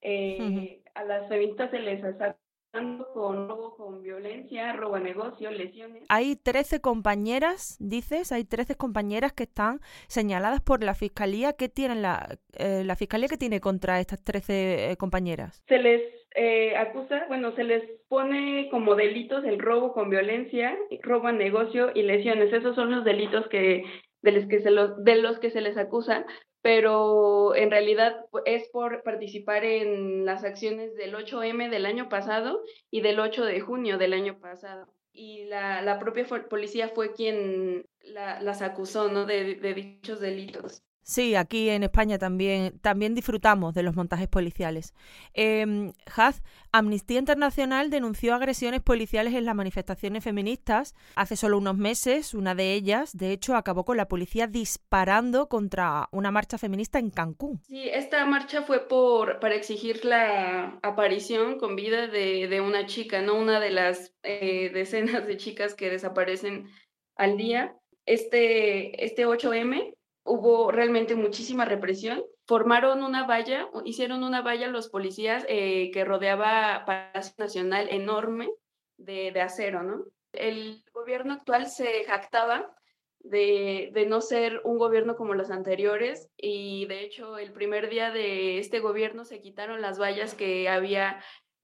Eh, 0.00 0.82
A 0.94 1.04
las 1.04 1.28
feministas 1.28 1.70
se 1.70 1.80
les 1.80 2.02
acusando 2.04 3.08
con 3.12 3.48
robo 3.48 3.76
con 3.76 4.02
violencia, 4.02 4.72
robo 4.74 4.96
a 4.96 5.00
negocio, 5.00 5.50
lesiones. 5.50 6.04
Hay 6.08 6.36
13 6.36 6.80
compañeras, 6.80 7.76
dices, 7.80 8.30
hay 8.32 8.44
13 8.44 8.76
compañeras 8.76 9.32
que 9.32 9.44
están 9.44 9.80
señaladas 10.06 10.60
por 10.60 10.84
la 10.84 10.94
fiscalía. 10.94 11.54
¿Qué 11.54 11.68
tienen 11.68 12.02
la, 12.02 12.38
eh, 12.54 12.82
la 12.84 12.96
fiscalía 12.96 13.28
que 13.28 13.38
tiene 13.38 13.60
contra 13.60 14.00
estas 14.00 14.22
13 14.22 14.92
eh, 14.92 14.96
compañeras? 14.96 15.62
Se 15.66 15.78
les 15.78 16.17
eh, 16.34 16.76
acusa, 16.76 17.26
bueno, 17.28 17.52
se 17.52 17.64
les 17.64 17.82
pone 18.08 18.68
como 18.70 18.94
delitos 18.94 19.44
el 19.44 19.58
robo 19.58 19.92
con 19.92 20.10
violencia, 20.10 20.76
robo 21.02 21.28
a 21.28 21.32
negocio 21.32 21.90
y 21.94 22.02
lesiones. 22.02 22.52
Esos 22.52 22.74
son 22.76 22.90
los 22.90 23.04
delitos 23.04 23.48
que 23.48 23.84
de 24.22 24.32
los 24.32 24.46
que 24.46 24.60
se 24.60 24.70
los 24.70 25.02
de 25.04 25.16
los 25.16 25.38
que 25.38 25.50
se 25.50 25.60
les 25.60 25.76
acusa, 25.76 26.26
pero 26.62 27.54
en 27.54 27.70
realidad 27.70 28.26
es 28.44 28.68
por 28.70 29.02
participar 29.02 29.64
en 29.64 30.24
las 30.24 30.44
acciones 30.44 30.94
del 30.96 31.14
8M 31.14 31.68
del 31.70 31.86
año 31.86 32.08
pasado 32.08 32.62
y 32.90 33.00
del 33.00 33.20
8 33.20 33.44
de 33.44 33.60
junio 33.60 33.98
del 33.98 34.12
año 34.12 34.38
pasado. 34.40 34.92
Y 35.12 35.44
la, 35.46 35.82
la 35.82 35.98
propia 35.98 36.24
policía 36.48 36.88
fue 36.90 37.12
quien 37.12 37.86
la- 38.02 38.40
las 38.42 38.62
acusó, 38.62 39.08
¿no? 39.10 39.24
De, 39.26 39.54
de 39.56 39.74
dichos 39.74 40.20
delitos. 40.20 40.82
Sí, 41.08 41.36
aquí 41.36 41.70
en 41.70 41.84
España 41.84 42.18
también, 42.18 42.78
también 42.80 43.14
disfrutamos 43.14 43.72
de 43.72 43.82
los 43.82 43.96
montajes 43.96 44.28
policiales. 44.28 44.92
Eh, 45.32 45.90
Haz, 46.14 46.42
Amnistía 46.70 47.18
Internacional 47.18 47.88
denunció 47.88 48.34
agresiones 48.34 48.82
policiales 48.82 49.32
en 49.32 49.46
las 49.46 49.54
manifestaciones 49.54 50.22
feministas 50.22 50.94
hace 51.16 51.36
solo 51.36 51.56
unos 51.56 51.78
meses. 51.78 52.34
Una 52.34 52.54
de 52.54 52.74
ellas, 52.74 53.16
de 53.16 53.32
hecho, 53.32 53.56
acabó 53.56 53.86
con 53.86 53.96
la 53.96 54.06
policía 54.06 54.46
disparando 54.48 55.48
contra 55.48 56.10
una 56.12 56.30
marcha 56.30 56.58
feminista 56.58 56.98
en 56.98 57.08
Cancún. 57.08 57.62
Sí, 57.62 57.88
esta 57.88 58.26
marcha 58.26 58.60
fue 58.60 58.86
por, 58.86 59.40
para 59.40 59.54
exigir 59.54 60.04
la 60.04 60.78
aparición 60.82 61.58
con 61.58 61.74
vida 61.74 62.06
de, 62.08 62.48
de 62.48 62.60
una 62.60 62.84
chica, 62.84 63.22
¿no? 63.22 63.36
Una 63.36 63.60
de 63.60 63.70
las 63.70 64.12
eh, 64.24 64.68
decenas 64.74 65.26
de 65.26 65.38
chicas 65.38 65.74
que 65.74 65.88
desaparecen 65.88 66.68
al 67.16 67.38
día. 67.38 67.74
Este, 68.04 69.02
este 69.02 69.26
8M 69.26 69.94
hubo 70.28 70.70
realmente 70.70 71.14
muchísima 71.14 71.64
represión. 71.64 72.22
Formaron 72.46 73.02
una 73.02 73.26
valla, 73.26 73.68
hicieron 73.84 74.22
una 74.22 74.42
valla 74.42 74.68
los 74.68 74.88
policías 74.88 75.44
eh, 75.48 75.90
que 75.92 76.04
rodeaba 76.04 76.84
Palacio 76.86 77.34
Nacional 77.38 77.88
enorme 77.90 78.48
de, 78.96 79.32
de 79.32 79.40
acero, 79.40 79.82
¿no? 79.82 80.04
El 80.32 80.84
gobierno 80.92 81.34
actual 81.34 81.66
se 81.66 82.04
jactaba 82.04 82.74
de, 83.20 83.90
de 83.92 84.06
no 84.06 84.20
ser 84.20 84.60
un 84.64 84.78
gobierno 84.78 85.16
como 85.16 85.34
los 85.34 85.50
anteriores 85.50 86.30
y 86.36 86.86
de 86.86 87.02
hecho 87.02 87.38
el 87.38 87.52
primer 87.52 87.88
día 87.88 88.10
de 88.10 88.58
este 88.58 88.80
gobierno 88.80 89.24
se 89.24 89.40
quitaron 89.40 89.80
las 89.80 89.98
vallas 89.98 90.34
que 90.34 90.68
había 90.68 91.20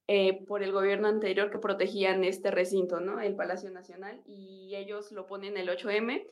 eh, 0.07 0.45
por 0.47 0.63
el 0.63 0.73
gobierno 0.73 1.09
anterior 1.09 1.51
que 1.51 1.59
protegían 1.59 2.25
este 2.25 2.51
recinto, 2.51 3.01
¿no? 3.01 3.21
El 3.21 3.37
Palacio 3.37 3.71
Nacional 3.71 4.21
y 4.27 4.75
ellos 4.75 5.13
lo 5.13 5.27
ponen 5.27 5.57
el 5.57 5.71
8M, 5.71 6.27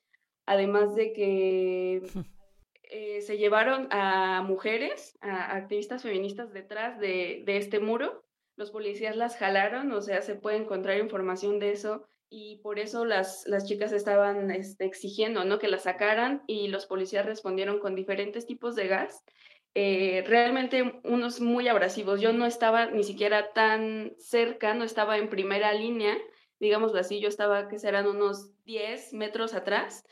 además 0.46 0.94
de 0.94 1.12
que 1.12 2.02
eh, 2.84 3.20
se 3.20 3.38
llevaron 3.38 3.88
a 3.90 4.42
mujeres, 4.42 5.16
a 5.20 5.56
activistas 5.56 6.02
feministas 6.02 6.52
detrás 6.52 6.98
de, 6.98 7.42
de 7.44 7.56
este 7.56 7.80
muro. 7.80 8.24
Los 8.56 8.70
policías 8.70 9.16
las 9.16 9.36
jalaron, 9.36 9.92
o 9.92 10.02
sea, 10.02 10.22
se 10.22 10.34
puede 10.34 10.58
encontrar 10.58 10.98
información 10.98 11.58
de 11.58 11.72
eso 11.72 12.06
y 12.28 12.56
por 12.62 12.78
eso 12.78 13.04
las, 13.04 13.44
las 13.46 13.66
chicas 13.66 13.92
estaban 13.92 14.50
este, 14.50 14.84
exigiendo 14.84 15.44
¿no? 15.44 15.58
que 15.58 15.68
la 15.68 15.78
sacaran 15.78 16.42
y 16.46 16.68
los 16.68 16.86
policías 16.86 17.26
respondieron 17.26 17.78
con 17.78 17.94
diferentes 17.94 18.46
tipos 18.46 18.74
de 18.74 18.88
gas 18.88 19.24
eh, 19.74 20.22
realmente 20.26 21.00
unos 21.04 21.40
muy 21.40 21.68
abrasivos. 21.68 22.20
Yo 22.20 22.32
no 22.32 22.44
estaba 22.44 22.86
ni 22.86 23.04
siquiera 23.04 23.52
tan 23.52 24.12
cerca, 24.18 24.74
no 24.74 24.84
estaba 24.84 25.16
en 25.16 25.30
primera 25.30 25.72
línea, 25.72 26.16
digámoslo 26.60 27.00
así, 27.00 27.20
yo 27.20 27.28
estaba 27.28 27.68
que 27.68 27.78
serán 27.78 28.06
unos 28.06 28.52
10 28.64 29.14
metros 29.14 29.54
atrás 29.54 30.04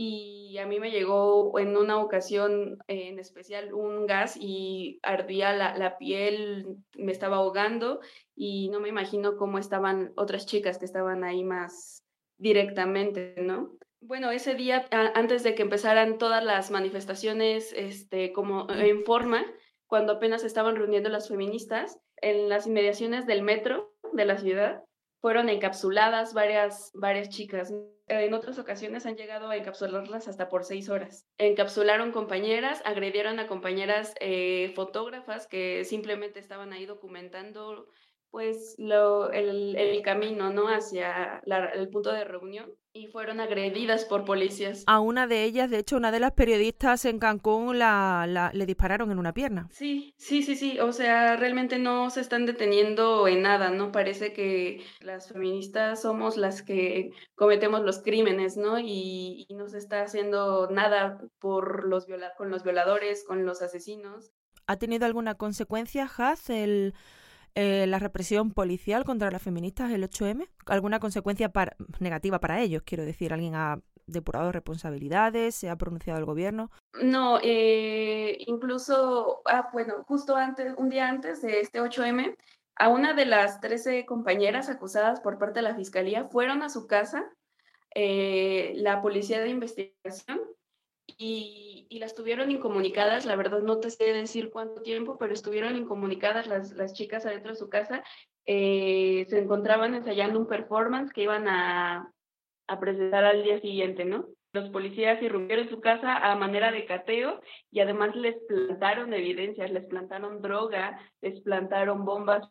y 0.00 0.58
a 0.58 0.66
mí 0.66 0.78
me 0.78 0.92
llegó 0.92 1.58
en 1.58 1.76
una 1.76 1.98
ocasión 1.98 2.78
en 2.86 3.18
especial 3.18 3.74
un 3.74 4.06
gas 4.06 4.36
y 4.38 5.00
ardía 5.02 5.52
la, 5.52 5.76
la, 5.76 5.98
piel, 5.98 6.76
me 6.94 7.10
estaba 7.10 7.38
ahogando 7.38 7.98
y 8.36 8.68
no 8.68 8.78
me 8.78 8.90
imagino 8.90 9.36
cómo 9.36 9.58
estaban 9.58 10.12
otras 10.14 10.46
chicas 10.46 10.78
que 10.78 10.84
estaban 10.84 11.24
ahí 11.24 11.42
más 11.42 12.04
directamente, 12.36 13.34
¿no? 13.38 13.76
Bueno, 14.00 14.30
ese 14.30 14.54
día, 14.54 14.86
antes 14.92 15.42
de 15.42 15.56
que 15.56 15.62
empezaran 15.62 16.18
todas 16.18 16.44
las 16.44 16.70
manifestaciones 16.70 17.72
este, 17.72 18.32
como 18.32 18.70
en 18.70 19.04
forma, 19.04 19.44
cuando 19.88 20.12
apenas 20.12 20.44
estaban 20.44 20.76
reuniendo 20.76 21.08
las 21.08 21.26
feministas, 21.26 21.98
en 22.22 22.48
las 22.48 22.68
inmediaciones 22.68 23.26
del 23.26 23.42
metro 23.42 23.92
de 24.12 24.26
la 24.26 24.38
ciudad, 24.38 24.84
fueron 25.20 25.48
encapsuladas 25.48 26.34
varias, 26.34 26.92
varias 26.94 27.30
chicas. 27.30 27.74
En 28.08 28.32
otras 28.32 28.58
ocasiones 28.58 29.04
han 29.04 29.16
llegado 29.16 29.50
a 29.50 29.56
encapsularlas 29.56 30.28
hasta 30.28 30.48
por 30.48 30.64
seis 30.64 30.88
horas. 30.88 31.26
Encapsularon 31.36 32.10
compañeras, 32.10 32.80
agredieron 32.84 33.38
a 33.38 33.46
compañeras 33.46 34.14
eh, 34.20 34.72
fotógrafas 34.74 35.46
que 35.46 35.84
simplemente 35.84 36.38
estaban 36.38 36.72
ahí 36.72 36.86
documentando 36.86 37.86
pues 38.30 38.74
lo, 38.78 39.30
el, 39.30 39.76
el 39.76 40.02
camino 40.02 40.52
no 40.52 40.68
hacia 40.68 41.40
la, 41.44 41.66
el 41.66 41.88
punto 41.88 42.12
de 42.12 42.24
reunión 42.24 42.70
y 42.92 43.06
fueron 43.06 43.38
agredidas 43.40 44.04
por 44.04 44.24
policías. 44.24 44.82
A 44.86 45.00
una 45.00 45.26
de 45.26 45.44
ellas, 45.44 45.70
de 45.70 45.78
hecho, 45.78 45.96
una 45.96 46.10
de 46.10 46.20
las 46.20 46.32
periodistas 46.32 47.04
en 47.04 47.18
Cancún 47.18 47.78
la, 47.78 48.26
la, 48.28 48.50
le 48.52 48.66
dispararon 48.66 49.10
en 49.10 49.18
una 49.18 49.32
pierna. 49.32 49.68
Sí, 49.70 50.14
sí, 50.18 50.42
sí, 50.42 50.56
sí. 50.56 50.80
O 50.80 50.92
sea, 50.92 51.36
realmente 51.36 51.78
no 51.78 52.10
se 52.10 52.20
están 52.20 52.44
deteniendo 52.44 53.28
en 53.28 53.42
nada, 53.42 53.70
¿no? 53.70 53.92
Parece 53.92 54.32
que 54.32 54.82
las 55.00 55.28
feministas 55.28 56.02
somos 56.02 56.36
las 56.36 56.62
que 56.62 57.10
cometemos 57.34 57.82
los 57.82 58.02
crímenes, 58.02 58.56
¿no? 58.56 58.78
Y, 58.78 59.46
y 59.48 59.54
no 59.54 59.68
se 59.68 59.78
está 59.78 60.02
haciendo 60.02 60.68
nada 60.70 61.20
por 61.38 61.86
los 61.86 62.06
viola 62.06 62.32
con 62.36 62.50
los 62.50 62.64
violadores, 62.64 63.24
con 63.24 63.46
los 63.46 63.62
asesinos. 63.62 64.32
¿Ha 64.66 64.76
tenido 64.76 65.06
alguna 65.06 65.34
consecuencia, 65.36 66.10
Haz, 66.18 66.50
el 66.50 66.94
eh, 67.54 67.86
la 67.86 67.98
represión 67.98 68.52
policial 68.52 69.04
contra 69.04 69.30
las 69.30 69.42
feministas 69.42 69.90
el 69.90 70.02
8M? 70.02 70.48
¿Alguna 70.66 71.00
consecuencia 71.00 71.48
para, 71.48 71.76
negativa 72.00 72.40
para 72.40 72.60
ellos? 72.60 72.82
Quiero 72.84 73.04
decir, 73.04 73.32
¿alguien 73.32 73.54
ha 73.54 73.80
depurado 74.06 74.52
responsabilidades? 74.52 75.54
¿Se 75.54 75.68
ha 75.68 75.76
pronunciado 75.76 76.18
el 76.18 76.24
gobierno? 76.24 76.70
No, 77.02 77.38
eh, 77.42 78.36
incluso, 78.46 79.42
ah, 79.44 79.68
bueno, 79.72 80.04
justo 80.06 80.36
antes, 80.36 80.74
un 80.76 80.88
día 80.88 81.08
antes 81.08 81.42
de 81.42 81.60
este 81.60 81.80
8M, 81.80 82.36
a 82.76 82.88
una 82.88 83.12
de 83.12 83.26
las 83.26 83.60
13 83.60 84.06
compañeras 84.06 84.68
acusadas 84.68 85.20
por 85.20 85.38
parte 85.38 85.58
de 85.58 85.62
la 85.62 85.74
fiscalía 85.74 86.28
fueron 86.28 86.62
a 86.62 86.68
su 86.68 86.86
casa 86.86 87.28
eh, 87.94 88.72
la 88.76 89.02
policía 89.02 89.40
de 89.40 89.48
investigación 89.48 90.40
y, 91.18 91.86
y, 91.90 91.98
las 91.98 92.14
tuvieron 92.14 92.50
incomunicadas, 92.50 93.26
la 93.26 93.36
verdad 93.36 93.60
no 93.60 93.80
te 93.80 93.90
sé 93.90 94.04
decir 94.12 94.50
cuánto 94.50 94.82
tiempo, 94.82 95.18
pero 95.18 95.34
estuvieron 95.34 95.76
incomunicadas 95.76 96.46
las, 96.46 96.72
las 96.72 96.94
chicas 96.94 97.26
adentro 97.26 97.50
de 97.50 97.58
su 97.58 97.68
casa, 97.68 98.04
eh, 98.46 99.26
se 99.28 99.38
encontraban 99.38 99.94
ensayando 99.94 100.38
un 100.38 100.46
performance 100.46 101.12
que 101.12 101.22
iban 101.22 101.48
a, 101.48 102.12
a 102.68 102.80
presentar 102.80 103.24
al 103.24 103.42
día 103.42 103.60
siguiente, 103.60 104.04
¿no? 104.04 104.28
Los 104.52 104.70
policías 104.70 105.20
irrumpieron 105.22 105.68
su 105.68 105.80
casa 105.80 106.16
a 106.16 106.34
manera 106.36 106.72
de 106.72 106.86
cateo 106.86 107.40
y 107.70 107.80
además 107.80 108.16
les 108.16 108.36
plantaron 108.46 109.12
evidencias, 109.12 109.70
les 109.70 109.84
plantaron 109.86 110.40
droga, 110.40 110.98
les 111.20 111.40
plantaron 111.42 112.04
bombas 112.04 112.48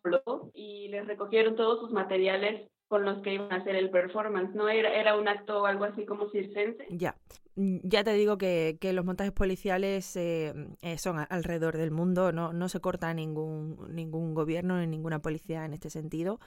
y 0.54 0.90
les 0.90 1.08
recogieron 1.08 1.56
todos 1.56 1.80
sus 1.80 1.92
materiales 1.92 2.70
con 2.88 3.04
los 3.04 3.22
que 3.22 3.34
iban 3.34 3.52
a 3.52 3.58
hacer 3.58 3.76
el 3.76 3.90
performance, 3.90 4.54
¿no? 4.56 4.70
Era, 4.70 4.94
era 4.94 5.18
un 5.18 5.28
acto 5.28 5.66
algo 5.66 5.86
así 5.86 6.06
como 6.06 6.30
circense. 6.30 6.86
Ya, 6.90 7.16
mm, 7.56 7.78
ya 7.84 8.04
te 8.04 8.14
digo 8.14 8.38
que, 8.38 8.78
que 8.80 8.94
los 8.94 9.06
montajes 9.06 9.34
policiales 9.34 10.16
eh, 10.16 10.54
eh, 10.82 10.98
son 10.98 11.26
alrededor 11.30 11.78
del 11.78 11.92
mundo, 11.92 12.32
no, 12.32 12.54
no 12.54 12.70
se 12.70 12.80
corta 12.80 13.14
ningún, 13.14 13.78
ningún 13.94 14.34
gobierno 14.34 14.80
ni 14.80 14.88
ninguna 14.88 15.20
policía 15.20 15.66
en 15.66 15.74
este 15.74 15.90
sentido. 15.90 16.40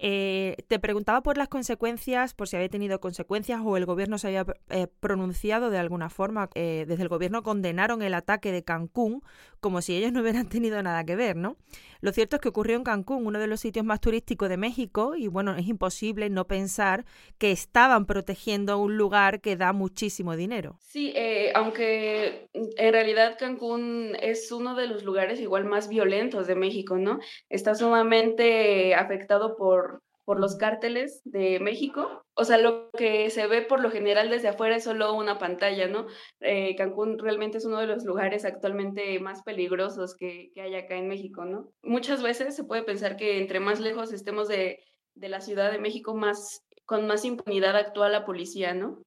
Eh, 0.00 0.56
te 0.68 0.78
preguntaba 0.78 1.24
por 1.24 1.36
las 1.36 1.48
consecuencias, 1.48 2.32
por 2.32 2.46
si 2.46 2.54
había 2.54 2.68
tenido 2.68 3.00
consecuencias 3.00 3.60
o 3.64 3.76
el 3.76 3.84
gobierno 3.84 4.16
se 4.16 4.28
había 4.28 4.46
eh, 4.68 4.86
pronunciado 5.00 5.70
de 5.70 5.78
alguna 5.78 6.08
forma. 6.08 6.48
Eh, 6.54 6.84
desde 6.86 7.02
el 7.02 7.08
gobierno 7.08 7.42
condenaron 7.42 8.02
el 8.02 8.14
ataque 8.14 8.52
de 8.52 8.62
Cancún 8.62 9.22
como 9.58 9.82
si 9.82 9.96
ellos 9.96 10.12
no 10.12 10.20
hubieran 10.20 10.48
tenido 10.48 10.80
nada 10.84 11.02
que 11.04 11.16
ver, 11.16 11.34
¿no? 11.34 11.56
Lo 12.00 12.12
cierto 12.12 12.36
es 12.36 12.42
que 12.42 12.48
ocurrió 12.48 12.76
en 12.76 12.84
Cancún, 12.84 13.26
uno 13.26 13.38
de 13.38 13.46
los 13.46 13.60
sitios 13.60 13.84
más 13.84 14.00
turísticos 14.00 14.48
de 14.48 14.56
México, 14.56 15.14
y 15.16 15.28
bueno, 15.28 15.56
es 15.56 15.66
imposible 15.66 16.30
no 16.30 16.46
pensar 16.46 17.04
que 17.38 17.50
estaban 17.50 18.06
protegiendo 18.06 18.78
un 18.78 18.96
lugar 18.96 19.40
que 19.40 19.56
da 19.56 19.72
muchísimo 19.72 20.36
dinero. 20.36 20.78
Sí, 20.80 21.12
eh, 21.16 21.52
aunque 21.54 22.48
en 22.52 22.92
realidad 22.92 23.36
Cancún 23.38 24.16
es 24.20 24.50
uno 24.52 24.74
de 24.74 24.86
los 24.86 25.02
lugares 25.04 25.40
igual 25.40 25.64
más 25.64 25.88
violentos 25.88 26.46
de 26.46 26.54
México, 26.54 26.96
¿no? 26.96 27.18
Está 27.48 27.74
sumamente 27.74 28.94
afectado 28.94 29.56
por 29.56 30.02
por 30.28 30.40
los 30.40 30.56
cárteles 30.56 31.22
de 31.24 31.58
México. 31.58 32.22
O 32.34 32.44
sea, 32.44 32.58
lo 32.58 32.90
que 32.90 33.30
se 33.30 33.46
ve 33.46 33.62
por 33.62 33.80
lo 33.80 33.90
general 33.90 34.28
desde 34.28 34.48
afuera 34.48 34.76
es 34.76 34.84
solo 34.84 35.14
una 35.14 35.38
pantalla, 35.38 35.88
¿no? 35.88 36.04
Eh, 36.40 36.76
Cancún 36.76 37.18
realmente 37.18 37.56
es 37.56 37.64
uno 37.64 37.78
de 37.78 37.86
los 37.86 38.04
lugares 38.04 38.44
actualmente 38.44 39.18
más 39.20 39.42
peligrosos 39.42 40.14
que, 40.14 40.50
que, 40.52 40.60
hay 40.60 40.74
acá 40.74 40.96
en 40.96 41.08
México, 41.08 41.46
¿no? 41.46 41.72
Muchas 41.82 42.22
veces 42.22 42.54
se 42.54 42.64
puede 42.64 42.82
pensar 42.82 43.16
que 43.16 43.38
entre 43.38 43.58
más 43.58 43.80
lejos 43.80 44.12
estemos 44.12 44.48
de, 44.48 44.80
de 45.14 45.28
la 45.30 45.40
Ciudad 45.40 45.72
de 45.72 45.78
México, 45.78 46.14
más, 46.14 46.60
con 46.84 47.06
más 47.06 47.24
impunidad 47.24 47.74
actúa 47.74 48.10
la 48.10 48.26
policía, 48.26 48.74
¿no? 48.74 49.00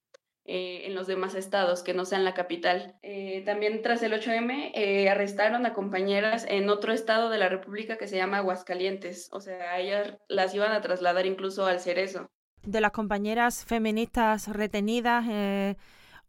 Eh, 0.46 0.88
en 0.88 0.96
los 0.96 1.06
demás 1.06 1.36
estados 1.36 1.84
que 1.84 1.94
no 1.94 2.04
sean 2.04 2.24
la 2.24 2.34
capital. 2.34 2.96
Eh, 3.04 3.44
también 3.46 3.84
tras 3.84 4.02
el 4.02 4.12
8M 4.12 4.72
eh, 4.74 5.08
arrestaron 5.08 5.68
a 5.68 5.74
compañeras 5.74 6.46
en 6.50 6.68
otro 6.70 6.94
estado 6.94 7.30
de 7.30 7.38
la 7.38 7.48
República 7.48 7.98
que 7.98 8.08
se 8.08 8.18
llama 8.18 8.38
Aguascalientes. 8.38 9.30
O 9.32 9.39
sea, 9.39 9.80
ellas 9.80 10.18
las 10.28 10.56
iban 10.56 10.72
a 10.72 10.82
trasladar 10.82 11.28
incluso 11.28 11.68
al 11.68 11.80
Cerezo. 11.80 12.32
De 12.64 12.82
las 12.82 12.92
compañeras 12.92 13.66
feministas 13.66 14.48
retenidas 14.48 15.76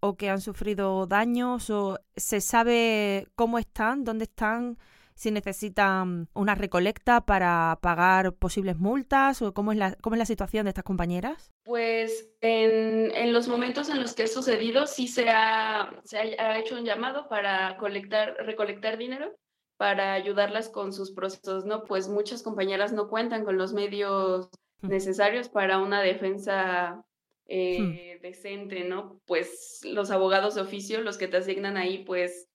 o 0.00 0.16
que 0.16 0.28
han 0.28 0.40
sufrido 0.40 1.06
daños, 1.06 1.70
o 1.70 1.98
¿se 2.14 2.40
sabe 2.40 3.28
cómo 3.34 3.58
están, 3.58 4.04
dónde 4.04 4.24
están? 4.24 4.78
Si 5.22 5.30
necesitan 5.30 6.28
una 6.34 6.56
recolecta 6.56 7.24
para 7.24 7.78
pagar 7.80 8.34
posibles 8.34 8.76
multas 8.76 9.40
o 9.40 9.54
cómo 9.54 9.70
es 9.70 9.78
la, 9.78 9.94
cómo 10.00 10.16
es 10.16 10.18
la 10.18 10.26
situación 10.26 10.64
de 10.64 10.70
estas 10.70 10.84
compañeras? 10.84 11.52
Pues 11.64 12.28
en, 12.40 13.14
en 13.14 13.32
los 13.32 13.46
momentos 13.46 13.88
en 13.88 14.00
los 14.00 14.14
que 14.14 14.24
ha 14.24 14.26
sucedido 14.26 14.88
sí 14.88 15.06
se 15.06 15.30
ha, 15.30 15.90
se 16.02 16.18
ha, 16.18 16.58
hecho 16.58 16.74
un 16.74 16.84
llamado 16.84 17.28
para 17.28 17.76
colectar, 17.76 18.34
recolectar 18.40 18.98
dinero 18.98 19.32
para 19.76 20.12
ayudarlas 20.14 20.68
con 20.68 20.92
sus 20.92 21.12
procesos, 21.12 21.64
¿no? 21.64 21.84
Pues 21.84 22.08
muchas 22.08 22.42
compañeras 22.42 22.92
no 22.92 23.08
cuentan 23.08 23.44
con 23.44 23.56
los 23.58 23.72
medios 23.72 24.48
necesarios 24.80 25.48
para 25.48 25.78
una 25.78 26.02
defensa 26.02 27.04
eh, 27.46 28.18
hmm. 28.18 28.22
decente, 28.22 28.84
¿no? 28.84 29.20
Pues 29.26 29.80
los 29.84 30.10
abogados 30.10 30.56
de 30.56 30.62
oficio, 30.62 31.00
los 31.00 31.16
que 31.16 31.28
te 31.28 31.36
asignan 31.36 31.76
ahí, 31.76 32.04
pues 32.04 32.48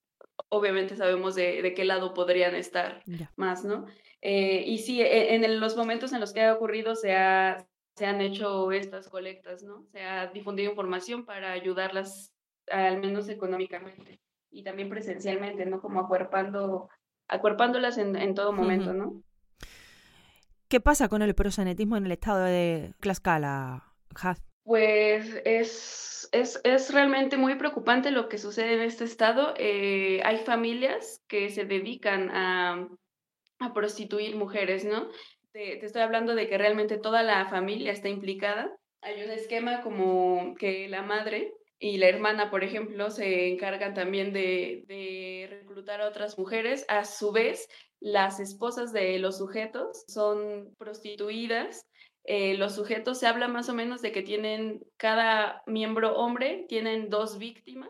obviamente 0.48 0.96
sabemos 0.96 1.34
de, 1.34 1.62
de 1.62 1.74
qué 1.74 1.84
lado 1.84 2.14
podrían 2.14 2.54
estar 2.54 3.02
yeah. 3.04 3.30
más, 3.36 3.64
¿no? 3.64 3.86
Eh, 4.20 4.64
y 4.66 4.78
sí, 4.78 5.00
e, 5.00 5.34
en, 5.34 5.44
en, 5.44 5.60
los 5.60 5.76
momentos 5.76 6.12
en 6.12 6.20
los 6.20 6.32
que 6.32 6.42
ha 6.42 6.54
ocurrido 6.54 6.94
se, 6.94 7.14
ha, 7.14 7.66
se 7.94 8.06
han 8.06 8.20
hecho 8.20 8.72
estas 8.72 9.08
colectas, 9.08 9.62
¿no? 9.62 9.84
Se 9.92 10.02
ha 10.02 10.26
difundido 10.28 10.70
información 10.70 11.24
para 11.24 11.52
ayudarlas 11.52 12.32
al 12.70 12.98
menos 12.98 13.28
económicamente 13.28 14.20
y 14.50 14.62
también 14.64 14.88
presencialmente, 14.88 15.66
¿no? 15.66 15.80
Como 15.80 16.00
acuerpando, 16.00 16.88
acuerpándolas 17.28 17.98
en, 17.98 18.16
en 18.16 18.34
todo 18.34 18.52
momento, 18.52 18.90
uh 18.90 18.94
-huh. 18.94 18.96
¿no? 18.96 19.22
¿Qué 20.68 20.80
pasa 20.80 21.08
con 21.08 21.22
el 21.22 21.34
prosanetismo 21.34 21.96
en 21.96 22.06
el 22.06 22.12
estado 22.12 22.44
de 22.44 22.92
Tlaxcala, 23.00 23.94
Haz? 24.14 24.47
Pues 24.68 25.40
es, 25.46 26.28
es, 26.30 26.60
es, 26.62 26.92
realmente 26.92 27.38
muy 27.38 27.54
preocupante 27.54 28.10
lo 28.10 28.28
que 28.28 28.36
sucede 28.36 28.74
en 28.74 28.82
este 28.82 29.04
estado. 29.04 29.54
Eh, 29.56 30.20
hay 30.24 30.36
familias 30.44 31.24
que 31.26 31.48
se 31.48 31.64
dedican 31.64 32.28
a, 32.30 32.86
a 33.60 33.72
prostituir 33.72 34.36
mujeres, 34.36 34.84
¿no? 34.84 35.08
Te, 35.52 35.78
te, 35.78 35.86
estoy 35.86 36.02
hablando 36.02 36.34
de 36.34 36.50
que 36.50 36.58
realmente 36.58 36.98
toda 36.98 37.22
la 37.22 37.46
familia 37.48 37.92
está 37.92 38.10
implicada. 38.10 38.70
Hay 39.00 39.22
un 39.22 39.30
esquema 39.30 39.80
como 39.80 40.54
que 40.58 40.86
la 40.86 41.00
madre 41.00 41.54
y 41.78 41.96
la 41.96 42.08
hermana, 42.10 42.50
por 42.50 42.62
ejemplo, 42.62 43.10
se 43.10 43.48
encargan 43.48 43.94
también 43.94 44.34
de, 44.34 44.84
de 44.86 45.46
reclutar 45.48 46.02
a 46.02 46.08
otras 46.08 46.38
mujeres. 46.38 46.84
A 46.88 47.06
su 47.06 47.32
vez, 47.32 47.66
las 48.00 48.38
esposas 48.38 48.92
de 48.92 49.18
los 49.18 49.38
sujetos 49.38 50.04
son 50.08 50.74
prostituidas 50.76 51.86
eh, 52.30 52.58
los 52.58 52.74
sujetos 52.74 53.18
se 53.18 53.26
habla 53.26 53.48
más 53.48 53.70
o 53.70 53.74
menos 53.74 54.02
de 54.02 54.12
que 54.12 54.20
tienen 54.20 54.84
cada 54.98 55.62
miembro 55.66 56.14
hombre, 56.14 56.66
tienen 56.68 57.08
dos 57.08 57.38
víctimas 57.38 57.88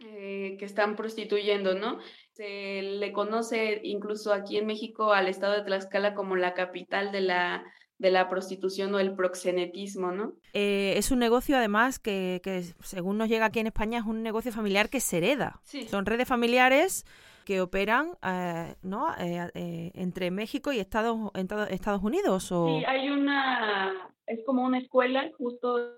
eh, 0.00 0.56
que 0.58 0.64
están 0.66 0.94
prostituyendo, 0.94 1.74
¿no? 1.74 1.98
Se 2.32 2.82
le 2.82 3.12
conoce 3.12 3.80
incluso 3.82 4.34
aquí 4.34 4.58
en 4.58 4.66
México 4.66 5.14
al 5.14 5.26
estado 5.26 5.54
de 5.54 5.62
Tlaxcala 5.62 6.12
como 6.12 6.36
la 6.36 6.52
capital 6.52 7.12
de 7.12 7.22
la 7.22 7.64
de 7.96 8.10
la 8.10 8.28
prostitución 8.28 8.94
o 8.94 8.98
el 8.98 9.14
proxenetismo, 9.14 10.12
¿no? 10.12 10.34
Eh, 10.52 10.92
es 10.98 11.10
un 11.10 11.20
negocio 11.20 11.56
además 11.56 11.98
que, 11.98 12.42
que, 12.44 12.64
según 12.82 13.16
nos 13.16 13.30
llega 13.30 13.46
aquí 13.46 13.60
en 13.60 13.68
España, 13.68 14.00
es 14.00 14.04
un 14.04 14.22
negocio 14.22 14.52
familiar 14.52 14.90
que 14.90 15.00
se 15.00 15.16
hereda. 15.16 15.62
Sí. 15.64 15.88
Son 15.88 16.04
redes 16.04 16.28
familiares 16.28 17.06
que 17.44 17.60
operan 17.60 18.12
eh, 18.22 18.74
¿no? 18.82 19.12
Eh, 19.18 19.50
eh, 19.54 19.90
entre 19.94 20.30
México 20.30 20.72
y 20.72 20.78
Estados, 20.78 21.30
Estados 21.70 22.02
Unidos. 22.02 22.50
¿o? 22.52 22.66
Sí, 22.68 22.84
hay 22.86 23.10
una, 23.10 24.10
es 24.26 24.44
como 24.44 24.64
una 24.64 24.78
escuela 24.78 25.30
justo 25.38 25.94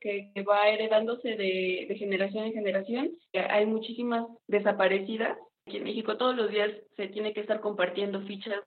que, 0.00 0.30
que 0.34 0.42
va 0.42 0.68
heredándose 0.68 1.28
de, 1.28 1.86
de 1.88 1.96
generación 1.96 2.44
en 2.44 2.52
generación. 2.52 3.10
Hay 3.50 3.66
muchísimas 3.66 4.26
desaparecidas. 4.46 5.38
Aquí 5.66 5.78
en 5.78 5.84
México 5.84 6.16
todos 6.16 6.36
los 6.36 6.50
días 6.50 6.70
se 6.96 7.08
tiene 7.08 7.32
que 7.32 7.40
estar 7.40 7.60
compartiendo 7.60 8.22
fichas 8.22 8.62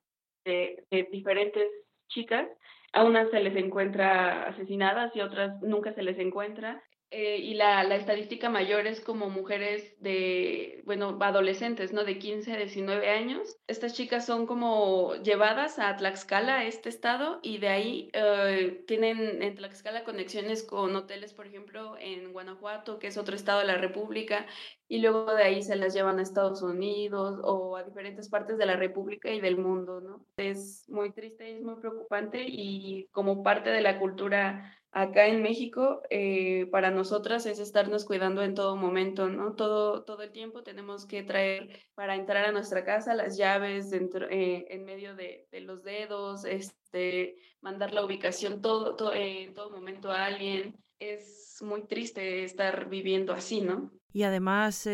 de, 0.45 0.83
de 0.89 1.07
diferentes 1.11 1.67
chicas 2.09 2.47
a 2.93 3.03
unas 3.03 3.29
se 3.29 3.39
les 3.39 3.55
encuentra 3.55 4.47
asesinadas 4.49 5.15
y 5.15 5.21
otras 5.21 5.61
nunca 5.61 5.93
se 5.93 6.03
les 6.03 6.19
encuentra. 6.19 6.83
Eh, 7.13 7.39
y 7.39 7.55
la, 7.55 7.83
la, 7.83 7.97
estadística 7.97 8.49
mayor 8.49 8.87
es 8.87 9.01
como 9.01 9.29
mujeres 9.29 9.95
de, 9.99 10.81
bueno, 10.85 11.17
adolescentes, 11.19 11.91
¿no? 11.91 12.05
De 12.05 12.17
15 12.17 12.53
a 12.53 12.57
19 12.57 13.09
años. 13.09 13.57
Estas 13.67 13.93
chicas 13.93 14.25
son 14.25 14.47
como 14.47 15.15
llevadas 15.15 15.77
a 15.77 15.93
Tlaxcala, 15.97 16.59
a 16.59 16.63
este 16.63 16.87
estado, 16.87 17.41
y 17.43 17.57
de 17.57 17.67
ahí 17.67 18.09
eh, 18.13 18.85
tienen 18.87 19.43
en 19.43 19.55
Tlaxcala 19.55 20.05
conexiones 20.05 20.63
con 20.63 20.95
hoteles, 20.95 21.33
por 21.33 21.47
ejemplo, 21.47 21.97
en 21.99 22.31
Guanajuato, 22.31 22.97
que 22.97 23.07
es 23.07 23.17
otro 23.17 23.35
estado 23.35 23.59
de 23.59 23.65
la 23.65 23.77
República, 23.77 24.47
y 24.87 24.99
luego 24.99 25.33
de 25.35 25.43
ahí 25.43 25.63
se 25.63 25.75
las 25.75 25.93
llevan 25.93 26.17
a 26.19 26.21
Estados 26.21 26.61
Unidos 26.61 27.41
o 27.43 27.75
a 27.75 27.83
diferentes 27.83 28.29
partes 28.29 28.57
de 28.57 28.65
la 28.65 28.77
República 28.77 29.29
y 29.31 29.41
del 29.41 29.57
mundo, 29.57 29.99
¿no? 29.99 30.25
Es 30.37 30.87
muy 30.87 31.11
triste, 31.11 31.57
es 31.57 31.61
muy 31.61 31.75
preocupante 31.75 32.45
y 32.47 33.09
como 33.11 33.43
parte 33.43 33.69
de 33.69 33.81
la 33.81 33.99
cultura 33.99 34.77
acá 34.91 35.27
en 35.27 35.41
México, 35.41 36.01
eh, 36.09 36.67
para 36.69 36.91
nosotras 36.91 37.45
es 37.45 37.59
estarnos 37.59 38.05
cuidando 38.05 38.43
en 38.43 38.53
todo 38.53 38.75
momento, 38.75 39.29
¿no? 39.29 39.53
Todo, 39.53 40.03
todo 40.03 40.21
el 40.21 40.31
tiempo 40.31 40.63
tenemos 40.63 41.05
que 41.05 41.23
traer 41.23 41.79
para 41.95 42.15
entrar 42.15 42.45
a 42.45 42.51
nuestra 42.51 42.83
casa 42.83 43.15
las 43.15 43.37
llaves 43.37 43.91
eh, 43.93 44.65
en 44.69 44.85
medio 44.85 45.15
de, 45.15 45.47
los 45.61 45.83
dedos, 45.83 46.43
este, 46.45 47.35
mandar 47.61 47.93
la 47.93 48.03
ubicación 48.03 48.61
todo, 48.61 48.95
todo, 48.95 49.13
eh, 49.13 49.43
en 49.43 49.53
todo 49.53 49.71
momento 49.71 50.11
a 50.11 50.25
alguien. 50.25 50.75
Es 50.99 51.57
muy 51.61 51.87
triste 51.87 52.43
estar 52.43 52.89
viviendo 52.89 53.33
así, 53.33 53.61
¿no? 53.61 53.91
Y 54.13 54.23
además... 54.23 54.87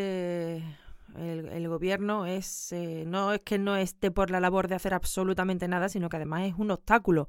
El, 1.16 1.68
gobierno 1.68 2.28
es 2.28 2.76
no 3.06 3.34
es 3.34 3.42
que 3.42 3.58
no 3.58 3.76
esté 3.76 4.12
por 4.12 4.30
la 4.30 4.40
labor 4.40 4.68
de 4.68 4.76
hacer 4.76 4.94
absolutamente 4.94 5.68
nada, 5.68 5.90
sino 5.90 6.10
que 6.10 6.18
además 6.18 6.48
es 6.48 6.54
un 6.58 6.70
obstáculo 6.70 7.28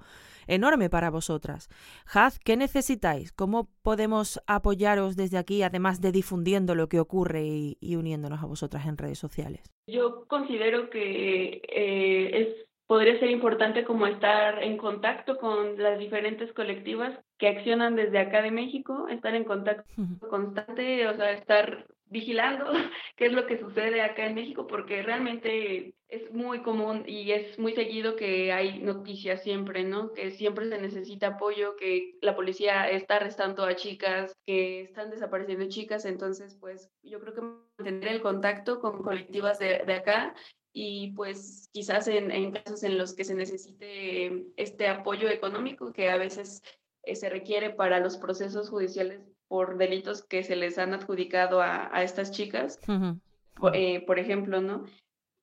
enorme 0.49 0.91
para 0.91 1.11
vosotras. 1.11 1.69
Haz, 2.13 2.41
¿qué 2.41 2.57
necesitáis? 2.57 3.33
¿Cómo 3.33 3.69
podemos 3.83 4.41
apoyaros 4.47 5.15
desde 5.15 5.39
aquí, 5.39 5.63
además 5.63 6.01
de 6.01 6.11
difundiendo 6.11 6.75
lo 6.75 6.89
que 6.89 6.99
ocurre 6.99 7.45
y, 7.45 7.77
y 7.81 7.95
uniéndonos 7.95 8.43
a 8.43 8.47
vosotras 8.47 8.87
en 8.87 8.99
redes 8.99 9.19
sociales? 9.19 9.73
Yo 9.87 10.27
considero 10.27 10.91
que 10.91 11.63
eh, 11.69 12.31
es 12.35 12.69
podría 12.89 13.19
ser 13.21 13.31
importante 13.31 13.85
como 13.85 14.07
estar 14.07 14.63
en 14.63 14.79
contacto 14.79 15.37
con 15.37 15.81
las 15.81 15.99
diferentes 15.99 16.51
colectivas 16.55 17.17
que 17.37 17.49
accionan 17.49 17.95
desde 17.95 18.19
acá 18.19 18.41
de 18.41 18.51
México, 18.51 19.07
estar 19.09 19.35
en 19.35 19.45
contacto 19.45 19.85
constante, 20.29 21.07
o 21.07 21.15
sea, 21.15 21.33
estar 21.33 21.87
vigilando 22.11 22.67
qué 23.17 23.27
es 23.27 23.33
lo 23.33 23.47
que 23.47 23.59
sucede 23.59 24.01
acá 24.01 24.27
en 24.27 24.35
México, 24.35 24.67
porque 24.67 25.03
realmente 25.03 25.95
es 26.09 26.33
muy 26.33 26.63
común 26.63 27.05
y 27.07 27.33
es 27.33 27.59
muy 27.59 27.75
seguido 27.75 28.17
que 28.17 28.53
hay 28.53 28.79
noticias 28.81 29.43
siempre, 29.43 29.85
¿no? 29.85 30.13
Que 30.13 30.31
siempre 30.31 30.69
se 30.69 30.81
necesita 30.81 31.29
apoyo, 31.29 31.77
que 31.77 32.19
la 32.23 32.35
policía 32.35 32.89
está 32.89 33.17
arrestando 33.17 33.65
a 33.65 33.77
chicas, 33.77 34.35
que 34.47 34.81
están 34.81 35.11
desapareciendo 35.11 35.69
chicas, 35.69 36.07
entonces 36.07 36.57
pues 36.59 36.91
yo 37.03 37.21
creo 37.21 37.35
que 37.35 37.43
mantener 37.43 38.09
el 38.09 38.23
contacto 38.23 38.81
con 38.81 39.03
colectivas 39.03 39.59
de, 39.59 39.83
de 39.87 39.95
acá 39.95 40.35
y 40.73 41.13
pues 41.13 41.69
quizás 41.73 42.09
en, 42.09 42.31
en, 42.31 42.53
casos 42.53 42.83
en 42.85 42.99
los 42.99 43.15
que 43.15 43.25
se 43.25 43.35
necesite 43.35 44.47
este 44.57 44.89
apoyo 44.89 45.29
económico 45.29 45.93
que 45.93 46.11
a 46.11 46.17
veces 46.17 46.63
eh, 47.03 47.17
se 47.17 47.29
requiere 47.29 47.71
para 47.71 48.01
los 48.01 48.17
procesos 48.17 48.71
judiciales 48.71 49.21
por 49.49 49.79
delitos 49.79 50.23
que 50.23 50.43
se 50.45 50.57
les 50.57 50.79
han 50.79 50.95
adjudicado 50.95 51.61
a, 51.63 51.95
a 51.95 52.03
estas 52.03 52.31
chicas, 52.31 52.79
uh 52.87 52.93
-huh. 52.93 53.21
por, 53.55 53.77
eh, 53.77 54.05
por 54.07 54.19
ejemplo, 54.19 54.61
¿no? 54.61 54.85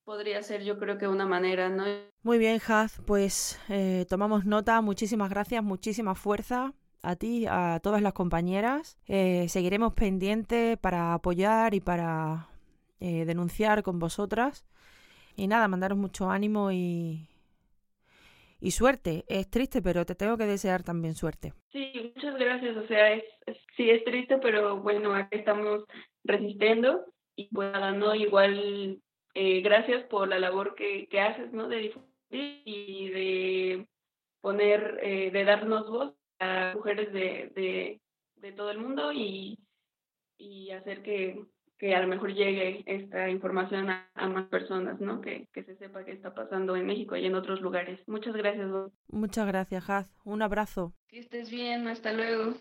Podría 0.05 0.43
ser 0.43 0.63
yo 0.63 0.77
creo 0.77 0.97
que 0.97 1.07
una 1.07 1.25
manera, 1.25 1.69
¿no? 1.69 1.83
Muy 2.23 2.37
bien, 2.37 2.59
Haz, 2.67 3.01
pues 3.05 3.59
eh, 3.69 4.05
tomamos 4.09 4.45
nota, 4.45 4.81
muchísimas 4.81 5.29
gracias, 5.29 5.63
muchísima 5.63 6.15
fuerza 6.15 6.73
a 7.03 7.15
ti, 7.15 7.45
a 7.47 7.79
todas 7.81 8.01
las 8.01 8.13
compañeras. 8.13 8.97
Eh, 9.07 9.47
seguiremos 9.49 9.93
pendientes 9.93 10.77
para 10.77 11.13
apoyar 11.13 11.73
y 11.73 11.81
para 11.81 12.49
eh, 12.99 13.25
denunciar 13.25 13.83
con 13.83 13.99
vosotras. 13.99 14.65
Y 15.35 15.47
nada, 15.47 15.67
mandaros 15.67 15.97
mucho 15.97 16.29
ánimo 16.31 16.71
y, 16.71 17.27
y 18.59 18.71
suerte. 18.71 19.25
Es 19.27 19.49
triste, 19.49 19.81
pero 19.81 20.05
te 20.05 20.15
tengo 20.15 20.37
que 20.37 20.45
desear 20.45 20.83
también 20.83 21.15
suerte. 21.15 21.53
Sí, 21.71 22.13
muchas 22.15 22.35
gracias. 22.35 22.77
O 22.77 22.87
sea, 22.87 23.13
es, 23.13 23.23
sí 23.75 23.89
es 23.89 24.03
triste, 24.03 24.37
pero 24.37 24.77
bueno, 24.77 25.13
aquí 25.13 25.37
estamos 25.37 25.83
resistiendo 26.23 27.05
y 27.35 27.49
pues 27.53 27.71
¿no? 27.95 28.15
Igual, 28.15 29.01
eh, 29.33 29.61
gracias 29.61 30.03
por 30.05 30.27
la 30.27 30.39
labor 30.39 30.75
que, 30.75 31.07
que 31.07 31.19
haces, 31.19 31.51
¿no? 31.51 31.67
De 31.67 31.77
difundir 31.77 32.61
y 32.65 33.09
de 33.09 33.87
poner, 34.41 34.99
eh, 35.01 35.31
de 35.31 35.43
darnos 35.43 35.89
voz 35.89 36.13
a 36.39 36.73
mujeres 36.75 37.11
de, 37.13 37.51
de, 37.55 38.01
de 38.35 38.51
todo 38.51 38.71
el 38.71 38.79
mundo 38.79 39.11
y, 39.11 39.57
y 40.37 40.71
hacer 40.71 41.01
que, 41.01 41.45
que 41.77 41.95
a 41.95 42.01
lo 42.01 42.07
mejor 42.07 42.33
llegue 42.33 42.83
esta 42.85 43.29
información 43.29 43.89
a, 43.89 44.09
a 44.15 44.27
más 44.27 44.47
personas, 44.47 44.99
¿no? 45.01 45.21
Que, 45.21 45.47
que, 45.53 45.63
se 45.63 45.75
sepa 45.75 46.05
qué 46.05 46.13
está 46.13 46.33
pasando 46.33 46.75
en 46.75 46.85
México 46.85 47.15
y 47.15 47.25
en 47.25 47.35
otros 47.35 47.61
lugares. 47.61 47.99
Muchas 48.07 48.35
gracias. 48.35 48.69
Vos. 48.69 48.91
Muchas 49.07 49.47
gracias, 49.47 49.89
Haz. 49.89 50.09
Un 50.23 50.41
abrazo. 50.41 50.93
Que 51.07 51.19
estés 51.19 51.49
bien. 51.49 51.87
Hasta 51.87 52.13
luego. 52.13 52.53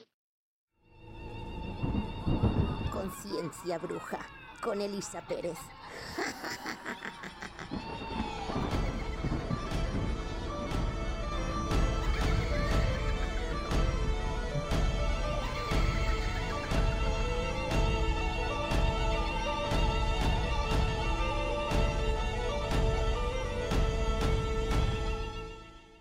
Conciencia 2.93 3.79
bruja 3.79 4.19
con 4.63 4.81
Elisa 4.81 5.23
Pérez. 5.29 5.59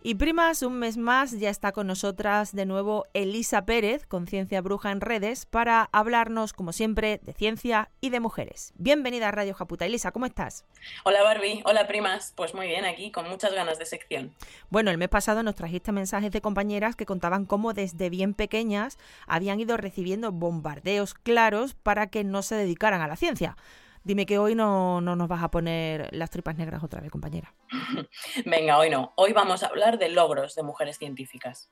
Y 0.06 0.16
primas, 0.16 0.64
un 0.64 0.80
mes 0.80 0.98
más 0.98 1.32
ya 1.32 1.50
está 1.50 1.72
con 1.72 1.88
nosotras 1.88 2.54
de 2.54 2.66
nuevo 2.66 3.06
Elisa 3.14 3.66
Pérez, 3.66 4.06
Conciencia 4.06 4.60
Bruja 4.60 4.92
en 4.92 5.00
redes, 5.00 5.46
para 5.46 5.88
hablarnos, 5.94 6.52
como 6.52 6.74
siempre, 6.74 7.22
de 7.24 7.32
ciencia 7.32 7.90
y 8.02 8.10
de 8.10 8.20
mujeres. 8.20 8.74
Bienvenida 8.76 9.30
a 9.30 9.32
Radio 9.32 9.54
Japuta. 9.54 9.86
Elisa, 9.86 10.12
¿cómo 10.12 10.26
estás? 10.26 10.66
Hola 11.06 11.24
Barbie, 11.24 11.62
hola 11.64 11.88
primas. 11.88 12.34
Pues 12.36 12.54
muy 12.54 12.68
bien, 12.68 12.84
aquí 12.84 13.12
con 13.12 13.30
muchas 13.30 13.54
ganas 13.54 13.80
de 13.80 13.86
sección. 13.86 14.36
Bueno, 14.70 14.92
el 14.92 14.98
mes 14.98 15.08
pasado 15.08 15.42
nos 15.42 15.56
trajiste 15.56 15.94
mensajes 15.94 16.34
de 16.34 16.42
compañeras 16.42 16.98
que 16.98 17.06
contaban 17.06 17.46
cómo 17.46 17.72
desde 17.72 18.10
bien 18.10 18.34
pequeñas 18.34 18.98
habían 19.26 19.62
ido 19.62 19.78
recibiendo 19.78 20.34
bombardeos 20.34 21.14
claros 21.14 21.76
para 21.76 22.08
que 22.08 22.26
no 22.26 22.42
se 22.42 22.56
dedicaran 22.56 23.00
a 23.00 23.08
la 23.08 23.16
ciencia. 23.16 23.56
Dime 24.04 24.26
que 24.26 24.38
hoy 24.38 24.54
no, 24.54 25.00
no, 25.00 25.16
nos 25.16 25.30
vas 25.30 25.42
a 25.42 25.50
poner 25.50 26.10
las 26.14 26.30
tripas 26.30 26.58
negras 26.58 26.84
otra 26.84 27.00
vez, 27.00 27.10
compañera. 27.10 27.54
Venga, 28.46 28.78
hoy 28.78 28.90
no. 28.90 29.14
Hoy 29.16 29.32
vamos 29.32 29.64
a 29.64 29.68
hablar 29.68 29.98
de 29.98 30.10
logros 30.10 30.56
de 30.56 30.64
mujeres 30.64 30.98
científicas. 30.98 31.70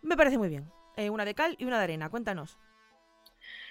Me 0.00 0.16
parece 0.16 0.38
muy 0.38 0.48
bien. 0.48 0.70
Eh, 0.96 1.10
una 1.10 1.24
de 1.24 1.34
cal 1.34 1.54
y 1.58 1.66
una 1.66 1.78
de 1.78 1.84
arena. 1.84 2.08
Cuéntanos. 2.08 2.56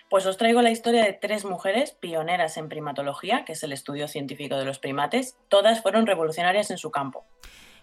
Pues 0.09 0.25
os 0.25 0.37
traigo 0.37 0.61
la 0.61 0.71
historia 0.71 1.03
de 1.03 1.13
tres 1.13 1.43
mujeres 1.45 1.91
pioneras 1.91 2.57
en 2.57 2.69
primatología, 2.69 3.43
que 3.43 3.53
es 3.53 3.63
el 3.63 3.73
estudio 3.73 4.07
científico 4.07 4.55
de 4.55 4.63
los 4.63 4.79
primates. 4.79 5.35
Todas 5.49 5.81
fueron 5.81 6.05
revolucionarias 6.05 6.69
en 6.71 6.77
su 6.77 6.91
campo. 6.91 7.25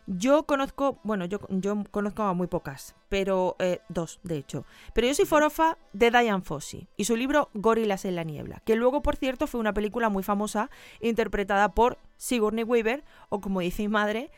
Yo 0.06 0.44
conozco, 0.44 0.98
bueno, 1.02 1.24
yo, 1.24 1.38
yo 1.48 1.82
conozco 1.90 2.22
a 2.22 2.34
muy 2.34 2.46
pocas, 2.46 2.94
pero 3.08 3.56
eh, 3.58 3.80
dos, 3.88 4.20
de 4.22 4.36
hecho. 4.36 4.64
Pero 4.92 5.06
yo 5.06 5.14
soy 5.14 5.24
forofa 5.24 5.78
de 5.92 6.10
Diane 6.10 6.42
Fossey 6.42 6.86
y 6.96 7.04
su 7.04 7.16
libro 7.16 7.48
Gorilas 7.54 8.04
en 8.04 8.16
la 8.16 8.24
niebla, 8.24 8.60
que 8.64 8.76
luego, 8.76 9.02
por 9.02 9.16
cierto, 9.16 9.46
fue 9.46 9.60
una 9.60 9.72
película 9.72 10.10
muy 10.10 10.22
famosa 10.22 10.70
interpretada 11.00 11.70
por 11.70 11.96
Sigourney 12.18 12.64
Weaver, 12.64 13.02
o 13.30 13.40
como 13.40 13.60
dice 13.60 13.82
mi 13.82 13.88
madre, 13.88 14.30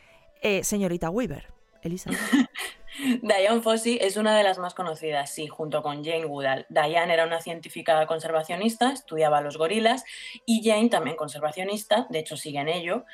eh, 0.42 0.62
señorita 0.62 1.10
Weaver. 1.10 1.56
Elisa. 1.82 2.10
Diane 3.22 3.60
Fossey 3.60 3.98
es 4.00 4.16
una 4.16 4.36
de 4.36 4.42
las 4.42 4.58
más 4.58 4.74
conocidas, 4.74 5.30
sí, 5.30 5.46
junto 5.46 5.82
con 5.82 6.04
Jane 6.04 6.24
Goodall. 6.24 6.66
Diane 6.68 7.12
era 7.12 7.26
una 7.26 7.40
científica 7.40 8.06
conservacionista, 8.06 8.92
estudiaba 8.92 9.40
los 9.40 9.58
gorilas, 9.58 10.04
y 10.46 10.62
Jane 10.68 10.88
también 10.88 11.16
conservacionista, 11.16 12.06
de 12.08 12.20
hecho 12.20 12.36
sigue 12.36 12.58
en 12.58 12.68
ello, 12.68 13.04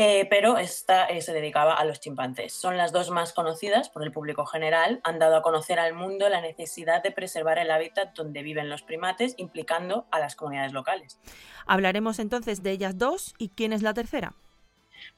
eh, 0.00 0.28
pero 0.30 0.58
esta 0.58 1.06
eh, 1.06 1.20
se 1.22 1.32
dedicaba 1.32 1.74
a 1.74 1.84
los 1.84 1.98
chimpancés. 1.98 2.52
Son 2.52 2.76
las 2.76 2.92
dos 2.92 3.10
más 3.10 3.32
conocidas 3.32 3.88
por 3.88 4.04
el 4.04 4.12
público 4.12 4.46
general, 4.46 5.00
han 5.02 5.18
dado 5.18 5.34
a 5.34 5.42
conocer 5.42 5.80
al 5.80 5.92
mundo 5.92 6.28
la 6.28 6.40
necesidad 6.40 7.02
de 7.02 7.10
preservar 7.10 7.58
el 7.58 7.68
hábitat 7.68 8.14
donde 8.14 8.44
viven 8.44 8.70
los 8.70 8.82
primates, 8.82 9.34
implicando 9.38 10.06
a 10.12 10.20
las 10.20 10.36
comunidades 10.36 10.72
locales. 10.72 11.18
Hablaremos 11.66 12.20
entonces 12.20 12.62
de 12.62 12.70
ellas 12.70 12.96
dos 12.96 13.34
y 13.38 13.48
quién 13.48 13.72
es 13.72 13.82
la 13.82 13.92
tercera. 13.92 14.36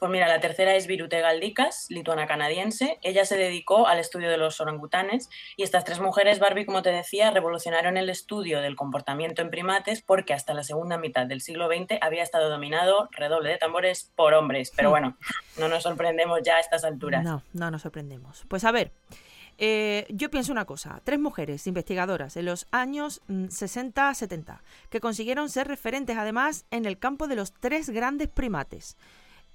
Pues 0.01 0.11
mira, 0.11 0.27
la 0.29 0.41
tercera 0.41 0.75
es 0.75 0.87
Virute 0.87 1.21
Galdicas, 1.21 1.85
lituana 1.91 2.27
canadiense. 2.27 2.99
Ella 3.03 3.27
se 3.27 3.37
dedicó 3.37 3.87
al 3.87 3.99
estudio 3.99 4.31
de 4.31 4.39
los 4.39 4.59
orangutanes 4.59 5.29
y 5.59 5.63
estas 5.63 5.85
tres 5.85 6.01
mujeres, 6.01 6.39
Barbie, 6.39 6.65
como 6.65 6.81
te 6.81 6.91
decía, 6.91 7.31
revolucionaron 7.31 7.99
el 7.99 8.09
estudio 8.09 8.63
del 8.63 8.77
comportamiento 8.77 9.43
en 9.43 9.51
primates 9.51 10.01
porque 10.01 10.33
hasta 10.33 10.55
la 10.55 10.65
segunda 10.65 10.97
mitad 10.97 11.27
del 11.27 11.43
siglo 11.43 11.69
XX 11.69 11.99
había 12.01 12.23
estado 12.23 12.49
dominado, 12.49 13.11
redoble 13.13 13.51
de 13.51 13.59
tambores, 13.59 14.11
por 14.17 14.33
hombres. 14.33 14.73
Pero 14.75 14.89
Hmm. 14.89 14.93
bueno, 14.93 15.17
no 15.59 15.69
nos 15.69 15.83
sorprendemos 15.83 16.41
ya 16.43 16.57
a 16.57 16.61
estas 16.61 16.83
alturas. 16.85 17.23
No, 17.23 17.43
no 17.53 17.71
nos 17.71 17.83
sorprendemos. 17.83 18.47
Pues 18.49 18.65
a 18.65 18.73
ver, 18.73 18.93
eh, 19.59 20.07
yo 20.09 20.31
pienso 20.31 20.51
una 20.51 20.65
cosa, 20.65 21.03
tres 21.05 21.21
mujeres 21.21 21.67
investigadoras 21.67 22.39
en 22.39 22.47
los 22.47 22.67
años 22.71 23.21
mm, 23.29 23.49
60-70 23.49 24.63
que 24.89 25.01
consiguieron 25.01 25.51
ser 25.51 25.69
referentes 25.69 26.17
además 26.17 26.65
en 26.71 26.87
el 26.87 26.99
campo 26.99 27.29
de 27.29 27.37
los 27.37 27.53
tres 27.53 27.91
grandes 27.91 28.29
primates. 28.29 28.97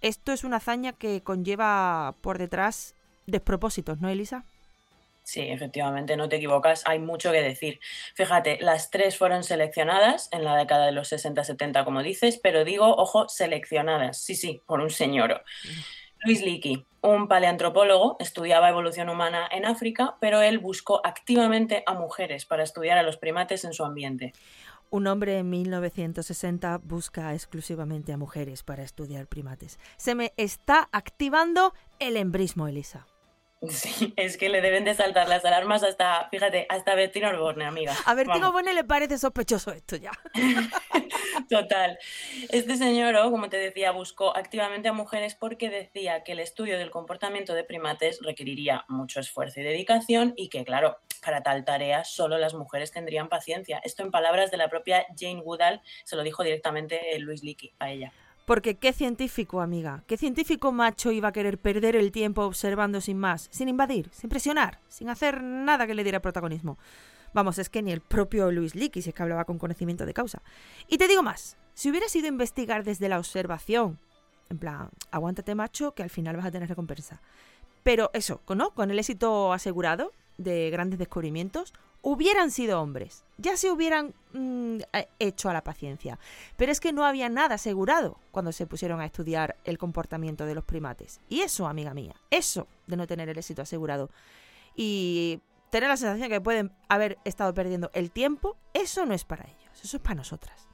Esto 0.06 0.34
es 0.34 0.44
una 0.44 0.58
hazaña 0.58 0.94
que 0.94 1.24
conlleva 1.24 2.14
por 2.22 2.38
detrás 2.38 2.94
despropósitos, 3.26 4.02
¿no, 4.02 4.08
Elisa? 4.08 4.46
Sí, 5.24 5.42
efectivamente, 5.42 6.16
no 6.16 6.30
te 6.30 6.36
equivocas, 6.36 6.84
hay 6.86 7.00
mucho 7.00 7.32
que 7.32 7.42
decir. 7.42 7.80
Fíjate, 8.14 8.60
las 8.62 8.92
tres 8.92 9.18
fueron 9.18 9.44
seleccionadas 9.44 10.30
en 10.32 10.44
la 10.44 10.56
década 10.58 10.86
de 10.86 10.92
los 10.92 11.12
60-70, 11.12 11.84
como 11.86 12.04
dices, 12.04 12.38
pero 12.38 12.64
digo, 12.64 12.86
ojo, 12.86 13.28
seleccionadas, 13.30 14.22
sí, 14.22 14.36
sí, 14.36 14.62
por 14.68 14.80
un 14.80 14.92
señor. 14.92 15.44
Luis 16.24 16.44
Leakey, 16.44 16.86
un 17.02 17.28
paleantropólogo, 17.28 18.18
estudiaba 18.20 18.70
evolución 18.70 19.10
humana 19.10 19.50
en 19.52 19.66
África, 19.66 20.18
pero 20.20 20.44
él 20.44 20.60
buscó 20.60 21.02
activamente 21.04 21.82
a 21.88 21.96
mujeres 21.96 22.46
para 22.46 22.62
estudiar 22.62 23.00
a 23.00 23.04
los 23.04 23.18
primates 23.18 23.66
en 23.66 23.74
su 23.74 23.84
ambiente. 23.84 24.34
Un 24.96 25.08
hombre 25.08 25.40
en 25.40 25.50
1960 25.50 26.78
busca 26.78 27.34
exclusivamente 27.34 28.14
a 28.14 28.18
mujeres 28.18 28.64
para 28.64 28.82
estudiar 28.82 29.28
primates. 29.28 29.78
Se 29.98 30.16
me 30.16 30.32
está 30.38 30.88
activando 30.94 31.74
el 32.00 32.16
embrismo, 32.16 32.66
Elisa. 32.66 33.06
Sí, 33.68 34.14
es 34.16 34.38
que 34.38 34.48
le 34.48 34.62
deben 34.62 34.86
de 34.86 34.94
saltar 34.94 35.28
las 35.28 35.44
alarmas 35.44 35.84
hasta, 35.84 36.30
fíjate, 36.30 36.66
hasta 36.70 36.96
Bertino 36.96 37.30
Osborne, 37.30 37.66
amiga. 37.66 37.94
A 38.06 38.14
Bertino. 38.14 38.48
Osborne 38.48 38.74
le 38.74 38.86
parece 38.86 39.18
sospechoso 39.18 39.74
esto 39.74 39.98
ya. 39.98 40.12
Total. 41.50 41.98
Este 42.50 42.78
señor, 42.78 43.16
oh, 43.16 43.32
como 43.32 43.50
te 43.50 43.58
decía, 43.58 43.92
buscó 43.92 44.36
activamente 44.36 44.88
a 44.88 44.94
mujeres 44.94 45.36
porque 45.36 45.70
decía 45.70 46.24
que 46.24 46.34
el 46.34 46.40
estudio 46.40 46.78
del 46.78 46.92
comportamiento 46.92 47.54
de 47.54 47.64
primates 47.64 48.20
requeriría 48.22 48.86
mucho 48.88 49.20
esfuerzo 49.20 49.60
y 49.60 49.64
dedicación 49.64 50.34
y 50.36 50.50
que, 50.50 50.64
claro, 50.66 50.98
para 51.24 51.42
tal 51.42 51.66
tarea 51.66 52.04
solo 52.04 52.38
las 52.38 52.54
mujeres 52.54 52.92
tendrían 52.92 53.30
paciencia. 53.30 53.82
Esto 53.84 54.04
en 54.04 54.12
palabras 54.12 54.52
de 54.52 54.58
la 54.58 54.70
propia 54.70 55.06
Jane 55.18 55.42
Goodall 55.42 55.82
se 56.04 56.16
lo 56.16 56.24
dijo 56.24 56.44
directamente 56.44 57.18
Luis 57.20 57.44
Leakey 57.44 57.74
a 57.80 57.92
ella. 57.92 58.14
Porque 58.46 58.78
qué 58.78 58.94
científico, 58.94 59.60
amiga, 59.60 60.04
qué 60.06 60.18
científico 60.18 60.72
macho 60.72 61.12
iba 61.12 61.30
a 61.30 61.32
querer 61.32 61.58
perder 61.58 61.96
el 61.96 62.12
tiempo 62.12 62.44
observando 62.44 63.02
sin 63.02 63.18
más, 63.18 63.48
sin 63.52 63.70
invadir, 63.70 64.10
sin 64.12 64.30
presionar, 64.30 64.80
sin 64.88 65.10
hacer 65.10 65.42
nada 65.42 65.88
que 65.88 65.96
le 65.96 66.04
diera 66.04 66.22
protagonismo. 66.22 66.78
Vamos, 67.36 67.58
es 67.58 67.70
que 67.70 67.84
ni 67.84 67.92
el 67.92 68.00
propio 68.00 68.50
Luis 68.50 68.72
si 68.72 68.90
es 68.96 69.14
que 69.14 69.22
hablaba 69.22 69.44
con 69.44 69.60
conocimiento 69.60 70.06
de 70.06 70.14
causa. 70.14 70.42
Y 70.88 70.98
te 70.98 71.10
digo 71.10 71.22
más, 71.22 71.58
si 71.74 71.90
hubiera 71.90 72.08
sido 72.08 72.28
investigar 72.28 72.86
desde 72.86 73.10
la 73.10 73.20
observación, 73.20 74.00
en 74.50 74.58
plan, 74.58 74.90
aguántate 75.12 75.54
macho, 75.54 75.92
que 75.92 76.02
al 76.02 76.10
final 76.10 76.38
vas 76.38 76.46
a 76.46 76.52
tener 76.52 76.70
recompensa. 76.70 77.22
Pero 77.84 78.10
eso, 78.14 78.42
¿no? 78.48 78.72
Con 78.72 78.90
el 78.90 79.00
éxito 79.00 79.52
asegurado 79.52 80.14
de 80.38 80.70
grandes 80.70 80.98
descubrimientos, 80.98 81.74
hubieran 82.02 82.52
sido 82.52 82.82
hombres. 82.82 83.26
Ya 83.38 83.58
se 83.58 83.70
hubieran 83.70 84.14
mm, 84.32 84.78
eh, 84.94 85.10
hecho 85.20 85.50
a 85.50 85.54
la 85.54 85.66
paciencia. 85.66 86.18
Pero 86.56 86.72
es 86.72 86.80
que 86.80 86.94
no 86.94 87.04
había 87.04 87.28
nada 87.28 87.56
asegurado 87.56 88.18
cuando 88.32 88.54
se 88.54 88.66
pusieron 88.66 89.02
a 89.02 89.06
estudiar 89.06 89.58
el 89.66 89.78
comportamiento 89.78 90.46
de 90.46 90.56
los 90.56 90.64
primates. 90.64 91.20
Y 91.28 91.42
eso, 91.42 91.68
amiga 91.68 91.94
mía, 91.94 92.16
eso 92.32 92.66
de 92.88 92.96
no 92.96 93.08
tener 93.08 93.28
el 93.28 93.38
éxito 93.38 93.62
asegurado 93.62 94.10
y 94.74 95.42
tener 95.76 95.90
la 95.90 95.98
sensación 95.98 96.30
que 96.30 96.40
pueden 96.40 96.72
haber 96.88 97.18
estado 97.26 97.54
perdiendo 97.54 97.92
el 97.94 98.10
tiempo, 98.10 98.56
eso 98.74 99.06
no 99.06 99.14
es 99.14 99.26
para 99.26 99.44
ellos, 99.44 99.84
eso 99.84 99.98
es 99.98 100.02
para 100.02 100.16
nosotras. 100.16 100.70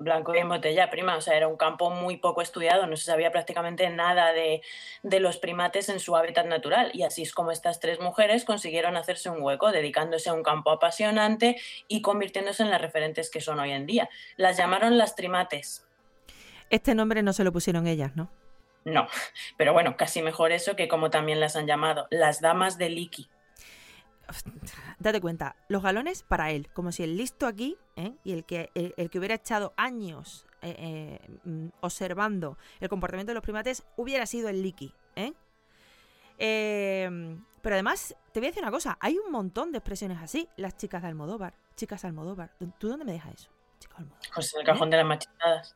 Blanco 0.00 0.34
y 0.34 0.38
en 0.38 0.48
botella, 0.48 0.88
prima. 0.88 1.16
O 1.16 1.20
sea, 1.20 1.36
era 1.36 1.48
un 1.48 1.58
campo 1.58 1.90
muy 1.90 2.16
poco 2.16 2.40
estudiado, 2.40 2.86
no 2.86 2.96
se 2.96 3.04
sabía 3.04 3.30
prácticamente 3.30 3.90
nada 3.90 4.32
de, 4.32 4.62
de, 5.02 5.20
los 5.20 5.36
primates 5.36 5.90
en 5.90 6.00
su 6.00 6.16
hábitat 6.16 6.46
natural. 6.46 6.90
Y 6.94 7.02
así 7.02 7.20
es 7.20 7.34
como 7.34 7.50
estas 7.50 7.78
tres 7.78 8.00
mujeres 8.00 8.46
consiguieron 8.46 8.96
hacerse 8.96 9.28
un 9.28 9.42
hueco, 9.42 9.70
dedicándose 9.70 10.30
a 10.30 10.32
un 10.32 10.42
campo 10.42 10.70
apasionante 10.70 11.60
y 11.86 12.00
convirtiéndose 12.00 12.62
en 12.62 12.70
las 12.70 12.80
referentes 12.80 13.30
que 13.30 13.42
son 13.42 13.60
hoy 13.60 13.72
en 13.72 13.84
día. 13.84 14.08
Las 14.38 14.56
llamaron 14.56 14.96
las 14.96 15.14
trimates. 15.14 15.86
Este 16.70 16.94
nombre 16.94 17.22
no 17.22 17.34
se 17.34 17.44
lo 17.44 17.52
pusieron 17.52 17.86
ellas, 17.86 18.16
¿no? 18.16 18.30
No, 18.86 19.08
pero 19.58 19.74
bueno, 19.74 19.98
casi 19.98 20.22
mejor 20.22 20.52
eso 20.52 20.74
que 20.74 20.88
como 20.88 21.10
también 21.10 21.38
las 21.38 21.54
han 21.54 21.66
llamado, 21.66 22.06
las 22.10 22.40
damas 22.40 22.78
de 22.78 22.88
Liki. 22.88 23.28
Date 24.98 25.20
cuenta, 25.20 25.56
los 25.68 25.82
galones 25.82 26.22
para 26.22 26.50
él, 26.50 26.68
como 26.72 26.92
si 26.92 27.02
el 27.02 27.16
listo 27.16 27.46
aquí 27.46 27.76
¿eh? 27.96 28.14
y 28.24 28.32
el 28.32 28.44
que, 28.44 28.70
el, 28.74 28.94
el, 28.96 29.10
que 29.10 29.18
hubiera 29.18 29.34
echado 29.34 29.72
años 29.76 30.46
eh, 30.64 31.18
eh, 31.44 31.70
observando 31.80 32.56
el 32.78 32.88
comportamiento 32.88 33.30
de 33.30 33.34
los 33.34 33.42
primates 33.42 33.82
hubiera 33.96 34.26
sido 34.26 34.48
el 34.48 34.62
Liki. 34.62 34.94
¿eh? 35.16 35.32
pero 36.38 37.74
además, 37.76 38.16
te 38.32 38.40
voy 38.40 38.46
a 38.46 38.50
decir 38.50 38.62
una 38.62 38.72
cosa, 38.72 38.96
hay 39.00 39.18
un 39.18 39.30
montón 39.30 39.72
de 39.72 39.78
expresiones 39.78 40.18
así. 40.20 40.48
Las 40.56 40.76
chicas 40.76 41.02
de 41.02 41.08
Almodóvar, 41.08 41.54
chicas 41.76 42.02
de 42.02 42.08
Almodóvar. 42.08 42.52
¿Tú 42.78 42.88
dónde 42.88 43.04
me 43.04 43.12
dejas 43.12 43.34
eso? 43.34 43.50
Chicas 43.78 43.98
de 43.98 44.02
Almodóvar. 44.04 44.28
Pues 44.34 44.54
en 44.54 44.60
el 44.60 44.66
cajón 44.66 44.90
de 44.90 44.96
las 44.96 45.06
machetadas. 45.06 45.74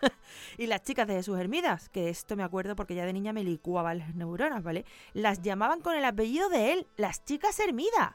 y 0.58 0.66
las 0.66 0.82
chicas 0.82 1.06
de 1.06 1.14
Jesús 1.14 1.38
Hermidas, 1.38 1.88
que 1.88 2.08
esto 2.08 2.36
me 2.36 2.42
acuerdo 2.42 2.76
porque 2.76 2.94
ya 2.94 3.04
de 3.04 3.12
niña 3.12 3.32
me 3.32 3.44
licuaba 3.44 3.94
las 3.94 4.14
neuronas, 4.14 4.62
¿vale? 4.62 4.84
Las 5.12 5.42
llamaban 5.42 5.80
con 5.80 5.96
el 5.96 6.04
apellido 6.04 6.48
de 6.48 6.72
él, 6.72 6.86
las 6.96 7.24
chicas 7.24 7.58
Hermidas. 7.60 8.14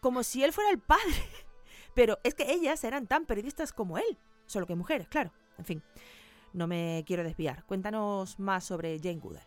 Como 0.00 0.22
si 0.22 0.44
él 0.44 0.52
fuera 0.52 0.70
el 0.70 0.78
padre. 0.78 1.02
Pero 1.94 2.18
es 2.22 2.34
que 2.34 2.50
ellas 2.52 2.82
eran 2.84 3.06
tan 3.06 3.26
periodistas 3.26 3.72
como 3.72 3.98
él. 3.98 4.18
Solo 4.46 4.66
que 4.66 4.74
mujeres, 4.74 5.08
claro. 5.08 5.32
En 5.58 5.64
fin, 5.64 5.82
no 6.52 6.66
me 6.66 7.04
quiero 7.06 7.24
desviar. 7.24 7.64
Cuéntanos 7.64 8.38
más 8.38 8.64
sobre 8.64 8.98
Jane 8.98 9.20
Goodall. 9.20 9.42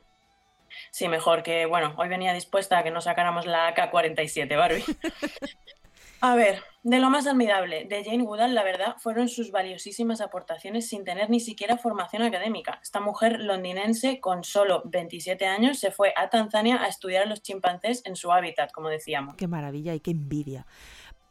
Sí, 0.91 1.07
mejor 1.07 1.43
que, 1.43 1.65
bueno, 1.65 1.93
hoy 1.97 2.09
venía 2.09 2.33
dispuesta 2.33 2.79
a 2.79 2.83
que 2.83 2.91
nos 2.91 3.03
sacáramos 3.05 3.45
la 3.45 3.73
K-47, 3.73 4.57
Barbie. 4.57 4.83
A 6.25 6.37
ver, 6.37 6.63
de 6.83 6.99
lo 6.99 7.09
más 7.09 7.27
admirable 7.27 7.83
de 7.83 8.01
Jane 8.01 8.23
Goodall, 8.23 8.55
la 8.55 8.63
verdad, 8.63 8.95
fueron 8.97 9.27
sus 9.27 9.51
valiosísimas 9.51 10.21
aportaciones 10.21 10.87
sin 10.87 11.03
tener 11.03 11.29
ni 11.29 11.41
siquiera 11.41 11.77
formación 11.77 12.21
académica. 12.21 12.79
Esta 12.81 13.01
mujer 13.01 13.41
londinense, 13.41 14.21
con 14.21 14.45
solo 14.45 14.83
27 14.85 15.45
años, 15.45 15.79
se 15.79 15.91
fue 15.91 16.13
a 16.15 16.29
Tanzania 16.29 16.81
a 16.81 16.87
estudiar 16.87 17.23
a 17.23 17.25
los 17.25 17.41
chimpancés 17.41 18.03
en 18.05 18.15
su 18.15 18.31
hábitat, 18.31 18.71
como 18.71 18.87
decíamos. 18.87 19.35
Qué 19.35 19.49
maravilla 19.49 19.93
y 19.95 19.99
qué 19.99 20.11
envidia. 20.11 20.65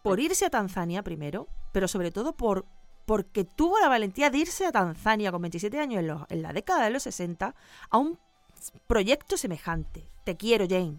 Por 0.02 0.20
irse 0.20 0.44
a 0.44 0.50
Tanzania 0.50 1.02
primero, 1.02 1.48
pero 1.72 1.88
sobre 1.88 2.10
todo 2.10 2.36
por 2.36 2.66
porque 3.06 3.44
tuvo 3.44 3.80
la 3.80 3.88
valentía 3.88 4.28
de 4.28 4.36
irse 4.36 4.66
a 4.66 4.72
Tanzania 4.72 5.32
con 5.32 5.40
27 5.40 5.80
años 5.80 6.26
en, 6.28 6.42
la 6.42 6.52
década 6.52 6.84
de 6.84 6.90
los 6.90 7.04
60 7.04 7.54
a 7.88 7.96
un 7.96 8.18
proyecto 8.86 9.38
semejante. 9.38 10.06
Te 10.24 10.36
quiero, 10.36 10.66
Jane. 10.68 10.98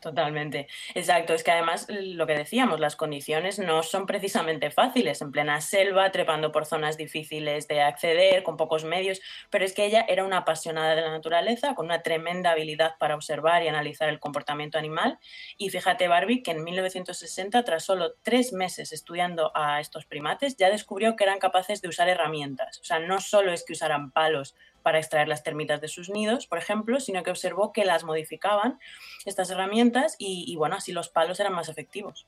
Totalmente, 0.00 0.68
exacto. 0.94 1.34
Es 1.34 1.42
que 1.42 1.50
además 1.50 1.88
lo 1.88 2.24
que 2.28 2.34
decíamos, 2.34 2.78
las 2.78 2.94
condiciones 2.94 3.58
no 3.58 3.82
son 3.82 4.06
precisamente 4.06 4.70
fáciles, 4.70 5.20
en 5.22 5.32
plena 5.32 5.60
selva, 5.60 6.12
trepando 6.12 6.52
por 6.52 6.66
zonas 6.66 6.96
difíciles 6.96 7.66
de 7.66 7.80
acceder, 7.82 8.44
con 8.44 8.56
pocos 8.56 8.84
medios, 8.84 9.20
pero 9.50 9.64
es 9.64 9.74
que 9.74 9.86
ella 9.86 10.04
era 10.06 10.24
una 10.24 10.38
apasionada 10.38 10.94
de 10.94 11.02
la 11.02 11.10
naturaleza, 11.10 11.74
con 11.74 11.86
una 11.86 12.02
tremenda 12.02 12.52
habilidad 12.52 12.94
para 13.00 13.16
observar 13.16 13.64
y 13.64 13.68
analizar 13.68 14.08
el 14.08 14.20
comportamiento 14.20 14.78
animal. 14.78 15.18
Y 15.56 15.70
fíjate, 15.70 16.06
Barbie, 16.06 16.44
que 16.44 16.52
en 16.52 16.62
1960, 16.62 17.64
tras 17.64 17.84
solo 17.84 18.14
tres 18.22 18.52
meses 18.52 18.92
estudiando 18.92 19.50
a 19.56 19.80
estos 19.80 20.06
primates, 20.06 20.56
ya 20.56 20.70
descubrió 20.70 21.16
que 21.16 21.24
eran 21.24 21.40
capaces 21.40 21.82
de 21.82 21.88
usar 21.88 22.08
herramientas. 22.08 22.78
O 22.80 22.84
sea, 22.84 23.00
no 23.00 23.20
solo 23.20 23.52
es 23.52 23.64
que 23.64 23.72
usaran 23.72 24.12
palos 24.12 24.54
para 24.88 25.00
extraer 25.00 25.28
las 25.28 25.42
termitas 25.42 25.82
de 25.82 25.88
sus 25.88 26.08
nidos, 26.08 26.46
por 26.46 26.56
ejemplo, 26.56 26.98
sino 26.98 27.22
que 27.22 27.30
observó 27.30 27.74
que 27.74 27.84
las 27.84 28.04
modificaban 28.04 28.80
estas 29.26 29.50
herramientas 29.50 30.16
y, 30.18 30.46
y, 30.48 30.56
bueno, 30.56 30.76
así 30.76 30.92
los 30.92 31.10
palos 31.10 31.38
eran 31.40 31.52
más 31.52 31.68
efectivos. 31.68 32.26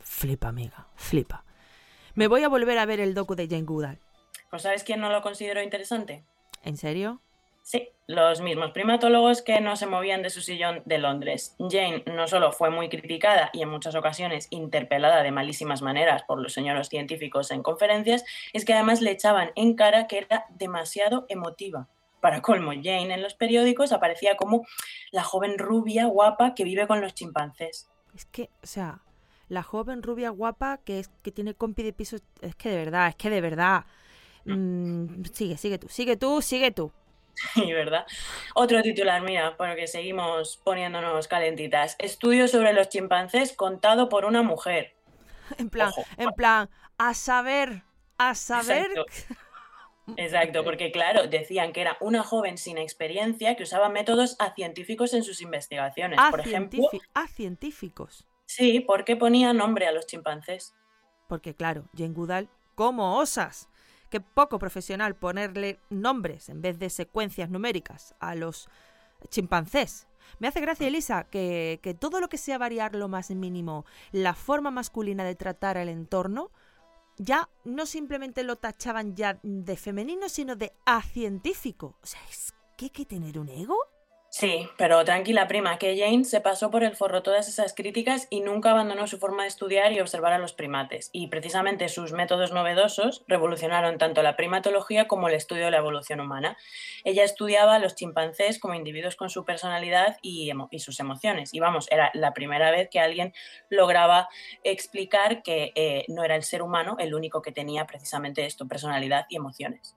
Flipa, 0.00 0.48
amiga, 0.48 0.86
flipa. 0.96 1.44
Me 2.14 2.26
voy 2.26 2.44
a 2.44 2.48
volver 2.48 2.78
a 2.78 2.86
ver 2.86 3.00
el 3.00 3.12
docu 3.12 3.34
de 3.34 3.46
Jane 3.46 3.64
Goodall. 3.64 3.98
¿Pues 4.48 4.62
sabes 4.62 4.84
quién 4.84 5.00
no 5.00 5.12
lo 5.12 5.20
consideró 5.20 5.62
interesante? 5.62 6.24
¿En 6.64 6.78
serio? 6.78 7.20
Sí, 7.62 7.90
los 8.06 8.40
mismos 8.40 8.70
primatólogos 8.70 9.42
que 9.42 9.60
no 9.60 9.76
se 9.76 9.84
movían 9.84 10.22
de 10.22 10.30
su 10.30 10.40
sillón 10.40 10.80
de 10.86 10.96
Londres. 10.96 11.54
Jane 11.58 12.04
no 12.06 12.26
solo 12.26 12.52
fue 12.52 12.70
muy 12.70 12.88
criticada 12.88 13.50
y 13.52 13.60
en 13.60 13.68
muchas 13.68 13.94
ocasiones 13.94 14.46
interpelada 14.48 15.22
de 15.22 15.30
malísimas 15.30 15.82
maneras 15.82 16.22
por 16.22 16.40
los 16.40 16.54
señores 16.54 16.88
científicos 16.88 17.50
en 17.50 17.62
conferencias, 17.62 18.24
es 18.54 18.64
que 18.64 18.72
además 18.72 19.02
le 19.02 19.10
echaban 19.10 19.50
en 19.54 19.74
cara 19.74 20.06
que 20.06 20.16
era 20.16 20.46
demasiado 20.48 21.26
emotiva. 21.28 21.88
Para 22.20 22.42
colmo, 22.42 22.72
Jane 22.72 23.14
en 23.14 23.22
los 23.22 23.34
periódicos 23.34 23.92
aparecía 23.92 24.36
como 24.36 24.66
la 25.12 25.22
joven 25.22 25.58
rubia 25.58 26.06
guapa 26.06 26.54
que 26.54 26.64
vive 26.64 26.86
con 26.86 27.00
los 27.00 27.14
chimpancés. 27.14 27.88
Es 28.14 28.24
que, 28.24 28.50
o 28.62 28.66
sea, 28.66 29.02
la 29.48 29.62
joven 29.62 30.02
rubia 30.02 30.30
guapa 30.30 30.78
que, 30.78 30.98
es, 30.98 31.08
que 31.22 31.30
tiene 31.30 31.54
compi 31.54 31.82
de 31.82 31.92
piso, 31.92 32.16
es 32.40 32.54
que 32.56 32.70
de 32.70 32.76
verdad, 32.76 33.08
es 33.08 33.16
que 33.16 33.30
de 33.30 33.40
verdad. 33.40 33.84
Mm, 34.44 35.24
sigue, 35.32 35.56
sigue 35.56 35.78
tú, 35.78 35.88
sigue 35.88 36.16
tú, 36.16 36.42
sigue 36.42 36.70
tú. 36.70 36.92
Sí, 37.54 37.72
¿verdad? 37.72 38.04
Otro 38.54 38.82
titular, 38.82 39.22
mira, 39.22 39.56
porque 39.56 39.86
seguimos 39.86 40.56
poniéndonos 40.56 41.28
calentitas. 41.28 41.94
Estudio 42.00 42.48
sobre 42.48 42.72
los 42.72 42.88
chimpancés 42.88 43.52
contado 43.52 44.08
por 44.08 44.24
una 44.24 44.42
mujer. 44.42 44.94
En 45.56 45.70
plan, 45.70 45.92
en 46.16 46.30
plan, 46.32 46.68
a 46.98 47.14
saber, 47.14 47.84
a 48.18 48.34
saber. 48.34 48.90
Exacto. 48.90 49.36
Exacto, 50.16 50.64
porque 50.64 50.90
claro, 50.90 51.26
decían 51.26 51.72
que 51.72 51.80
era 51.80 51.96
una 52.00 52.22
joven 52.22 52.58
sin 52.58 52.78
experiencia 52.78 53.56
que 53.56 53.64
usaba 53.64 53.88
métodos 53.88 54.36
acientíficos 54.38 55.14
en 55.14 55.22
sus 55.22 55.40
investigaciones. 55.40 56.18
A, 56.20 56.30
por 56.30 56.40
ejemplo, 56.40 56.88
a 57.14 57.26
científicos. 57.28 58.26
sí, 58.46 58.80
porque 58.80 59.16
ponía 59.16 59.52
nombre 59.52 59.86
a 59.86 59.92
los 59.92 60.06
chimpancés. 60.06 60.74
Porque 61.28 61.54
claro, 61.54 61.84
Jane 61.96 62.14
Goodall, 62.14 62.48
¿cómo 62.74 63.18
osas? 63.18 63.68
Qué 64.10 64.20
poco 64.20 64.58
profesional 64.58 65.16
ponerle 65.16 65.80
nombres 65.90 66.48
en 66.48 66.62
vez 66.62 66.78
de 66.78 66.88
secuencias 66.88 67.50
numéricas 67.50 68.14
a 68.20 68.34
los 68.34 68.68
chimpancés. 69.28 70.06
Me 70.38 70.48
hace 70.48 70.60
gracia, 70.60 70.86
Elisa, 70.86 71.24
que, 71.24 71.80
que 71.82 71.94
todo 71.94 72.20
lo 72.20 72.28
que 72.28 72.38
sea 72.38 72.58
variar 72.58 72.94
lo 72.94 73.08
más 73.08 73.30
mínimo 73.30 73.84
la 74.12 74.34
forma 74.34 74.70
masculina 74.70 75.24
de 75.24 75.34
tratar 75.34 75.76
al 75.76 75.88
entorno, 75.88 76.50
ya 77.18 77.48
no 77.64 77.86
simplemente 77.86 78.42
lo 78.44 78.56
tachaban 78.56 79.14
ya 79.14 79.38
de 79.42 79.76
femenino, 79.76 80.28
sino 80.28 80.56
de 80.56 80.72
acientífico. 80.84 81.98
O 82.02 82.06
sea, 82.06 82.20
es 82.30 82.54
que 82.76 82.86
hay 82.86 82.90
que 82.90 83.04
tener 83.04 83.38
un 83.38 83.48
ego. 83.48 83.76
Sí, 84.30 84.68
pero 84.76 85.02
tranquila 85.06 85.48
prima, 85.48 85.78
que 85.78 85.98
Jane 85.98 86.24
se 86.24 86.42
pasó 86.42 86.70
por 86.70 86.84
el 86.84 86.94
forro 86.94 87.22
todas 87.22 87.48
esas 87.48 87.74
críticas 87.74 88.26
y 88.28 88.40
nunca 88.40 88.72
abandonó 88.72 89.06
su 89.06 89.18
forma 89.18 89.42
de 89.42 89.48
estudiar 89.48 89.90
y 89.92 90.00
observar 90.00 90.34
a 90.34 90.38
los 90.38 90.52
primates. 90.52 91.08
Y 91.12 91.28
precisamente 91.28 91.88
sus 91.88 92.12
métodos 92.12 92.52
novedosos 92.52 93.24
revolucionaron 93.26 93.96
tanto 93.96 94.22
la 94.22 94.36
primatología 94.36 95.08
como 95.08 95.28
el 95.28 95.34
estudio 95.34 95.64
de 95.64 95.70
la 95.70 95.78
evolución 95.78 96.20
humana. 96.20 96.58
Ella 97.04 97.24
estudiaba 97.24 97.76
a 97.76 97.78
los 97.78 97.94
chimpancés 97.94 98.58
como 98.58 98.74
individuos 98.74 99.16
con 99.16 99.30
su 99.30 99.46
personalidad 99.46 100.18
y, 100.20 100.52
sus 100.78 101.00
emociones. 101.00 101.54
Y 101.54 101.60
vamos, 101.60 101.88
era 101.90 102.10
la 102.12 102.34
primera 102.34 102.70
vez 102.70 102.90
que 102.90 103.00
alguien 103.00 103.32
lograba 103.70 104.28
explicar 104.62 105.42
que 105.42 105.72
eh, 105.74 106.04
no 106.08 106.22
era 106.22 106.36
el 106.36 106.42
ser 106.42 106.60
humano 106.60 106.96
el 106.98 107.14
único 107.14 107.40
que 107.40 107.50
tenía 107.50 107.86
precisamente 107.86 108.44
esto, 108.44 108.68
personalidad 108.68 109.24
y 109.30 109.36
emociones. 109.36 109.96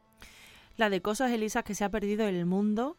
La 0.77 0.89
de 0.89 1.01
cosas, 1.01 1.31
Elisa, 1.31 1.63
que 1.63 1.75
se 1.75 1.83
ha 1.83 1.89
perdido 1.89 2.27
el 2.27 2.45
mundo 2.45 2.97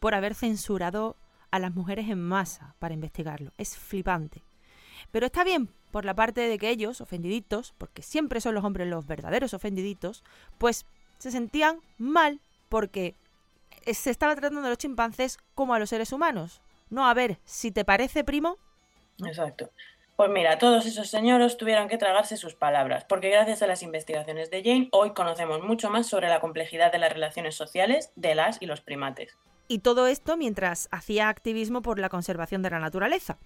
por 0.00 0.14
haber 0.14 0.34
censurado 0.34 1.16
a 1.50 1.58
las 1.58 1.74
mujeres 1.74 2.08
en 2.08 2.20
masa 2.20 2.74
para 2.78 2.94
investigarlo. 2.94 3.52
Es 3.58 3.76
flipante. 3.76 4.42
Pero 5.10 5.26
está 5.26 5.44
bien 5.44 5.70
por 5.90 6.04
la 6.04 6.14
parte 6.14 6.42
de 6.42 6.58
que 6.58 6.70
ellos, 6.70 7.00
ofendiditos, 7.00 7.74
porque 7.78 8.02
siempre 8.02 8.40
son 8.40 8.54
los 8.54 8.64
hombres 8.64 8.88
los 8.88 9.06
verdaderos 9.06 9.54
ofendiditos, 9.54 10.22
pues 10.58 10.84
se 11.18 11.30
sentían 11.30 11.80
mal 11.96 12.40
porque 12.68 13.16
se 13.86 14.10
estaba 14.10 14.36
tratando 14.36 14.66
a 14.66 14.70
los 14.70 14.78
chimpancés 14.78 15.38
como 15.54 15.74
a 15.74 15.78
los 15.78 15.88
seres 15.88 16.12
humanos. 16.12 16.60
No, 16.90 17.08
a 17.08 17.14
ver, 17.14 17.38
si 17.44 17.70
te 17.70 17.84
parece, 17.84 18.24
primo, 18.24 18.58
Exacto. 19.26 19.70
Pues 20.16 20.30
mira, 20.30 20.58
todos 20.58 20.84
esos 20.86 21.08
señores 21.08 21.56
tuvieron 21.56 21.88
que 21.88 21.96
tragarse 21.96 22.36
sus 22.36 22.54
palabras, 22.54 23.04
porque 23.04 23.30
gracias 23.30 23.62
a 23.62 23.68
las 23.68 23.82
investigaciones 23.82 24.50
de 24.50 24.62
Jane, 24.64 24.88
hoy 24.90 25.12
conocemos 25.12 25.62
mucho 25.62 25.90
más 25.90 26.08
sobre 26.08 26.28
la 26.28 26.40
complejidad 26.40 26.90
de 26.90 26.98
las 26.98 27.12
relaciones 27.12 27.54
sociales 27.54 28.10
de 28.16 28.34
las 28.34 28.60
y 28.60 28.66
los 28.66 28.80
primates. 28.80 29.36
Y 29.68 29.80
todo 29.80 30.06
esto 30.06 30.38
mientras 30.38 30.88
hacía 30.90 31.28
activismo 31.28 31.82
por 31.82 31.98
la 31.98 32.08
conservación 32.08 32.62
de 32.62 32.70
la 32.70 32.80
naturaleza. 32.80 33.38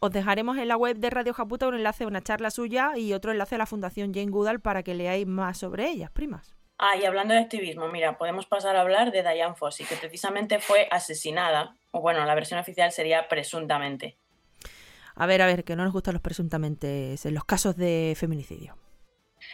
Os 0.00 0.10
dejaremos 0.10 0.58
en 0.58 0.68
la 0.68 0.76
web 0.76 0.98
de 0.98 1.08
Radio 1.08 1.32
Japuta 1.32 1.68
un 1.68 1.76
enlace 1.76 2.04
a 2.04 2.08
una 2.08 2.20
charla 2.20 2.50
suya 2.50 2.96
y 2.96 3.12
otro 3.12 3.30
enlace 3.30 3.54
a 3.54 3.58
la 3.58 3.66
Fundación 3.66 4.12
Jane 4.12 4.30
Goodall 4.30 4.60
para 4.60 4.82
que 4.82 4.94
leáis 4.94 5.26
más 5.26 5.58
sobre 5.58 5.88
ellas, 5.88 6.10
primas. 6.10 6.56
Ah, 6.78 6.96
y 6.96 7.04
hablando 7.04 7.34
de 7.34 7.40
activismo, 7.40 7.88
mira, 7.88 8.18
podemos 8.18 8.46
pasar 8.46 8.76
a 8.76 8.82
hablar 8.82 9.10
de 9.10 9.22
Diane 9.22 9.54
Fossey, 9.54 9.86
que 9.86 9.96
precisamente 9.96 10.60
fue 10.60 10.88
asesinada, 10.90 11.74
o 11.90 12.00
bueno, 12.00 12.24
la 12.24 12.34
versión 12.34 12.60
oficial 12.60 12.92
sería 12.92 13.28
presuntamente. 13.28 14.16
A 15.16 15.26
ver, 15.26 15.42
a 15.42 15.46
ver, 15.46 15.64
que 15.64 15.74
no 15.74 15.82
nos 15.82 15.92
gustan 15.92 16.14
los 16.14 16.22
presuntamente 16.22 17.16
en 17.22 17.34
los 17.34 17.44
casos 17.44 17.76
de 17.76 18.14
feminicidio. 18.16 18.76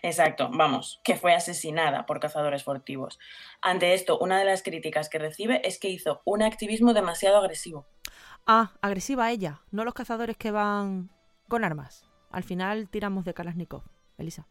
Exacto, 0.04 0.50
vamos, 0.52 1.00
que 1.02 1.16
fue 1.16 1.32
asesinada 1.32 2.04
por 2.04 2.20
cazadores 2.20 2.62
furtivos. 2.62 3.18
Ante 3.62 3.94
esto, 3.94 4.18
una 4.18 4.38
de 4.38 4.44
las 4.44 4.62
críticas 4.62 5.08
que 5.08 5.18
recibe 5.18 5.66
es 5.66 5.78
que 5.78 5.88
hizo 5.88 6.20
un 6.26 6.42
activismo 6.42 6.92
demasiado 6.92 7.38
agresivo. 7.38 7.86
Ah, 8.46 8.72
agresiva 8.82 9.30
ella, 9.30 9.62
no 9.70 9.82
los 9.82 9.94
cazadores 9.94 10.36
que 10.36 10.50
van 10.50 11.08
con 11.48 11.64
armas. 11.64 12.04
Al 12.30 12.44
final 12.44 12.90
tiramos 12.90 13.24
de 13.24 13.32
Kalashnikov, 13.32 13.82
Elisa. 14.18 14.46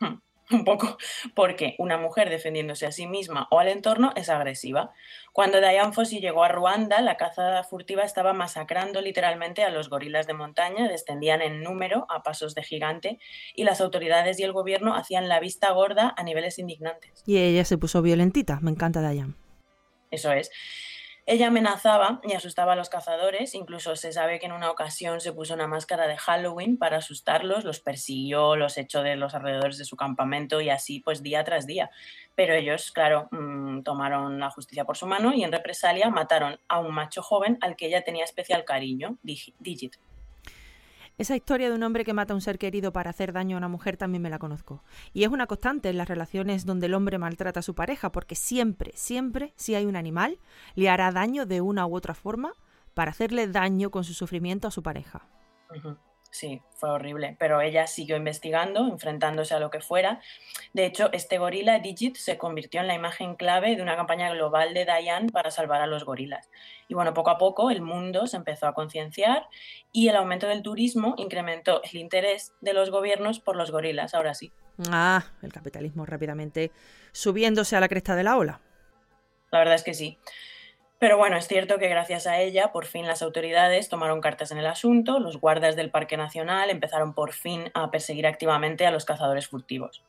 Hmm, 0.00 0.16
Un 0.52 0.64
poco, 0.64 0.98
porque 1.34 1.74
una 1.78 1.98
mujer 1.98 2.30
defendiéndose 2.30 2.86
a 2.86 2.92
sí 2.92 3.06
misma 3.06 3.48
o 3.50 3.58
al 3.58 3.68
entorno 3.68 4.12
es 4.16 4.28
agresiva. 4.28 4.92
Cuando 5.32 5.58
Diane 5.58 5.92
Fossey 5.92 6.20
llegó 6.20 6.44
a 6.44 6.48
Ruanda, 6.48 7.00
la 7.00 7.16
caza 7.16 7.62
furtiva 7.64 8.02
estaba 8.02 8.32
masacrando 8.32 9.00
literalmente 9.00 9.64
a 9.64 9.70
los 9.70 9.88
gorilas 9.88 10.26
de 10.26 10.34
montaña, 10.34 10.88
descendían 10.88 11.40
en 11.40 11.62
número 11.62 12.06
a 12.10 12.22
pasos 12.22 12.54
de 12.54 12.62
gigante 12.62 13.18
y 13.54 13.64
las 13.64 13.80
autoridades 13.80 14.38
y 14.38 14.42
el 14.42 14.52
gobierno 14.52 14.94
hacían 14.94 15.28
la 15.28 15.40
vista 15.40 15.70
gorda 15.72 16.14
a 16.16 16.22
niveles 16.22 16.58
indignantes. 16.58 17.22
Y 17.26 17.38
ella 17.38 17.64
se 17.64 17.78
puso 17.78 18.02
violentita, 18.02 18.58
me 18.60 18.70
encanta 18.70 19.00
Dayan. 19.00 19.36
Eso 20.10 20.30
es. 20.32 20.50
Ella 21.24 21.46
amenazaba 21.48 22.20
y 22.24 22.32
asustaba 22.32 22.72
a 22.72 22.76
los 22.76 22.88
cazadores, 22.90 23.54
incluso 23.54 23.94
se 23.94 24.12
sabe 24.12 24.40
que 24.40 24.46
en 24.46 24.52
una 24.52 24.70
ocasión 24.72 25.20
se 25.20 25.32
puso 25.32 25.54
una 25.54 25.68
máscara 25.68 26.08
de 26.08 26.16
Halloween 26.16 26.76
para 26.76 26.96
asustarlos, 26.96 27.62
los 27.64 27.78
persiguió, 27.78 28.56
los 28.56 28.76
echó 28.76 29.04
de 29.04 29.14
los 29.14 29.32
alrededores 29.36 29.78
de 29.78 29.84
su 29.84 29.96
campamento 29.96 30.60
y 30.60 30.68
así 30.68 30.98
pues 30.98 31.22
día 31.22 31.44
tras 31.44 31.64
día. 31.64 31.90
Pero 32.34 32.54
ellos, 32.54 32.90
claro, 32.90 33.28
mmm, 33.30 33.82
tomaron 33.82 34.40
la 34.40 34.50
justicia 34.50 34.84
por 34.84 34.96
su 34.96 35.06
mano 35.06 35.32
y 35.32 35.44
en 35.44 35.52
represalia 35.52 36.10
mataron 36.10 36.58
a 36.66 36.80
un 36.80 36.92
macho 36.92 37.22
joven 37.22 37.56
al 37.60 37.76
que 37.76 37.86
ella 37.86 38.02
tenía 38.02 38.24
especial 38.24 38.64
cariño, 38.64 39.16
Digi- 39.22 39.54
Digit. 39.60 39.94
Esa 41.22 41.36
historia 41.36 41.68
de 41.68 41.76
un 41.76 41.84
hombre 41.84 42.04
que 42.04 42.14
mata 42.14 42.32
a 42.32 42.34
un 42.34 42.40
ser 42.40 42.58
querido 42.58 42.92
para 42.92 43.10
hacer 43.10 43.32
daño 43.32 43.56
a 43.56 43.58
una 43.58 43.68
mujer 43.68 43.96
también 43.96 44.22
me 44.22 44.28
la 44.28 44.40
conozco. 44.40 44.82
Y 45.12 45.22
es 45.22 45.28
una 45.28 45.46
constante 45.46 45.88
en 45.88 45.96
las 45.96 46.08
relaciones 46.08 46.66
donde 46.66 46.86
el 46.86 46.94
hombre 46.94 47.16
maltrata 47.16 47.60
a 47.60 47.62
su 47.62 47.76
pareja, 47.76 48.10
porque 48.10 48.34
siempre, 48.34 48.90
siempre, 48.96 49.52
si 49.54 49.76
hay 49.76 49.86
un 49.86 49.94
animal, 49.94 50.40
le 50.74 50.90
hará 50.90 51.12
daño 51.12 51.46
de 51.46 51.60
una 51.60 51.86
u 51.86 51.94
otra 51.94 52.14
forma 52.14 52.54
para 52.92 53.12
hacerle 53.12 53.46
daño 53.46 53.92
con 53.92 54.02
su 54.02 54.14
sufrimiento 54.14 54.66
a 54.66 54.72
su 54.72 54.82
pareja. 54.82 55.28
Sí, 56.32 56.62
fue 56.76 56.88
horrible, 56.88 57.36
pero 57.38 57.60
ella 57.60 57.86
siguió 57.86 58.16
investigando, 58.16 58.88
enfrentándose 58.88 59.52
a 59.54 59.60
lo 59.60 59.70
que 59.70 59.82
fuera. 59.82 60.22
De 60.72 60.86
hecho, 60.86 61.12
este 61.12 61.36
gorila, 61.36 61.78
Digit, 61.78 62.16
se 62.16 62.38
convirtió 62.38 62.80
en 62.80 62.86
la 62.86 62.94
imagen 62.94 63.36
clave 63.36 63.76
de 63.76 63.82
una 63.82 63.96
campaña 63.96 64.32
global 64.32 64.72
de 64.72 64.86
Diane 64.86 65.30
para 65.30 65.50
salvar 65.50 65.82
a 65.82 65.86
los 65.86 66.06
gorilas. 66.06 66.48
Y 66.88 66.94
bueno, 66.94 67.12
poco 67.12 67.28
a 67.28 67.36
poco 67.36 67.70
el 67.70 67.82
mundo 67.82 68.26
se 68.26 68.38
empezó 68.38 68.66
a 68.66 68.72
concienciar 68.72 69.46
y 69.92 70.08
el 70.08 70.16
aumento 70.16 70.46
del 70.46 70.62
turismo 70.62 71.14
incrementó 71.18 71.82
el 71.84 71.98
interés 71.98 72.54
de 72.62 72.72
los 72.72 72.90
gobiernos 72.90 73.38
por 73.38 73.54
los 73.54 73.70
gorilas, 73.70 74.14
ahora 74.14 74.32
sí. 74.32 74.52
Ah, 74.90 75.22
el 75.42 75.52
capitalismo 75.52 76.06
rápidamente 76.06 76.72
subiéndose 77.12 77.76
a 77.76 77.80
la 77.80 77.88
cresta 77.88 78.16
de 78.16 78.24
la 78.24 78.38
ola. 78.38 78.62
La 79.50 79.58
verdad 79.58 79.74
es 79.74 79.84
que 79.84 79.92
sí. 79.92 80.18
Pero 81.02 81.18
bueno, 81.18 81.36
es 81.36 81.48
cierto 81.48 81.78
que 81.78 81.88
gracias 81.88 82.28
a 82.28 82.38
ella, 82.38 82.70
por 82.70 82.84
fin 82.86 83.08
las 83.08 83.22
autoridades 83.22 83.88
tomaron 83.88 84.20
cartas 84.20 84.52
en 84.52 84.58
el 84.58 84.66
asunto, 84.66 85.18
los 85.18 85.40
guardas 85.40 85.74
del 85.74 85.90
Parque 85.90 86.16
Nacional 86.16 86.70
empezaron 86.70 87.12
por 87.12 87.32
fin 87.32 87.72
a 87.74 87.90
perseguir 87.90 88.24
activamente 88.24 88.86
a 88.86 88.92
los 88.92 89.04
cazadores 89.04 89.48
furtivos. 89.48 90.04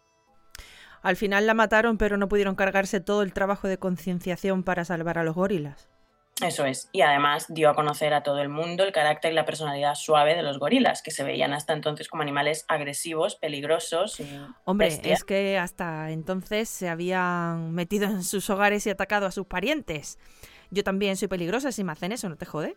Al 1.01 1.15
final 1.15 1.47
la 1.47 1.55
mataron, 1.55 1.97
pero 1.97 2.17
no 2.17 2.29
pudieron 2.29 2.53
cargarse 2.53 2.99
todo 2.99 3.23
el 3.23 3.33
trabajo 3.33 3.67
de 3.67 3.79
concienciación 3.79 4.61
para 4.61 4.85
salvar 4.85 5.17
a 5.17 5.23
los 5.23 5.33
gorilas. 5.33 5.89
Eso 6.41 6.63
es, 6.65 6.89
y 6.91 7.01
además 7.01 7.47
dio 7.49 7.71
a 7.71 7.75
conocer 7.75 8.13
a 8.13 8.21
todo 8.21 8.39
el 8.39 8.49
mundo 8.49 8.83
el 8.83 8.91
carácter 8.91 9.31
y 9.31 9.35
la 9.35 9.45
personalidad 9.45 9.95
suave 9.95 10.35
de 10.35 10.43
los 10.43 10.59
gorilas, 10.59 11.01
que 11.01 11.09
se 11.09 11.23
veían 11.23 11.53
hasta 11.53 11.73
entonces 11.73 12.07
como 12.07 12.21
animales 12.21 12.65
agresivos, 12.67 13.35
peligrosos. 13.35 14.19
y 14.19 14.39
Hombre, 14.65 14.89
bestias. 14.89 15.19
es 15.19 15.23
que 15.23 15.57
hasta 15.57 16.11
entonces 16.11 16.69
se 16.69 16.87
habían 16.87 17.71
metido 17.71 18.05
en 18.05 18.23
sus 18.23 18.47
hogares 18.51 18.85
y 18.85 18.91
atacado 18.91 19.25
a 19.25 19.31
sus 19.31 19.47
parientes. 19.47 20.19
Yo 20.74 20.84
también 20.84 21.15
soy 21.17 21.28
peligrosa 21.28 21.71
si 21.71 21.84
me 21.84 21.91
hacen 21.91 22.11
eso, 22.11 22.28
¿no 22.28 22.36
te 22.36 22.47
jode? 22.47 22.76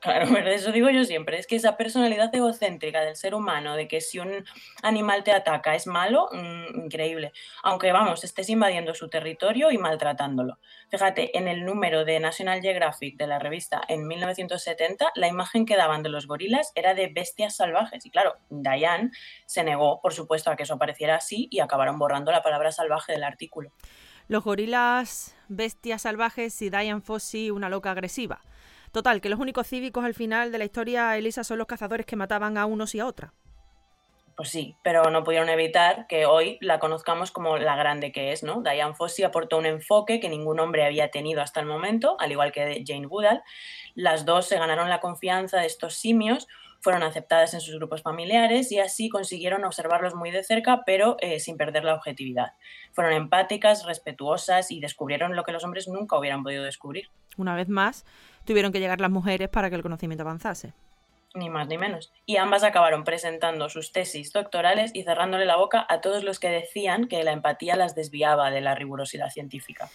Claro, 0.00 0.26
eso 0.48 0.72
digo 0.72 0.88
yo 0.88 1.04
siempre, 1.04 1.38
es 1.38 1.46
que 1.46 1.56
esa 1.56 1.76
personalidad 1.76 2.34
egocéntrica 2.34 3.02
del 3.02 3.14
ser 3.14 3.34
humano, 3.34 3.76
de 3.76 3.88
que 3.88 4.00
si 4.00 4.18
un 4.18 4.44
animal 4.82 5.22
te 5.22 5.32
ataca 5.32 5.74
es 5.74 5.86
malo, 5.86 6.28
mmm, 6.32 6.84
increíble. 6.84 7.32
Aunque 7.62 7.92
vamos, 7.92 8.24
estés 8.24 8.48
invadiendo 8.48 8.94
su 8.94 9.08
territorio 9.10 9.70
y 9.70 9.76
maltratándolo. 9.76 10.58
Fíjate, 10.90 11.36
en 11.36 11.46
el 11.46 11.66
número 11.66 12.06
de 12.06 12.20
National 12.20 12.62
Geographic 12.62 13.18
de 13.18 13.26
la 13.26 13.38
revista 13.38 13.82
en 13.86 14.06
1970, 14.06 15.12
la 15.14 15.28
imagen 15.28 15.66
que 15.66 15.76
daban 15.76 16.02
de 16.02 16.08
los 16.08 16.26
gorilas 16.26 16.72
era 16.74 16.94
de 16.94 17.08
bestias 17.08 17.56
salvajes. 17.56 18.06
Y 18.06 18.10
claro, 18.10 18.36
Diane 18.48 19.10
se 19.44 19.62
negó, 19.62 20.00
por 20.00 20.14
supuesto, 20.14 20.50
a 20.50 20.56
que 20.56 20.62
eso 20.62 20.74
apareciera 20.74 21.16
así 21.16 21.48
y 21.50 21.60
acabaron 21.60 21.98
borrando 21.98 22.32
la 22.32 22.42
palabra 22.42 22.72
salvaje 22.72 23.12
del 23.12 23.24
artículo. 23.24 23.72
Los 24.28 24.42
gorilas, 24.42 25.36
bestias 25.48 26.02
salvajes 26.02 26.60
y 26.60 26.68
Diane 26.68 27.00
Fossey, 27.00 27.50
una 27.50 27.68
loca 27.68 27.92
agresiva. 27.92 28.40
Total, 28.90 29.20
que 29.20 29.28
los 29.28 29.38
únicos 29.38 29.68
cívicos 29.68 30.04
al 30.04 30.14
final 30.14 30.50
de 30.50 30.58
la 30.58 30.64
historia, 30.64 31.16
Elisa, 31.16 31.44
son 31.44 31.58
los 31.58 31.68
cazadores 31.68 32.06
que 32.06 32.16
mataban 32.16 32.58
a 32.58 32.66
unos 32.66 32.94
y 32.96 33.00
a 33.00 33.06
otras. 33.06 33.30
Pues 34.36 34.50
sí, 34.50 34.76
pero 34.82 35.10
no 35.10 35.22
pudieron 35.22 35.48
evitar 35.48 36.06
que 36.08 36.26
hoy 36.26 36.58
la 36.60 36.78
conozcamos 36.78 37.30
como 37.30 37.56
la 37.56 37.76
grande 37.76 38.12
que 38.12 38.32
es, 38.32 38.42
¿no? 38.42 38.62
Diane 38.62 38.94
Fossey 38.94 39.24
aportó 39.24 39.58
un 39.58 39.64
enfoque 39.64 40.20
que 40.20 40.28
ningún 40.28 40.60
hombre 40.60 40.84
había 40.84 41.10
tenido 41.10 41.40
hasta 41.40 41.60
el 41.60 41.66
momento, 41.66 42.16
al 42.18 42.32
igual 42.32 42.52
que 42.52 42.84
Jane 42.86 43.06
Goodall. 43.06 43.42
Las 43.94 44.26
dos 44.26 44.46
se 44.46 44.58
ganaron 44.58 44.90
la 44.90 45.00
confianza 45.00 45.60
de 45.60 45.66
estos 45.66 45.94
simios, 45.94 46.48
fueron 46.86 47.02
aceptadas 47.02 47.52
en 47.52 47.60
sus 47.60 47.74
grupos 47.74 48.02
familiares 48.02 48.70
y 48.70 48.78
así 48.78 49.08
consiguieron 49.08 49.64
observarlos 49.64 50.14
muy 50.14 50.30
de 50.30 50.44
cerca, 50.44 50.84
pero 50.86 51.16
eh, 51.18 51.40
sin 51.40 51.56
perder 51.56 51.82
la 51.82 51.96
objetividad. 51.96 52.52
Fueron 52.92 53.12
empáticas, 53.12 53.84
respetuosas 53.84 54.70
y 54.70 54.78
descubrieron 54.78 55.34
lo 55.34 55.42
que 55.42 55.50
los 55.50 55.64
hombres 55.64 55.88
nunca 55.88 56.16
hubieran 56.16 56.44
podido 56.44 56.62
descubrir. 56.62 57.08
Una 57.36 57.56
vez 57.56 57.68
más, 57.68 58.04
tuvieron 58.44 58.70
que 58.70 58.78
llegar 58.78 59.00
las 59.00 59.10
mujeres 59.10 59.48
para 59.48 59.68
que 59.68 59.74
el 59.74 59.82
conocimiento 59.82 60.22
avanzase. 60.22 60.74
Ni 61.34 61.50
más 61.50 61.66
ni 61.66 61.76
menos. 61.76 62.12
Y 62.24 62.36
ambas 62.36 62.62
acabaron 62.62 63.02
presentando 63.02 63.68
sus 63.68 63.90
tesis 63.90 64.32
doctorales 64.32 64.92
y 64.94 65.02
cerrándole 65.02 65.44
la 65.44 65.56
boca 65.56 65.84
a 65.88 66.00
todos 66.00 66.22
los 66.22 66.38
que 66.38 66.50
decían 66.50 67.08
que 67.08 67.24
la 67.24 67.32
empatía 67.32 67.74
las 67.74 67.96
desviaba 67.96 68.52
de 68.52 68.60
la 68.60 68.76
rigurosidad 68.76 69.30
científica. 69.30 69.90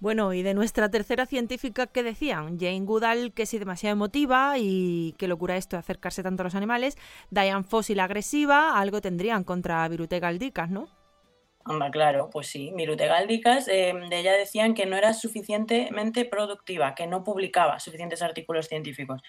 Bueno, 0.00 0.32
y 0.32 0.42
de 0.42 0.54
nuestra 0.54 0.88
tercera 0.88 1.26
científica, 1.26 1.88
¿qué 1.88 2.04
decían? 2.04 2.56
Jane 2.60 2.82
Goodall, 2.82 3.32
que 3.32 3.46
si 3.46 3.58
demasiado 3.58 3.94
emotiva 3.94 4.54
y 4.56 5.14
qué 5.18 5.26
locura 5.26 5.56
esto 5.56 5.74
de 5.74 5.80
acercarse 5.80 6.22
tanto 6.22 6.42
a 6.42 6.44
los 6.44 6.54
animales. 6.54 6.96
Diane 7.30 7.64
Fossey, 7.64 7.96
la 7.96 8.04
agresiva, 8.04 8.78
algo 8.78 9.00
tendrían 9.00 9.42
contra 9.42 9.88
Virute 9.88 10.20
Galdicas, 10.20 10.70
¿no? 10.70 10.88
Anda, 11.64 11.90
claro, 11.90 12.30
pues 12.30 12.46
sí, 12.46 12.70
Mirute 12.70 13.08
Galdicas, 13.08 13.66
eh, 13.66 13.92
de 14.08 14.18
ella 14.18 14.32
decían 14.34 14.72
que 14.72 14.86
no 14.86 14.96
era 14.96 15.12
suficientemente 15.12 16.24
productiva, 16.24 16.94
que 16.94 17.08
no 17.08 17.24
publicaba 17.24 17.80
suficientes 17.80 18.22
artículos 18.22 18.68
científicos. 18.68 19.20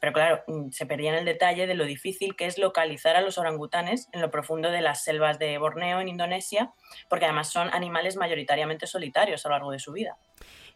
Pero 0.00 0.12
claro, 0.12 0.42
mm, 0.46 0.70
se 0.70 0.86
perdía 0.86 1.10
en 1.10 1.18
el 1.18 1.24
detalle 1.24 1.66
de 1.66 1.74
lo 1.74 1.84
difícil 1.84 2.36
que 2.36 2.46
es 2.46 2.58
localizar 2.58 3.16
a 3.16 3.20
los 3.20 3.38
orangutanes 3.38 4.08
en 4.12 4.20
lo 4.20 4.30
profundo 4.30 4.70
de 4.70 4.80
las 4.80 5.02
selvas 5.04 5.38
de 5.38 5.58
Borneo, 5.58 6.00
en 6.00 6.08
Indonesia, 6.08 6.72
porque 7.08 7.24
además 7.24 7.50
son 7.50 7.72
animales 7.72 8.16
mayoritariamente 8.16 8.86
solitarios 8.86 9.44
a 9.44 9.48
lo 9.48 9.54
largo 9.54 9.72
de 9.72 9.78
su 9.78 9.92
vida. 9.92 10.16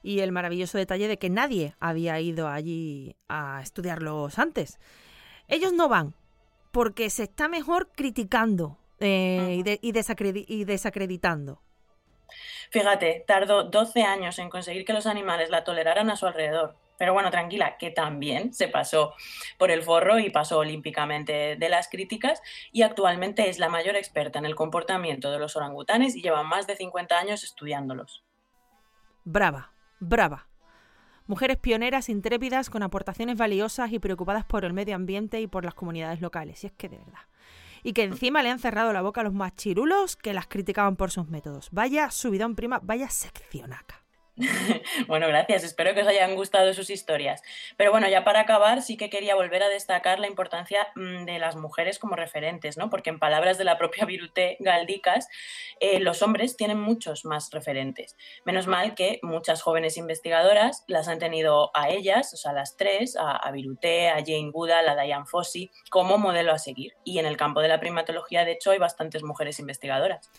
Y 0.02 0.20
el 0.20 0.32
maravilloso 0.32 0.78
detalle 0.78 1.06
de 1.06 1.18
que 1.18 1.30
nadie 1.30 1.74
había 1.78 2.18
ido 2.20 2.48
allí 2.48 3.16
a 3.28 3.60
estudiarlos 3.62 4.38
antes. 4.38 4.80
Ellos 5.46 5.72
no 5.72 5.88
van, 5.88 6.14
porque 6.72 7.10
se 7.10 7.24
está 7.24 7.46
mejor 7.46 7.90
criticando 7.94 8.78
eh, 8.98 9.56
y, 9.58 9.62
de, 9.62 9.78
y, 9.80 9.92
desacredi 9.92 10.44
y, 10.48 10.64
desacreditando. 10.64 11.60
Fíjate, 12.70 13.24
tardó 13.26 13.64
12 13.64 14.02
años 14.02 14.38
en 14.38 14.48
conseguir 14.48 14.84
que 14.84 14.92
los 14.92 15.06
animales 15.06 15.50
la 15.50 15.64
toleraran 15.64 16.10
a 16.10 16.16
su 16.16 16.26
alrededor. 16.26 16.76
Pero 17.02 17.14
bueno, 17.14 17.32
tranquila, 17.32 17.78
que 17.78 17.90
también 17.90 18.54
se 18.54 18.68
pasó 18.68 19.12
por 19.58 19.72
el 19.72 19.82
forro 19.82 20.20
y 20.20 20.30
pasó 20.30 20.58
olímpicamente 20.58 21.56
de 21.56 21.68
las 21.68 21.88
críticas 21.88 22.40
y 22.70 22.82
actualmente 22.82 23.50
es 23.50 23.58
la 23.58 23.68
mayor 23.68 23.96
experta 23.96 24.38
en 24.38 24.44
el 24.44 24.54
comportamiento 24.54 25.32
de 25.32 25.40
los 25.40 25.56
orangutanes 25.56 26.14
y 26.14 26.22
lleva 26.22 26.44
más 26.44 26.68
de 26.68 26.76
50 26.76 27.18
años 27.18 27.42
estudiándolos. 27.42 28.22
Brava, 29.24 29.72
brava. 29.98 30.46
Mujeres 31.26 31.56
pioneras, 31.56 32.08
intrépidas, 32.08 32.70
con 32.70 32.84
aportaciones 32.84 33.36
valiosas 33.36 33.90
y 33.90 33.98
preocupadas 33.98 34.44
por 34.44 34.64
el 34.64 34.72
medio 34.72 34.94
ambiente 34.94 35.40
y 35.40 35.48
por 35.48 35.64
las 35.64 35.74
comunidades 35.74 36.20
locales. 36.20 36.62
Y 36.62 36.68
es 36.68 36.72
que 36.72 36.88
de 36.88 36.98
verdad 36.98 37.22
y 37.82 37.94
que 37.94 38.04
encima 38.04 38.44
le 38.44 38.50
han 38.50 38.60
cerrado 38.60 38.92
la 38.92 39.02
boca 39.02 39.22
a 39.22 39.24
los 39.24 39.34
más 39.34 39.56
chirulos 39.56 40.14
que 40.14 40.34
las 40.34 40.46
criticaban 40.46 40.94
por 40.94 41.10
sus 41.10 41.26
métodos. 41.26 41.68
Vaya 41.72 42.12
subidón 42.12 42.54
prima, 42.54 42.78
vaya 42.80 43.10
seccionaca. 43.10 44.01
bueno, 45.06 45.28
gracias. 45.28 45.64
Espero 45.64 45.94
que 45.94 46.02
os 46.02 46.08
hayan 46.08 46.34
gustado 46.34 46.72
sus 46.74 46.90
historias. 46.90 47.42
Pero 47.76 47.90
bueno, 47.90 48.08
ya 48.08 48.24
para 48.24 48.40
acabar, 48.40 48.82
sí 48.82 48.96
que 48.96 49.10
quería 49.10 49.34
volver 49.34 49.62
a 49.62 49.68
destacar 49.68 50.18
la 50.18 50.26
importancia 50.26 50.88
mmm, 50.94 51.24
de 51.24 51.38
las 51.38 51.56
mujeres 51.56 51.98
como 51.98 52.16
referentes, 52.16 52.76
¿no? 52.76 52.90
Porque 52.90 53.10
en 53.10 53.18
palabras 53.18 53.58
de 53.58 53.64
la 53.64 53.78
propia 53.78 54.04
Virute 54.04 54.56
Galdicas, 54.60 55.28
eh, 55.80 56.00
los 56.00 56.22
hombres 56.22 56.56
tienen 56.56 56.80
muchos 56.80 57.24
más 57.24 57.50
referentes. 57.50 58.16
Menos 58.44 58.66
mal 58.66 58.94
que 58.94 59.20
muchas 59.22 59.62
jóvenes 59.62 59.96
investigadoras 59.96 60.84
las 60.86 61.08
han 61.08 61.18
tenido 61.18 61.70
a 61.74 61.90
ellas, 61.90 62.32
o 62.34 62.36
sea, 62.36 62.52
las 62.52 62.76
tres, 62.76 63.16
a, 63.16 63.36
a 63.36 63.52
a 63.52 64.24
Jane 64.24 64.50
Goodall, 64.52 64.88
a 64.88 65.02
Diane 65.02 65.26
Fossey, 65.26 65.70
como 65.90 66.18
modelo 66.18 66.52
a 66.52 66.58
seguir. 66.58 66.94
Y 67.04 67.18
en 67.18 67.26
el 67.26 67.36
campo 67.36 67.60
de 67.60 67.68
la 67.68 67.80
primatología, 67.80 68.44
de 68.44 68.52
hecho, 68.52 68.70
hay 68.70 68.78
bastantes 68.78 69.22
mujeres 69.22 69.58
investigadoras. 69.58 70.30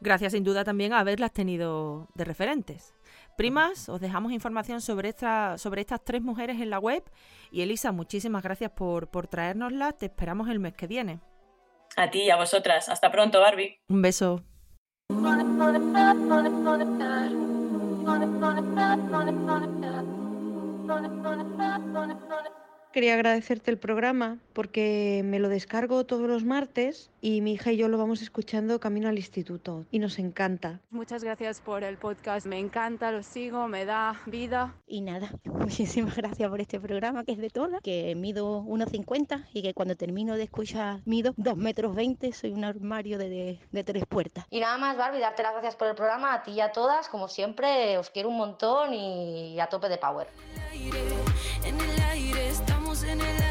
Gracias, 0.00 0.32
sin 0.32 0.44
duda, 0.44 0.64
también 0.64 0.92
a 0.92 1.00
haberlas 1.00 1.32
tenido 1.32 2.08
de 2.14 2.24
referentes. 2.24 2.94
Primas, 3.40 3.88
os 3.88 3.98
dejamos 4.02 4.32
información 4.32 4.82
sobre, 4.82 5.08
esta, 5.08 5.56
sobre 5.56 5.80
estas 5.80 6.04
tres 6.04 6.20
mujeres 6.20 6.60
en 6.60 6.68
la 6.68 6.78
web. 6.78 7.02
Y 7.50 7.62
Elisa, 7.62 7.90
muchísimas 7.90 8.42
gracias 8.42 8.70
por, 8.72 9.08
por 9.08 9.28
traérnoslas. 9.28 9.96
Te 9.96 10.04
esperamos 10.04 10.50
el 10.50 10.58
mes 10.58 10.74
que 10.74 10.86
viene. 10.86 11.20
A 11.96 12.10
ti 12.10 12.24
y 12.24 12.28
a 12.28 12.36
vosotras. 12.36 12.90
Hasta 12.90 13.10
pronto, 13.10 13.40
Barbie. 13.40 13.78
Un 13.88 14.02
beso. 14.02 14.44
Quería 22.92 23.14
agradecerte 23.14 23.70
el 23.70 23.78
programa 23.78 24.36
porque 24.52 25.22
me 25.24 25.38
lo 25.38 25.48
descargo 25.48 26.04
todos 26.04 26.28
los 26.28 26.44
martes 26.44 27.09
y 27.20 27.40
mi 27.40 27.52
hija 27.52 27.72
y 27.72 27.76
yo 27.76 27.88
lo 27.88 27.98
vamos 27.98 28.22
escuchando 28.22 28.80
camino 28.80 29.08
al 29.08 29.16
instituto 29.16 29.84
y 29.90 29.98
nos 29.98 30.18
encanta. 30.18 30.80
Muchas 30.90 31.22
gracias 31.22 31.60
por 31.60 31.84
el 31.84 31.98
podcast, 31.98 32.46
me 32.46 32.58
encanta, 32.58 33.12
lo 33.12 33.22
sigo, 33.22 33.68
me 33.68 33.84
da 33.84 34.20
vida. 34.26 34.74
Y 34.86 35.00
nada, 35.00 35.30
muchísimas 35.44 36.16
gracias 36.16 36.48
por 36.48 36.60
este 36.60 36.80
programa 36.80 37.24
que 37.24 37.32
es 37.32 37.38
de 37.38 37.50
toda, 37.50 37.80
que 37.80 38.14
mido 38.14 38.62
1,50 38.62 39.46
y 39.52 39.62
que 39.62 39.74
cuando 39.74 39.96
termino 39.96 40.36
de 40.36 40.44
escuchar 40.44 41.00
mido 41.04 41.34
2 41.36 41.56
metros 41.56 41.94
20, 41.94 42.32
soy 42.32 42.52
un 42.52 42.64
armario 42.64 43.18
de, 43.18 43.28
de, 43.28 43.60
de 43.70 43.84
tres 43.84 44.04
puertas. 44.06 44.44
Y 44.50 44.60
nada 44.60 44.78
más, 44.78 44.96
Barbie, 44.96 45.20
darte 45.20 45.42
las 45.42 45.52
gracias 45.52 45.76
por 45.76 45.88
el 45.88 45.94
programa, 45.94 46.34
a 46.34 46.42
ti 46.42 46.52
y 46.52 46.60
a 46.60 46.72
todas, 46.72 47.08
como 47.08 47.28
siempre, 47.28 47.98
os 47.98 48.10
quiero 48.10 48.28
un 48.28 48.36
montón 48.36 48.94
y 48.94 49.58
a 49.60 49.66
tope 49.66 49.88
de 49.88 49.98
power. 49.98 50.28
En 51.64 51.80
el 51.80 52.02
aire, 52.02 52.48
estamos 52.48 53.02
en 53.02 53.20
el 53.20 53.26
aire. 53.26 53.49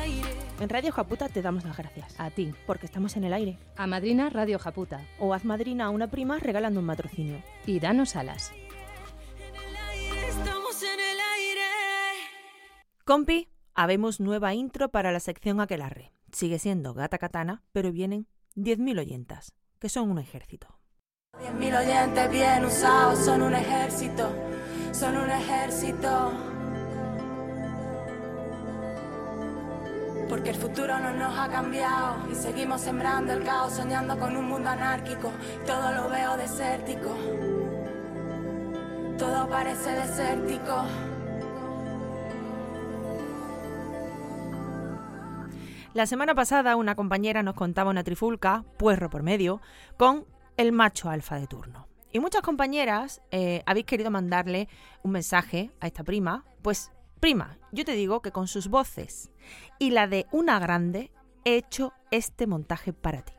En 0.59 0.67
Radio 0.67 0.91
Japuta 0.91 1.29
te 1.29 1.41
damos 1.41 1.63
las 1.63 1.77
gracias. 1.77 2.19
A 2.19 2.31
ti. 2.31 2.53
Porque 2.67 2.85
estamos 2.85 3.15
en 3.15 3.23
el 3.23 3.33
aire. 3.33 3.57
A 3.77 3.87
Madrina 3.87 4.29
Radio 4.29 4.59
Japuta. 4.59 5.05
O 5.17 5.33
haz 5.33 5.45
madrina 5.45 5.85
a 5.85 5.89
una 5.89 6.07
prima 6.07 6.37
regalando 6.37 6.81
un 6.81 6.85
matrocinio. 6.85 7.41
Y 7.65 7.79
danos 7.79 8.17
alas. 8.17 8.51
Estamos 10.27 10.83
en 10.83 10.99
el 10.99 11.17
aire. 11.37 11.61
Compi, 13.05 13.47
habemos 13.73 14.19
nueva 14.19 14.53
intro 14.53 14.89
para 14.89 15.13
la 15.13 15.21
sección 15.21 15.61
Aquelarre. 15.61 16.11
Sigue 16.33 16.59
siendo 16.59 16.93
Gata 16.93 17.17
Katana, 17.17 17.63
pero 17.71 17.93
vienen 17.93 18.27
10.000 18.57 18.99
oyentas, 18.99 19.53
que 19.79 19.87
son 19.87 20.11
un 20.11 20.19
ejército. 20.19 20.67
10.000 21.39 21.79
oyentes 21.79 22.31
bien 22.31 22.65
usados 22.65 23.19
son 23.19 23.41
un 23.43 23.55
ejército, 23.55 24.29
son 24.91 25.15
un 25.17 25.29
ejército. 25.29 26.48
Porque 30.29 30.51
el 30.51 30.55
futuro 30.55 30.99
no 30.99 31.11
nos 31.11 31.37
ha 31.37 31.49
cambiado 31.49 32.17
y 32.31 32.35
seguimos 32.35 32.81
sembrando 32.81 33.33
el 33.33 33.43
caos, 33.43 33.73
soñando 33.73 34.17
con 34.19 34.37
un 34.37 34.45
mundo 34.45 34.69
anárquico. 34.69 35.31
Todo 35.65 35.91
lo 35.91 36.09
veo 36.09 36.37
desértico, 36.37 37.15
todo 39.17 39.49
parece 39.49 39.89
desértico. 39.89 40.85
La 45.95 46.05
semana 46.05 46.35
pasada 46.35 46.75
una 46.75 46.93
compañera 46.93 47.41
nos 47.41 47.55
contaba 47.55 47.89
una 47.89 48.03
trifulca, 48.03 48.63
puerro 48.77 49.09
por 49.09 49.23
medio, 49.23 49.59
con 49.97 50.25
el 50.55 50.71
macho 50.71 51.09
alfa 51.09 51.39
de 51.39 51.47
turno. 51.47 51.87
Y 52.11 52.19
muchas 52.19 52.41
compañeras 52.41 53.21
eh, 53.31 53.63
habéis 53.65 53.87
querido 53.87 54.11
mandarle 54.11 54.67
un 55.03 55.11
mensaje 55.11 55.71
a 55.79 55.87
esta 55.87 56.03
prima, 56.03 56.45
pues 56.61 56.91
prima, 57.19 57.57
yo 57.71 57.85
te 57.85 57.93
digo 57.93 58.21
que 58.21 58.31
con 58.31 58.47
sus 58.47 58.67
voces 58.67 59.31
y 59.77 59.91
la 59.91 60.07
de 60.07 60.25
una 60.31 60.59
grande 60.59 61.11
he 61.45 61.57
hecho 61.57 61.93
este 62.11 62.47
montaje 62.47 62.93
para 62.93 63.21
ti. 63.21 63.33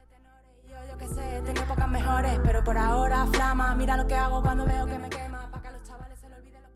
Yo 0.69 0.97
que 0.99 1.07
sé, 1.07 1.43
tengo 1.45 1.63
épocas 1.63 1.89
mejores, 1.89 2.39
pero 2.45 2.63
por 2.63 2.79
ahora 2.79 3.27
flama. 3.27 3.75
Mira 3.75 3.97
lo 3.97 4.07
que 4.07 4.15
hago 4.15 4.43
cuando 4.43 4.65
veo 4.67 4.87
que 4.87 4.99
me 4.99 5.09
quema. 5.09 5.51
Pa' 5.51 5.63
que 5.63 5.69
a 5.69 5.73
los 5.73 5.83
chavales 5.83 6.19
se 6.19 6.29
le 6.29 6.37
olvide 6.37 6.61
los 6.61 6.73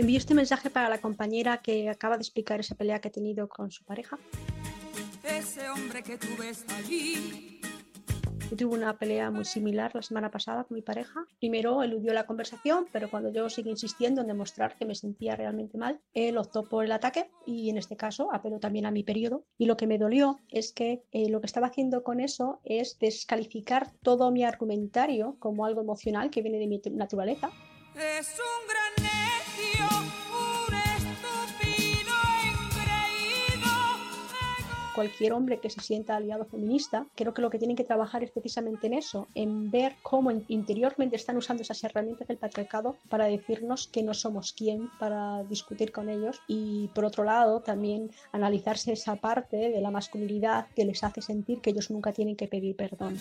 envío 0.00 0.18
este 0.18 0.34
mensaje 0.34 0.70
para 0.70 0.88
la 0.88 0.98
compañera 0.98 1.58
que 1.58 1.88
acaba 1.88 2.16
de 2.16 2.22
explicar 2.22 2.60
esa 2.60 2.74
pelea 2.74 3.00
que 3.00 3.08
ha 3.08 3.12
tenido 3.12 3.48
con 3.48 3.70
su 3.70 3.84
pareja. 3.84 4.18
Ese 5.22 5.68
hombre 5.70 6.02
que 6.02 6.18
tú 6.18 6.28
ves 6.38 6.64
allí. 6.78 7.55
Yo 8.50 8.56
tuve 8.56 8.76
una 8.76 8.96
pelea 8.96 9.32
muy 9.32 9.44
similar 9.44 9.92
la 9.94 10.02
semana 10.02 10.30
pasada 10.30 10.62
con 10.62 10.76
mi 10.76 10.82
pareja. 10.82 11.26
Primero 11.40 11.82
eludió 11.82 12.14
la 12.14 12.26
conversación, 12.26 12.86
pero 12.92 13.10
cuando 13.10 13.32
yo 13.32 13.50
seguí 13.50 13.70
insistiendo 13.70 14.20
en 14.20 14.28
demostrar 14.28 14.76
que 14.76 14.84
me 14.84 14.94
sentía 14.94 15.34
realmente 15.34 15.76
mal, 15.76 16.00
él 16.14 16.38
optó 16.38 16.62
por 16.62 16.84
el 16.84 16.92
ataque 16.92 17.28
y 17.44 17.70
en 17.70 17.76
este 17.76 17.96
caso 17.96 18.32
apeló 18.32 18.60
también 18.60 18.86
a 18.86 18.92
mi 18.92 19.02
periodo. 19.02 19.42
Y 19.58 19.66
lo 19.66 19.76
que 19.76 19.88
me 19.88 19.98
dolió 19.98 20.38
es 20.48 20.72
que 20.72 21.02
eh, 21.10 21.28
lo 21.28 21.40
que 21.40 21.46
estaba 21.46 21.66
haciendo 21.66 22.04
con 22.04 22.20
eso 22.20 22.60
es 22.62 23.00
descalificar 23.00 23.90
todo 24.02 24.30
mi 24.30 24.44
argumentario 24.44 25.36
como 25.40 25.66
algo 25.66 25.80
emocional 25.80 26.30
que 26.30 26.42
viene 26.42 26.58
de 26.58 26.68
mi 26.68 26.80
naturaleza. 26.92 27.50
Es 27.96 28.38
un 28.38 28.68
gran 28.68 29.25
cualquier 34.96 35.32
hombre 35.34 35.60
que 35.60 35.70
se 35.70 35.80
sienta 35.80 36.16
aliado 36.16 36.44
feminista, 36.46 37.06
creo 37.14 37.32
que 37.32 37.42
lo 37.42 37.50
que 37.50 37.58
tienen 37.58 37.76
que 37.76 37.84
trabajar 37.84 38.24
es 38.24 38.30
precisamente 38.32 38.88
en 38.88 38.94
eso, 38.94 39.28
en 39.36 39.70
ver 39.70 39.94
cómo 40.02 40.30
in- 40.32 40.44
interiormente 40.48 41.14
están 41.14 41.36
usando 41.36 41.62
esas 41.62 41.84
herramientas 41.84 42.26
del 42.26 42.38
patriarcado 42.38 42.96
para 43.08 43.26
decirnos 43.26 43.86
que 43.86 44.02
no 44.02 44.14
somos 44.14 44.52
quién 44.52 44.88
para 44.98 45.44
discutir 45.44 45.92
con 45.92 46.08
ellos 46.08 46.40
y 46.48 46.88
por 46.94 47.04
otro 47.04 47.22
lado 47.22 47.60
también 47.60 48.10
analizarse 48.32 48.92
esa 48.92 49.16
parte 49.16 49.56
de 49.56 49.80
la 49.80 49.90
masculinidad 49.90 50.66
que 50.74 50.84
les 50.84 51.04
hace 51.04 51.20
sentir 51.22 51.60
que 51.60 51.70
ellos 51.70 51.90
nunca 51.90 52.12
tienen 52.12 52.34
que 52.34 52.48
pedir 52.48 52.74
perdón. 52.74 53.20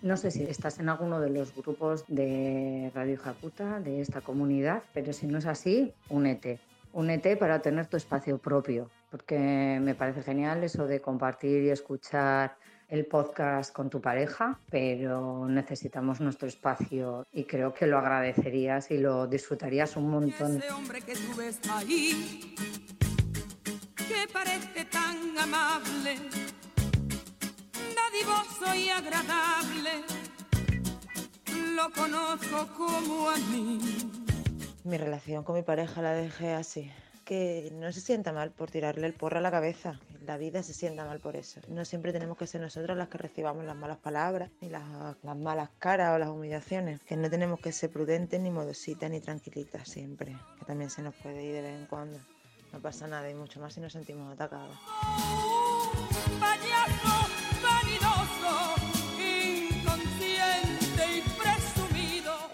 No 0.00 0.16
sé 0.16 0.30
si 0.30 0.44
estás 0.44 0.78
en 0.78 0.88
alguno 0.88 1.20
de 1.20 1.30
los 1.30 1.52
grupos 1.54 2.04
de 2.06 2.92
Radio 2.94 3.18
Jacuta, 3.18 3.80
de 3.80 4.00
esta 4.00 4.20
comunidad, 4.20 4.84
pero 4.94 5.12
si 5.12 5.26
no 5.26 5.38
es 5.38 5.46
así, 5.46 5.92
únete. 6.08 6.60
Únete 6.92 7.36
para 7.36 7.60
tener 7.60 7.86
tu 7.86 7.96
espacio 7.96 8.38
propio, 8.38 8.90
porque 9.10 9.78
me 9.82 9.96
parece 9.96 10.22
genial 10.22 10.62
eso 10.62 10.86
de 10.86 11.00
compartir 11.00 11.64
y 11.64 11.70
escuchar 11.70 12.56
el 12.88 13.06
podcast 13.06 13.74
con 13.74 13.90
tu 13.90 14.00
pareja, 14.00 14.60
pero 14.70 15.46
necesitamos 15.48 16.20
nuestro 16.20 16.48
espacio 16.48 17.26
y 17.32 17.44
creo 17.44 17.74
que 17.74 17.86
lo 17.86 17.98
agradecerías 17.98 18.90
y 18.90 18.98
lo 18.98 19.26
disfrutarías 19.26 19.96
un 19.96 20.10
montón. 20.10 20.58
Ese 20.58 20.70
hombre 20.70 21.00
que 21.02 21.14
tú 21.14 21.36
ves 21.36 21.58
ahí, 21.70 22.54
que 23.96 24.32
parece 24.32 24.84
tan 24.86 25.36
amable, 25.36 26.16
dadivoso 28.10 28.74
y 28.74 28.88
agradable, 28.88 30.04
lo 31.74 31.90
conozco 31.92 32.68
como 32.76 33.30
a 33.30 33.36
mí. 33.36 33.80
Mi 34.84 34.96
relación 34.96 35.44
con 35.44 35.56
mi 35.56 35.62
pareja 35.62 36.02
la 36.02 36.12
dejé 36.12 36.54
así. 36.54 36.90
Que 37.24 37.70
no 37.74 37.92
se 37.92 38.00
sienta 38.00 38.32
mal 38.32 38.52
por 38.52 38.70
tirarle 38.70 39.06
el 39.06 39.12
porro 39.12 39.38
a 39.38 39.42
la 39.42 39.50
cabeza. 39.50 40.00
La 40.24 40.38
vida 40.38 40.62
se 40.62 40.72
sienta 40.72 41.04
mal 41.04 41.20
por 41.20 41.36
eso. 41.36 41.60
No 41.68 41.84
siempre 41.84 42.12
tenemos 42.12 42.38
que 42.38 42.46
ser 42.46 42.62
nosotras 42.62 42.96
las 42.96 43.08
que 43.08 43.18
recibamos 43.18 43.66
las 43.66 43.76
malas 43.76 43.98
palabras, 43.98 44.50
ni 44.62 44.70
las, 44.70 44.82
las 45.22 45.36
malas 45.36 45.68
caras 45.78 46.14
o 46.14 46.18
las 46.18 46.30
humillaciones. 46.30 47.02
Que 47.02 47.18
no 47.18 47.28
tenemos 47.28 47.60
que 47.60 47.72
ser 47.72 47.90
prudentes, 47.90 48.40
ni 48.40 48.50
modositas, 48.50 49.10
ni 49.10 49.20
tranquilitas 49.20 49.86
siempre. 49.88 50.38
Que 50.58 50.64
también 50.64 50.88
se 50.88 51.02
nos 51.02 51.14
puede 51.16 51.44
ir 51.44 51.52
de 51.52 51.62
vez 51.62 51.78
en 51.78 51.86
cuando. 51.86 52.18
No 52.72 52.80
pasa 52.80 53.06
nada 53.06 53.28
y 53.30 53.34
mucho 53.34 53.60
más 53.60 53.74
si 53.74 53.80
nos 53.80 53.92
sentimos 53.92 54.32
atacadas. 54.32 54.78
Payaso, 56.40 57.27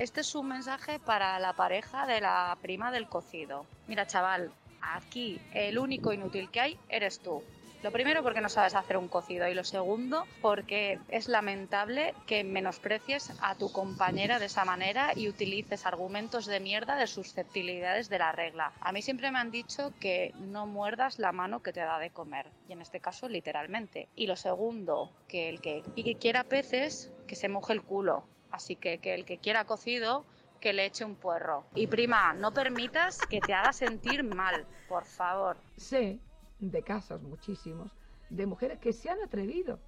Este 0.04 0.20
es 0.20 0.34
un 0.34 0.48
mensaje 0.48 0.98
para 0.98 1.38
la 1.38 1.54
pareja 1.54 2.06
de 2.06 2.20
la 2.20 2.58
prima 2.60 2.90
del 2.90 3.08
cocido. 3.08 3.64
Mira, 3.86 4.06
chaval, 4.06 4.52
aquí 4.82 5.40
el 5.54 5.78
único 5.78 6.12
inútil 6.12 6.50
que 6.50 6.60
hay 6.60 6.78
eres 6.90 7.20
tú. 7.20 7.42
Lo 7.82 7.90
primero 7.90 8.22
porque 8.22 8.42
no 8.42 8.50
sabes 8.50 8.74
hacer 8.74 8.98
un 8.98 9.08
cocido 9.08 9.48
y 9.48 9.54
lo 9.54 9.64
segundo 9.64 10.26
porque 10.42 10.98
es 11.08 11.26
lamentable 11.26 12.12
que 12.26 12.44
menosprecies 12.44 13.32
a 13.40 13.54
tu 13.54 13.72
compañera 13.72 14.38
de 14.38 14.44
esa 14.44 14.66
manera 14.66 15.12
y 15.16 15.30
utilices 15.30 15.86
argumentos 15.86 16.44
de 16.44 16.60
mierda 16.60 16.96
de 16.96 17.06
susceptibilidades 17.06 18.10
de 18.10 18.18
la 18.18 18.32
regla. 18.32 18.74
A 18.80 18.92
mí 18.92 19.00
siempre 19.00 19.30
me 19.30 19.38
han 19.38 19.50
dicho 19.50 19.90
que 20.00 20.34
no 20.38 20.66
muerdas 20.66 21.18
la 21.18 21.32
mano 21.32 21.62
que 21.62 21.72
te 21.72 21.80
da 21.80 21.98
de 21.98 22.10
comer 22.10 22.50
y 22.68 22.74
en 22.74 22.82
este 22.82 23.00
caso 23.00 23.26
literalmente. 23.26 24.08
Y 24.16 24.26
lo 24.26 24.36
segundo, 24.36 25.10
que 25.28 25.48
el 25.48 25.62
que 25.62 25.82
quiera 26.20 26.44
peces, 26.44 27.10
que 27.26 27.36
se 27.36 27.48
moje 27.48 27.72
el 27.72 27.82
culo. 27.82 28.26
Así 28.54 28.76
que 28.76 28.98
que 28.98 29.14
el 29.14 29.24
que 29.24 29.38
quiera 29.38 29.64
cocido, 29.64 30.24
que 30.60 30.72
le 30.72 30.86
eche 30.86 31.04
un 31.04 31.16
puerro. 31.16 31.64
Y 31.74 31.88
prima, 31.88 32.34
no 32.34 32.52
permitas 32.52 33.26
que 33.26 33.40
te 33.40 33.52
haga 33.52 33.72
sentir 33.72 34.22
mal, 34.22 34.64
por 34.88 35.04
favor. 35.04 35.56
Sé 35.76 36.20
de 36.60 36.82
casos 36.82 37.20
muchísimos 37.20 37.90
de 38.30 38.46
mujeres 38.46 38.78
que 38.78 38.92
se 38.92 39.10
han 39.10 39.20
atrevido 39.20 39.80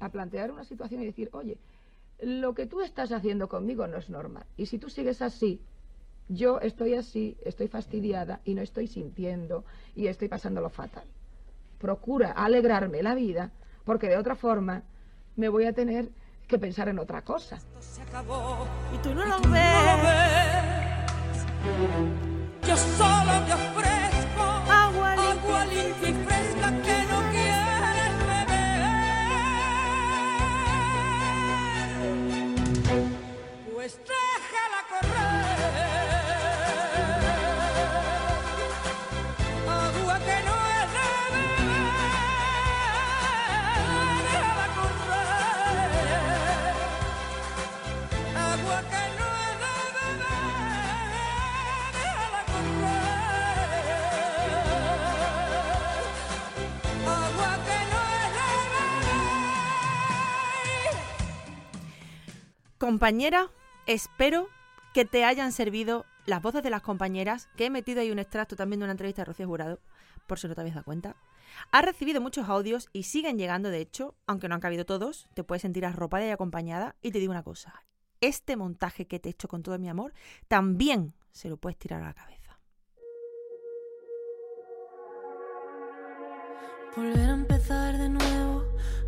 a 0.00 0.08
plantear 0.08 0.50
una 0.50 0.64
situación 0.64 1.02
y 1.02 1.04
decir, 1.04 1.28
oye, 1.32 1.58
lo 2.18 2.54
que 2.54 2.64
tú 2.64 2.80
estás 2.80 3.12
haciendo 3.12 3.50
conmigo 3.50 3.86
no 3.86 3.98
es 3.98 4.08
normal. 4.08 4.46
Y 4.56 4.64
si 4.64 4.78
tú 4.78 4.88
sigues 4.88 5.20
así, 5.20 5.60
yo 6.26 6.58
estoy 6.60 6.94
así, 6.94 7.36
estoy 7.44 7.68
fastidiada 7.68 8.40
y 8.46 8.54
no 8.54 8.62
estoy 8.62 8.86
sintiendo 8.86 9.66
y 9.94 10.06
estoy 10.06 10.28
pasándolo 10.28 10.70
fatal. 10.70 11.04
Procura 11.78 12.32
alegrarme 12.32 13.02
la 13.02 13.14
vida 13.14 13.52
porque 13.84 14.08
de 14.08 14.16
otra 14.16 14.36
forma 14.36 14.84
me 15.36 15.50
voy 15.50 15.66
a 15.66 15.74
tener 15.74 16.10
que 16.46 16.58
pensar 16.58 16.88
en 16.88 16.98
otra 16.98 17.22
cosa. 17.22 17.58
Se 17.80 18.02
acabó. 18.02 18.66
Y 18.94 18.98
tú 18.98 19.14
no 19.14 19.24
lo 19.24 19.40
ves. 19.40 19.52
ves. 20.02 21.46
Yo 22.66 22.76
solo 22.76 23.32
te 23.46 23.52
ofrezco 23.52 24.42
agua 24.42 25.12
agua 25.12 25.64
limpia 25.66 26.08
y 26.10 26.14
fresca 26.24 26.70
que 26.82 27.04
no 27.10 27.18
quieres 27.30 28.12
beber. 28.26 28.56
Pues 33.74 34.00
Compañera, 62.78 63.50
espero 63.86 64.48
que 64.92 65.06
te 65.06 65.24
hayan 65.24 65.52
servido 65.52 66.04
las 66.26 66.42
voces 66.42 66.62
de 66.62 66.68
las 66.68 66.82
compañeras, 66.82 67.48
que 67.56 67.66
he 67.66 67.70
metido 67.70 68.02
ahí 68.02 68.10
un 68.10 68.18
extracto 68.18 68.54
también 68.54 68.80
de 68.80 68.84
una 68.84 68.92
entrevista 68.92 69.22
de 69.22 69.26
Rocío 69.26 69.46
Jurado, 69.46 69.80
por 70.26 70.38
si 70.38 70.46
no 70.46 70.54
te 70.54 70.60
habías 70.60 70.74
dado 70.74 70.84
cuenta. 70.84 71.16
Has 71.72 71.84
recibido 71.84 72.20
muchos 72.20 72.50
audios 72.50 72.90
y 72.92 73.04
siguen 73.04 73.38
llegando, 73.38 73.70
de 73.70 73.80
hecho, 73.80 74.14
aunque 74.26 74.48
no 74.48 74.56
han 74.56 74.60
cabido 74.60 74.84
todos, 74.84 75.26
te 75.32 75.42
puedes 75.42 75.62
sentir 75.62 75.86
arropada 75.86 76.26
y 76.26 76.30
acompañada. 76.30 76.96
Y 77.00 77.12
te 77.12 77.18
digo 77.18 77.30
una 77.30 77.42
cosa, 77.42 77.82
este 78.20 78.56
montaje 78.56 79.06
que 79.06 79.18
te 79.20 79.30
he 79.30 79.32
hecho 79.32 79.48
con 79.48 79.62
todo 79.62 79.78
mi 79.78 79.88
amor, 79.88 80.12
también 80.48 81.14
se 81.32 81.48
lo 81.48 81.56
puedes 81.56 81.78
tirar 81.78 82.02
a 82.02 82.06
la 82.06 82.14
cabeza. 82.14 82.58
Volver 86.94 87.30
a 87.30 87.34
empezar 87.34 87.96
de 87.96 88.08
nuevo, 88.08 88.55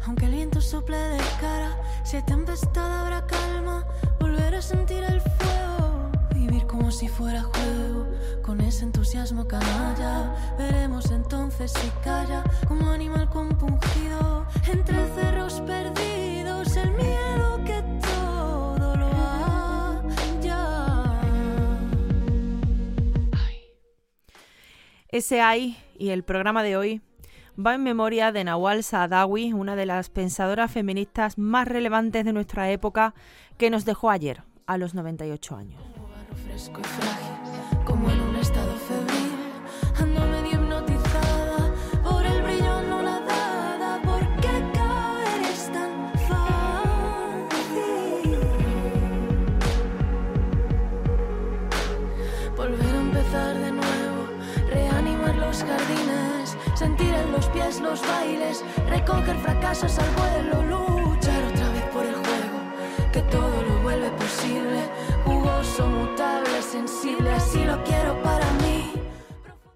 aunque 0.07 0.27
el 0.27 0.33
viento 0.33 0.61
sople 0.61 0.97
de 0.97 1.19
cara. 1.41 1.77
Si 2.05 2.17
hay 2.17 2.23
tempestad 2.23 3.01
habrá 3.01 3.27
calma, 3.27 3.87
volver 4.21 4.55
a 4.55 4.63
sentir 4.63 5.05
el 5.05 5.21
fuego. 5.21 6.11
Vivir 6.35 6.67
como 6.67 6.91
si 6.91 7.09
fuera 7.09 7.43
juego, 7.43 8.07
con 8.43 8.61
ese 8.61 8.85
entusiasmo 8.85 9.47
canalla. 9.47 10.35
Veremos 10.59 11.11
entonces 11.11 11.73
si 11.73 11.89
calla, 12.03 12.43
como 12.67 12.91
animal 12.91 13.29
compungido. 13.29 14.47
Entre 14.67 14.97
cerros 15.15 15.61
perdidos, 15.63 16.77
el 16.77 16.91
miedo 16.93 17.65
que 17.65 17.83
todo 18.03 18.97
lo 18.97 19.07
haya. 19.07 21.21
Ese 25.09 25.41
ahí 25.41 25.77
y 25.99 26.11
el 26.11 26.23
programa 26.23 26.63
de 26.63 26.77
hoy 26.77 27.03
va 27.59 27.75
en 27.75 27.83
memoria 27.83 28.31
de 28.33 28.45
Nawal 28.45 28.85
Saadawi, 28.85 29.53
una 29.53 29.75
de 29.75 29.87
las 29.87 30.11
pensadoras 30.11 30.71
feministas 30.71 31.39
más 31.39 31.67
relevantes 31.67 32.25
de 32.25 32.33
nuestra 32.33 32.71
época, 32.71 33.15
que 33.57 33.71
nos 33.71 33.85
dejó 33.85 34.11
ayer, 34.11 34.43
a 34.67 34.79
los 34.79 34.95
98 34.95 35.57
años. 35.57 35.83
Los 57.39 57.49
pies 57.51 57.81
los 57.81 58.03
bailes, 58.03 58.65
recoger 58.89 59.37
fracasos 59.37 59.97
al 60.01 60.11
vuelo, 60.17 60.63
luchar 60.65 61.41
otra 61.45 61.69
vez 61.71 61.85
por 61.93 62.05
el 62.05 62.15
juego, 62.15 62.59
que 63.13 63.21
todo 63.31 63.63
lo 63.63 63.81
vuelve 63.81 64.11
posible, 64.11 64.81
jugoso, 65.25 65.87
mutable, 65.87 66.61
sensible, 66.63 67.31
así 67.31 67.65
lo 67.65 67.85
quiero 67.85 68.21
para 68.25 68.51
mí. 68.55 68.93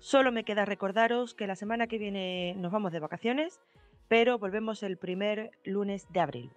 Solo 0.01 0.33
me 0.33 0.43
queda 0.43 0.65
recordaros 0.65 1.35
que 1.35 1.47
la 1.47 1.55
semana 1.55 1.87
que 1.87 1.99
viene 1.99 2.57
nos 2.57 2.73
vamos 2.73 2.91
de 2.91 2.99
vacaciones, 2.99 3.61
pero 4.09 4.41
volvemos 4.41 4.83
el 4.83 4.97
primer 4.97 5.53
lunes 5.63 6.09
de 6.13 6.19
abril. 6.19 6.51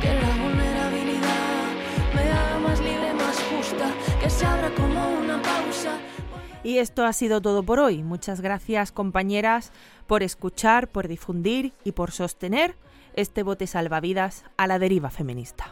Que 0.00 0.14
la 0.14 0.44
vulnerabilidad 0.44 1.72
me 2.14 2.22
haga 2.22 2.58
más 2.60 2.80
libre, 2.80 3.12
más 3.14 3.42
justa, 3.50 3.90
que 4.22 4.30
se 4.30 4.46
abra 4.46 4.70
como 4.76 5.18
una 5.18 5.42
pausa. 5.42 5.98
Y 6.64 6.78
esto 6.78 7.04
ha 7.04 7.12
sido 7.12 7.40
todo 7.40 7.62
por 7.62 7.80
hoy. 7.80 8.02
Muchas 8.02 8.40
gracias 8.40 8.92
compañeras 8.92 9.72
por 10.06 10.22
escuchar, 10.22 10.88
por 10.88 11.08
difundir 11.08 11.72
y 11.84 11.92
por 11.92 12.12
sostener 12.12 12.76
este 13.14 13.42
bote 13.42 13.66
salvavidas 13.66 14.44
a 14.56 14.66
la 14.66 14.78
deriva 14.78 15.10
feminista. 15.10 15.66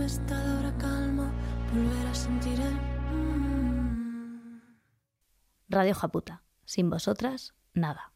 Tempestad, 0.00 0.56
habrá 0.56 0.72
calma. 0.78 1.30
Volver 1.74 2.06
a 2.06 2.14
sentir 2.14 2.58
el. 2.58 2.74
mm. 3.12 4.60
Radio 5.68 5.94
Japuta. 5.94 6.42
Sin 6.64 6.88
vosotras, 6.88 7.54
nada. 7.74 8.09